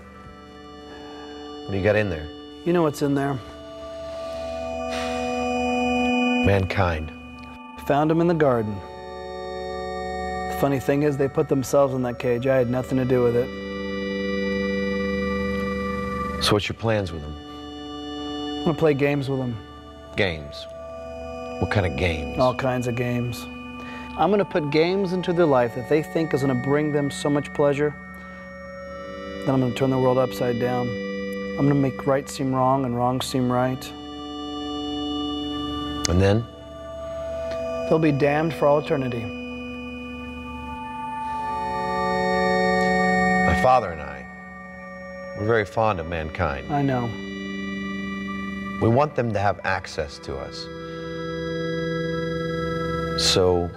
What 1.64 1.72
do 1.72 1.76
you 1.76 1.82
got 1.84 1.96
in 1.96 2.10
there? 2.10 2.28
You 2.64 2.72
know 2.72 2.82
what's 2.82 3.02
in 3.02 3.14
there. 3.14 3.38
Mankind. 6.46 7.12
Found 7.86 8.10
them 8.10 8.20
in 8.20 8.26
the 8.26 8.34
garden. 8.34 8.74
The 10.50 10.58
funny 10.60 10.80
thing 10.80 11.02
is, 11.02 11.16
they 11.16 11.28
put 11.28 11.48
themselves 11.48 11.94
in 11.94 12.02
that 12.02 12.18
cage. 12.18 12.46
I 12.46 12.56
had 12.56 12.70
nothing 12.70 12.98
to 12.98 13.04
do 13.04 13.22
with 13.22 13.36
it. 13.36 13.48
So 16.42 16.52
what's 16.52 16.68
your 16.68 16.76
plans 16.76 17.12
with 17.12 17.22
them? 17.22 17.34
I'm 18.58 18.64
gonna 18.64 18.78
play 18.78 18.94
games 18.94 19.28
with 19.28 19.38
them. 19.38 19.56
Games. 20.16 20.66
What 21.60 21.70
kind 21.70 21.86
of 21.86 21.96
games? 21.96 22.38
All 22.38 22.54
kinds 22.54 22.86
of 22.86 22.94
games. 22.94 23.44
I'm 24.18 24.30
gonna 24.30 24.44
put 24.44 24.70
games 24.70 25.12
into 25.12 25.32
their 25.32 25.46
life 25.46 25.76
that 25.76 25.88
they 25.88 26.02
think 26.02 26.34
is 26.34 26.40
gonna 26.40 26.52
bring 26.52 26.90
them 26.90 27.08
so 27.08 27.30
much 27.30 27.54
pleasure. 27.54 27.94
Then 29.46 29.54
I'm 29.54 29.60
gonna 29.60 29.72
turn 29.76 29.90
the 29.90 29.98
world 29.98 30.18
upside 30.18 30.58
down. 30.58 30.88
I'm 31.56 31.68
gonna 31.68 31.76
make 31.76 32.04
right 32.04 32.28
seem 32.28 32.52
wrong 32.52 32.84
and 32.84 32.96
wrong 32.96 33.20
seem 33.20 33.48
right. 33.50 33.88
And 36.08 36.20
then? 36.20 36.44
They'll 37.88 38.00
be 38.00 38.10
damned 38.10 38.54
for 38.54 38.66
all 38.66 38.80
eternity. 38.80 39.20
My 43.46 43.62
father 43.62 43.92
and 43.92 44.02
I, 44.02 44.26
we're 45.38 45.46
very 45.46 45.64
fond 45.64 46.00
of 46.00 46.08
mankind. 46.08 46.72
I 46.72 46.82
know. 46.82 47.04
We 48.82 48.88
want 48.88 49.14
them 49.14 49.32
to 49.32 49.38
have 49.38 49.60
access 49.62 50.18
to 50.18 50.36
us. 50.36 50.66
So 53.22 53.70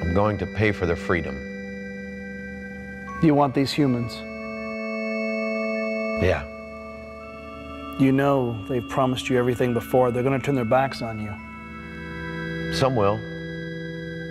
I'm 0.00 0.14
going 0.14 0.38
to 0.38 0.46
pay 0.46 0.72
for 0.72 0.86
their 0.86 0.96
freedom. 0.96 1.36
You 3.22 3.34
want 3.34 3.54
these 3.54 3.70
humans. 3.72 4.12
Yeah. 6.22 6.44
You 7.98 8.12
know 8.12 8.56
they've 8.66 8.88
promised 8.88 9.28
you 9.28 9.38
everything 9.38 9.74
before. 9.74 10.10
They're 10.10 10.22
gonna 10.22 10.38
turn 10.38 10.54
their 10.54 10.64
backs 10.64 11.02
on 11.02 11.20
you. 11.20 11.30
Some 12.74 12.96
will, 12.96 13.16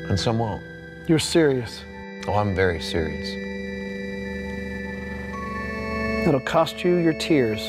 and 0.09 0.19
some 0.19 0.39
won't. 0.39 0.63
You're 1.07 1.19
serious. 1.19 1.83
Oh, 2.27 2.33
I'm 2.33 2.55
very 2.55 2.81
serious. 2.81 3.29
It'll 6.27 6.39
cost 6.39 6.83
you 6.83 6.97
your 6.97 7.13
tears, 7.13 7.61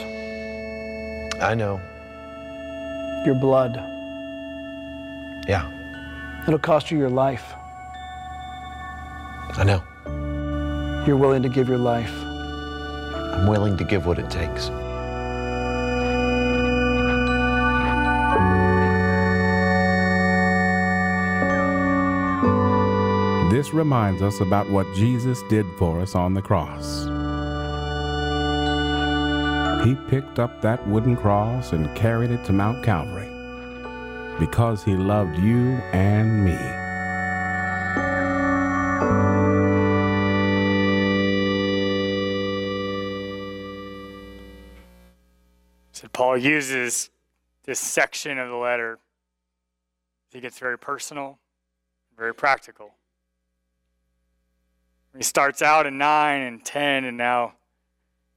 I 1.41 1.55
know. 1.55 1.81
your 3.25 3.35
blood, 3.35 3.77
Yeah, 5.47 5.69
It'll 6.47 6.59
cost 6.59 6.91
you 6.91 6.99
your 6.99 7.11
life. 7.11 7.55
I 9.59 9.65
know. 9.65 9.83
You're 11.07 11.17
willing 11.17 11.43
to 11.43 11.49
give 11.49 11.69
your 11.69 11.79
life. 11.79 12.13
I'm 12.13 13.47
willing 13.47 13.77
to 13.79 13.85
give 13.85 14.07
what 14.07 14.19
it 14.19 14.31
takes. 14.31 14.71
This 23.51 23.75
reminds 23.75 24.23
us 24.23 24.41
about 24.41 24.71
what 24.71 24.87
Jesus 24.95 25.43
did 25.49 25.67
for 25.79 26.01
us 26.01 26.15
on 26.15 26.35
the 26.35 26.43
cross. 26.43 27.05
He 29.85 29.95
picked 30.09 30.39
up 30.39 30.63
that 30.63 30.87
wooden 30.87 31.17
cross 31.17 31.73
and 31.73 31.95
carried 31.97 32.31
it 32.31 32.45
to 32.45 32.53
Mount 32.53 32.85
Calvary 32.85 33.29
because 34.39 34.85
he 34.85 34.97
loved 34.97 35.37
you 35.39 35.73
and 35.93 36.45
me. 36.45 36.80
Paul 46.31 46.39
uses 46.39 47.11
this 47.65 47.81
section 47.81 48.39
of 48.39 48.49
the 48.49 48.55
letter. 48.55 49.01
He 50.33 50.39
gets 50.39 50.61
very 50.61 50.79
personal, 50.79 51.41
very 52.17 52.33
practical. 52.33 52.93
He 55.17 55.25
starts 55.25 55.61
out 55.61 55.87
in 55.87 55.99
9 55.99 56.43
and 56.43 56.65
10 56.65 57.05
and 57.05 57.17
now 57.17 57.55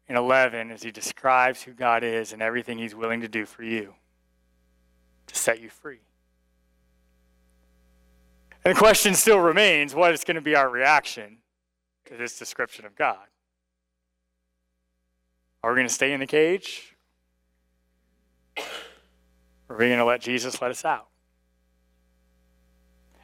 in 0.07 0.15
11 0.15 0.71
as 0.71 0.81
he 0.81 0.89
describes 0.89 1.61
who 1.61 1.71
God 1.71 2.03
is 2.03 2.33
and 2.33 2.41
everything 2.41 2.79
he's 2.79 2.95
willing 2.95 3.21
to 3.21 3.27
do 3.27 3.45
for 3.45 3.61
you 3.61 3.93
to 5.27 5.35
set 5.35 5.61
you 5.61 5.69
free. 5.69 6.01
And 8.65 8.73
the 8.73 8.79
question 8.79 9.13
still 9.13 9.39
remains 9.39 9.93
what 9.93 10.15
is 10.15 10.23
going 10.23 10.33
to 10.33 10.41
be 10.41 10.55
our 10.55 10.67
reaction 10.67 11.37
to 12.05 12.15
this 12.15 12.39
description 12.39 12.87
of 12.87 12.95
God? 12.95 13.27
Are 15.61 15.69
we 15.69 15.75
going 15.75 15.87
to 15.87 15.93
stay 15.93 16.11
in 16.11 16.19
the 16.19 16.25
cage? 16.25 16.92
Are 18.57 19.77
we 19.77 19.87
going 19.87 19.97
to 19.97 20.05
let 20.05 20.21
Jesus 20.21 20.61
let 20.61 20.71
us 20.71 20.85
out? 20.85 21.07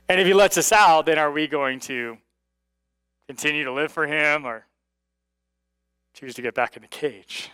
And 0.08 0.20
if 0.20 0.26
he 0.26 0.34
lets 0.34 0.58
us 0.58 0.72
out, 0.72 1.06
then 1.06 1.20
are 1.20 1.32
we 1.32 1.48
going 1.48 1.80
to 1.82 2.18
continue 3.28 3.64
to 3.64 3.72
live 3.72 3.92
for 3.92 4.08
him 4.08 4.46
or 4.46 4.66
choose 6.14 6.34
to 6.34 6.42
get 6.42 6.56
back 6.56 6.76
in 6.76 6.82
the 6.82 6.88
cage? 6.88 7.52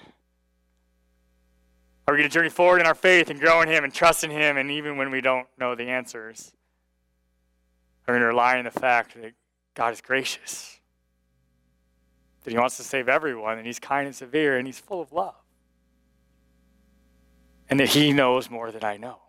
Are 2.07 2.13
we 2.13 2.19
going 2.19 2.29
to 2.29 2.33
journey 2.33 2.49
forward 2.49 2.79
in 2.79 2.87
our 2.87 2.95
faith 2.95 3.29
and 3.29 3.39
grow 3.39 3.61
in 3.61 3.67
him 3.67 3.83
and 3.83 3.93
trust 3.93 4.23
in 4.23 4.31
him, 4.31 4.57
and 4.57 4.71
even 4.71 4.95
when 4.95 5.11
we 5.11 5.21
don't 5.21 5.47
know 5.59 5.75
the 5.75 5.89
answers? 5.89 6.53
Are 8.07 8.13
we 8.13 8.19
going 8.19 8.21
to 8.21 8.27
rely 8.27 8.57
on 8.57 8.65
the 8.65 8.71
fact 8.71 9.19
that 9.21 9.33
God 9.73 9.91
is 9.91 10.01
gracious, 10.01 10.79
that 12.43 12.51
he 12.51 12.57
wants 12.57 12.77
to 12.77 12.83
save 12.83 13.09
everyone, 13.09 13.57
and 13.57 13.65
he's 13.65 13.79
kind 13.79 14.05
and 14.05 14.15
severe, 14.15 14.57
and 14.57 14.67
he's 14.67 14.79
full 14.79 15.01
of 15.01 15.11
love? 15.11 15.35
And 17.69 17.79
that 17.79 17.89
he 17.89 18.13
knows 18.13 18.49
more 18.49 18.71
than 18.71 18.83
I 18.83 18.97
know. 18.97 19.19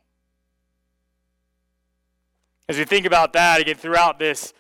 As 2.68 2.78
we 2.78 2.84
think 2.84 3.06
about 3.06 3.32
that, 3.34 3.60
again, 3.60 3.76
throughout 3.76 4.18
this, 4.18 4.52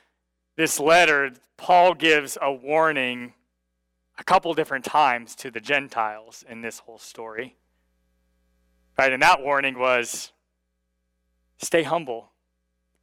this 0.56 0.78
letter, 0.78 1.32
Paul 1.56 1.94
gives 1.94 2.38
a 2.40 2.52
warning 2.52 3.34
a 4.18 4.24
couple 4.24 4.54
different 4.54 4.84
times 4.84 5.34
to 5.36 5.50
the 5.50 5.60
Gentiles 5.60 6.44
in 6.48 6.62
this 6.62 6.78
whole 6.80 6.98
story. 6.98 7.56
Right? 8.98 9.12
And 9.12 9.22
that 9.22 9.42
warning 9.42 9.78
was 9.78 10.32
stay 11.58 11.82
humble. 11.82 12.30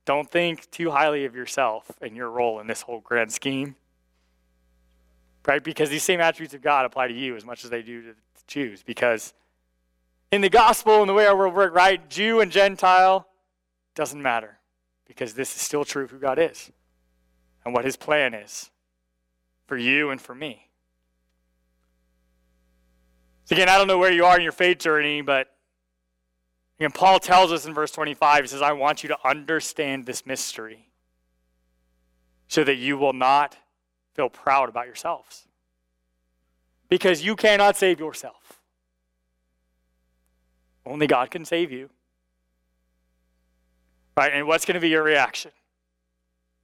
Don't 0.06 0.30
think 0.30 0.70
too 0.72 0.92
highly 0.92 1.26
of 1.26 1.36
yourself 1.36 1.92
and 2.02 2.16
your 2.16 2.30
role 2.30 2.60
in 2.60 2.68
this 2.68 2.82
whole 2.82 3.00
grand 3.00 3.32
scheme. 3.32 3.76
Right? 5.46 5.64
Because 5.64 5.90
these 5.90 6.04
same 6.04 6.22
attributes 6.22 6.54
of 6.54 6.62
God 6.62 6.86
apply 6.86 7.10
to 7.10 7.14
you 7.14 7.36
as 7.36 7.46
much 7.46 7.64
as 7.64 7.70
they 7.70 7.82
do 7.82 8.02
to 8.02 8.08
the 8.10 8.16
Jews. 8.48 8.84
Because 8.84 9.34
in 10.34 10.42
the 10.42 10.50
gospel 10.50 11.00
and 11.00 11.08
the 11.08 11.14
way 11.14 11.28
our 11.28 11.38
world 11.38 11.54
works, 11.54 11.76
right? 11.76 12.10
Jew 12.10 12.42
and 12.42 12.52
Gentile 12.52 13.28
doesn't 13.94 14.20
matter 14.20 14.58
because 15.06 15.36
this 15.36 15.56
is 15.56 15.62
still 15.62 15.86
true 15.86 16.06
of 16.06 16.10
who 16.10 16.18
God 16.18 16.40
is 16.40 16.72
and 17.64 17.72
what 17.72 17.86
his 17.86 17.96
plan 17.96 18.34
is 18.34 18.72
for 19.68 19.78
you 19.78 20.10
and 20.10 20.20
for 20.20 20.34
me. 20.34 20.70
So, 23.46 23.56
again, 23.56 23.70
I 23.70 23.78
don't 23.78 23.88
know 23.88 24.00
where 24.00 24.12
you 24.12 24.26
are 24.26 24.36
in 24.36 24.42
your 24.42 24.52
faith 24.52 24.80
journey, 24.80 25.22
but 25.22 25.54
again, 26.80 26.90
Paul 26.90 27.20
tells 27.20 27.52
us 27.52 27.68
in 27.68 27.76
verse 27.76 27.92
25, 27.92 28.44
he 28.44 28.48
says, 28.48 28.64
I 28.64 28.72
want 28.72 29.04
you 29.04 29.10
to 29.10 29.18
understand 29.24 30.08
this 30.08 30.26
mystery 30.26 30.90
so 32.48 32.64
that 32.64 32.78
you 32.78 32.98
will 32.98 33.14
not 33.14 33.56
feel 34.16 34.30
proud 34.30 34.68
about 34.68 34.88
yourselves. 34.88 35.48
Because 36.90 37.24
you 37.24 37.36
cannot 37.36 37.78
save 37.78 38.00
yourself. 38.00 38.63
Only 40.86 41.08
God 41.08 41.32
can 41.32 41.46
save 41.46 41.72
you. 41.72 41.90
Right? 44.18 44.32
And 44.34 44.48
what's 44.48 44.66
going 44.66 44.76
to 44.76 44.82
be 44.82 44.90
your 44.90 45.04
reaction? 45.04 45.52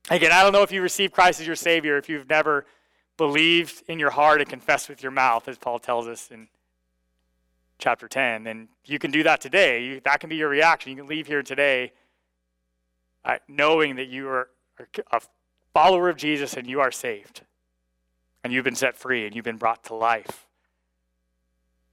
Again, 0.10 0.32
I 0.32 0.44
don't 0.44 0.54
know 0.54 0.64
if 0.64 0.72
you 0.72 0.82
received 0.82 1.14
Christ 1.14 1.40
as 1.40 1.48
your 1.48 1.56
Savior, 1.56 1.98
if 1.98 2.10
you've 2.10 2.30
never 2.30 2.66
believed 3.18 3.84
in 3.88 4.00
your 4.00 4.12
heart 4.12 4.42
and 4.42 4.50
confessed 4.50 4.90
with 4.90 5.04
your 5.04 5.12
mouth, 5.12 5.48
as 5.48 5.58
Paul 5.58 5.80
tells 5.80 6.08
us 6.08 6.30
in 6.32 6.48
chapter 7.78 8.08
10, 8.08 8.44
then 8.44 8.70
you 8.86 9.00
can 9.00 9.12
do 9.12 9.24
that 9.24 9.42
today. 9.42 9.84
You, 9.84 10.02
that 10.06 10.20
can 10.20 10.30
be 10.30 10.36
your 10.36 10.50
reaction. 10.50 10.92
You 10.92 10.98
can 10.98 11.08
leave 11.08 11.28
here 11.28 11.44
today 11.44 11.92
uh, 13.26 13.38
knowing 13.48 13.96
that 13.98 14.08
you 14.08 14.28
are 14.30 14.50
a 15.12 15.22
follower 15.74 16.10
of 16.10 16.18
Jesus 16.18 16.54
and 16.54 16.68
you 16.68 16.80
are 16.82 16.92
saved. 16.92 17.42
And 18.44 18.54
you've 18.54 18.66
been 18.66 18.76
set 18.76 18.98
free 18.98 19.26
and 19.26 19.36
you've 19.36 19.46
been 19.46 19.58
brought 19.58 19.84
to 19.86 19.96
life. 19.96 20.48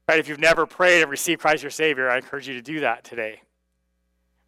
Right? 0.08 0.18
If 0.18 0.28
you've 0.28 0.38
never 0.38 0.66
prayed 0.66 1.02
and 1.02 1.10
received 1.10 1.40
Christ 1.40 1.62
your 1.62 1.70
Savior, 1.70 2.08
I 2.08 2.16
encourage 2.16 2.46
you 2.46 2.54
to 2.54 2.62
do 2.62 2.80
that 2.80 3.04
today. 3.04 3.42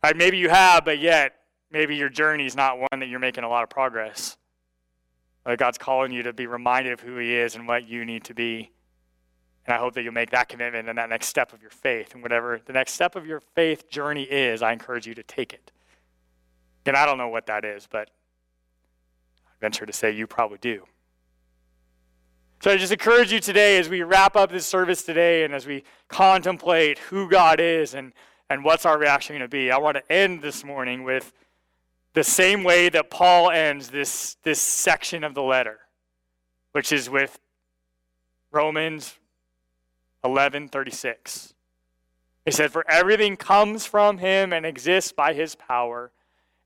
Right? 0.03 0.17
Maybe 0.17 0.39
you 0.39 0.49
have, 0.49 0.85
but 0.85 0.99
yet 1.01 1.35
maybe 1.71 1.97
your 1.97 2.09
journey 2.09 2.47
is 2.47 2.55
not 2.55 2.79
one 2.79 3.01
that 3.01 3.09
you're 3.09 3.19
making 3.19 3.45
a 3.45 3.49
lot 3.49 3.63
of 3.65 3.71
progress. 3.71 4.37
Like 5.45 5.59
God's 5.59 5.79
calling 5.79 6.13
you 6.13 6.23
to 6.25 6.33
be 6.33 6.47
reminded 6.47 6.93
of 6.93 7.01
who 7.01 7.17
He 7.19 7.35
is 7.35 7.57
and 7.57 7.67
what 7.67 7.89
you 7.89 8.05
need 8.05 8.25
to 8.25 8.35
be. 8.35 8.71
And 9.67 9.75
I 9.75 9.79
hope 9.79 9.95
that 9.95 10.03
you'll 10.03 10.15
make 10.15 10.31
that 10.31 10.49
commitment 10.49 10.89
and 10.89 10.97
that 10.97 11.11
next 11.11 11.27
step 11.27 11.53
of 11.53 11.61
your 11.61 11.71
faith. 11.71 12.15
And 12.15 12.23
whatever 12.23 12.61
the 12.65 12.73
next 12.73 12.93
step 12.93 13.17
of 13.17 13.27
your 13.27 13.41
faith 13.55 13.91
journey 13.91 14.23
is, 14.23 14.63
I 14.63 14.73
encourage 14.73 15.07
you 15.07 15.15
to 15.15 15.23
take 15.23 15.53
it. 15.53 15.73
And 16.87 16.97
I 16.97 17.05
don't 17.05 17.19
know 17.19 17.29
what 17.29 17.47
that 17.47 17.67
is, 17.67 17.87
but 17.87 18.09
I 19.47 19.51
venture 19.61 19.85
to 19.85 19.93
say 19.93 20.11
you 20.11 20.27
probably 20.27 20.59
do. 20.59 20.85
So 22.61 22.73
I 22.73 22.77
just 22.77 22.93
encourage 22.93 23.33
you 23.33 23.39
today 23.39 23.79
as 23.79 23.89
we 23.89 24.03
wrap 24.03 24.35
up 24.35 24.51
this 24.51 24.67
service 24.67 25.05
today 25.05 25.45
and 25.45 25.55
as 25.55 25.65
we 25.65 25.85
contemplate 26.09 26.99
who 26.99 27.31
God 27.31 27.61
is 27.61 27.95
and, 27.95 28.13
and 28.51 28.65
what's 28.65 28.85
our 28.85 28.99
reaction 28.99 29.35
going 29.35 29.43
to 29.43 29.49
be. 29.49 29.71
I 29.71 29.79
want 29.79 29.97
to 29.97 30.13
end 30.13 30.43
this 30.43 30.65
morning 30.65 31.05
with 31.05 31.33
the 32.15 32.25
same 32.25 32.65
way 32.65 32.89
that 32.89 33.11
Paul 33.11 33.53
ends 33.53 33.91
this, 33.91 34.39
this 34.43 34.61
section 34.61 35.23
of 35.23 35.35
the 35.35 35.43
letter, 35.43 35.79
which 36.73 36.91
is 36.91 37.09
with 37.09 37.39
Romans 38.51 39.15
11:36. 40.25 41.55
He 42.45 42.51
said, 42.51 42.73
"For 42.73 42.85
everything 42.91 43.37
comes 43.37 43.87
from 43.87 44.19
him 44.19 44.53
and 44.53 44.67
exists 44.67 45.13
by 45.13 45.33
his 45.33 45.55
power 45.55 46.11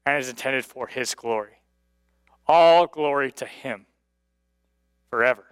and 0.07 0.16
is 0.16 0.30
intended 0.30 0.64
for 0.64 0.86
his 0.86 1.14
glory. 1.14 1.61
All 2.47 2.86
glory 2.86 3.30
to 3.32 3.45
him 3.45 3.84
forever." 5.11 5.52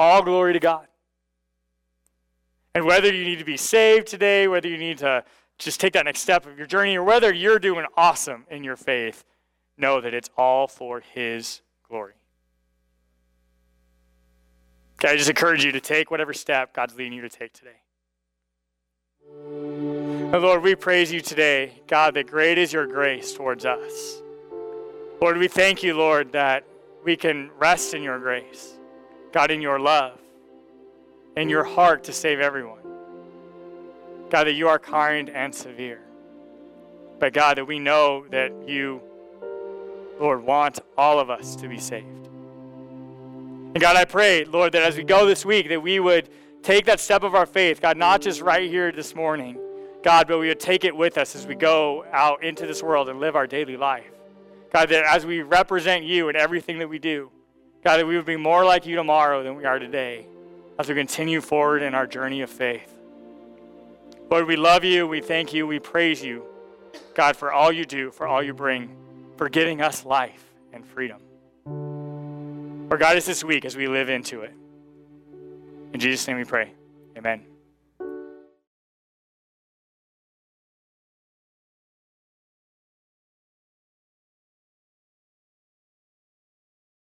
All 0.00 0.22
glory 0.22 0.54
to 0.54 0.60
God. 0.60 0.86
And 2.74 2.86
whether 2.86 3.12
you 3.12 3.22
need 3.22 3.38
to 3.38 3.44
be 3.44 3.58
saved 3.58 4.06
today, 4.06 4.48
whether 4.48 4.66
you 4.66 4.78
need 4.78 4.96
to 4.98 5.22
just 5.58 5.78
take 5.78 5.92
that 5.92 6.06
next 6.06 6.20
step 6.20 6.46
of 6.46 6.56
your 6.56 6.66
journey, 6.66 6.96
or 6.96 7.04
whether 7.04 7.34
you're 7.34 7.58
doing 7.58 7.84
awesome 7.98 8.46
in 8.50 8.64
your 8.64 8.76
faith, 8.76 9.24
know 9.76 10.00
that 10.00 10.14
it's 10.14 10.30
all 10.38 10.66
for 10.66 11.00
His 11.00 11.60
glory. 11.86 12.14
Okay, 14.98 15.12
I 15.12 15.16
just 15.18 15.28
encourage 15.28 15.66
you 15.66 15.72
to 15.72 15.82
take 15.82 16.10
whatever 16.10 16.32
step 16.32 16.72
God's 16.72 16.94
leading 16.94 17.12
you 17.12 17.20
to 17.20 17.28
take 17.28 17.52
today. 17.52 17.82
And 19.34 20.32
Lord, 20.32 20.62
we 20.62 20.76
praise 20.76 21.12
you 21.12 21.20
today, 21.20 21.82
God, 21.86 22.14
that 22.14 22.26
great 22.26 22.56
is 22.56 22.72
your 22.72 22.86
grace 22.86 23.34
towards 23.34 23.66
us. 23.66 24.22
Lord, 25.20 25.36
we 25.36 25.46
thank 25.46 25.82
you, 25.82 25.92
Lord, 25.92 26.32
that 26.32 26.64
we 27.04 27.16
can 27.16 27.50
rest 27.58 27.92
in 27.92 28.02
your 28.02 28.18
grace. 28.18 28.79
God, 29.32 29.50
in 29.50 29.62
your 29.62 29.78
love, 29.78 30.18
in 31.36 31.48
your 31.48 31.64
heart 31.64 32.04
to 32.04 32.12
save 32.12 32.40
everyone. 32.40 32.78
God, 34.30 34.44
that 34.44 34.52
you 34.52 34.68
are 34.68 34.78
kind 34.78 35.28
and 35.30 35.54
severe. 35.54 36.00
But 37.18 37.32
God, 37.32 37.58
that 37.58 37.66
we 37.66 37.78
know 37.78 38.26
that 38.30 38.52
you, 38.66 39.00
Lord, 40.18 40.42
want 40.42 40.80
all 40.96 41.18
of 41.18 41.30
us 41.30 41.56
to 41.56 41.68
be 41.68 41.78
saved. 41.78 42.06
And 43.72 43.80
God, 43.80 43.96
I 43.96 44.04
pray, 44.04 44.44
Lord, 44.44 44.72
that 44.72 44.82
as 44.82 44.96
we 44.96 45.04
go 45.04 45.26
this 45.26 45.44
week, 45.44 45.68
that 45.68 45.82
we 45.82 46.00
would 46.00 46.28
take 46.62 46.86
that 46.86 46.98
step 46.98 47.22
of 47.22 47.34
our 47.34 47.46
faith, 47.46 47.80
God, 47.80 47.96
not 47.96 48.20
just 48.20 48.40
right 48.40 48.68
here 48.68 48.90
this 48.90 49.14
morning, 49.14 49.58
God, 50.02 50.26
but 50.26 50.38
we 50.38 50.48
would 50.48 50.60
take 50.60 50.84
it 50.84 50.96
with 50.96 51.18
us 51.18 51.36
as 51.36 51.46
we 51.46 51.54
go 51.54 52.04
out 52.10 52.42
into 52.42 52.66
this 52.66 52.82
world 52.82 53.08
and 53.08 53.20
live 53.20 53.36
our 53.36 53.46
daily 53.46 53.76
life. 53.76 54.10
God, 54.72 54.88
that 54.88 55.04
as 55.04 55.26
we 55.26 55.42
represent 55.42 56.04
you 56.04 56.28
in 56.28 56.36
everything 56.36 56.78
that 56.78 56.88
we 56.88 56.98
do, 56.98 57.30
God, 57.82 57.96
that 57.96 58.06
we 58.06 58.16
would 58.16 58.26
be 58.26 58.36
more 58.36 58.64
like 58.64 58.86
you 58.86 58.96
tomorrow 58.96 59.42
than 59.42 59.56
we 59.56 59.64
are 59.64 59.78
today 59.78 60.26
as 60.78 60.88
we 60.88 60.94
continue 60.94 61.40
forward 61.40 61.82
in 61.82 61.94
our 61.94 62.06
journey 62.06 62.42
of 62.42 62.50
faith. 62.50 62.92
Lord, 64.30 64.46
we 64.46 64.56
love 64.56 64.84
you, 64.84 65.06
we 65.06 65.20
thank 65.20 65.52
you, 65.52 65.66
we 65.66 65.78
praise 65.78 66.22
you, 66.22 66.44
God, 67.14 67.36
for 67.36 67.52
all 67.52 67.72
you 67.72 67.84
do, 67.84 68.10
for 68.10 68.26
all 68.26 68.42
you 68.42 68.54
bring, 68.54 68.94
for 69.36 69.48
giving 69.48 69.82
us 69.82 70.04
life 70.04 70.44
and 70.72 70.86
freedom. 70.86 71.20
Lord, 71.66 73.00
guide 73.00 73.16
us 73.16 73.26
this 73.26 73.42
week 73.42 73.64
as 73.64 73.76
we 73.76 73.88
live 73.88 74.08
into 74.08 74.42
it. 74.42 74.52
In 75.92 76.00
Jesus' 76.00 76.26
name 76.28 76.36
we 76.36 76.44
pray. 76.44 76.72
Amen. 77.16 77.42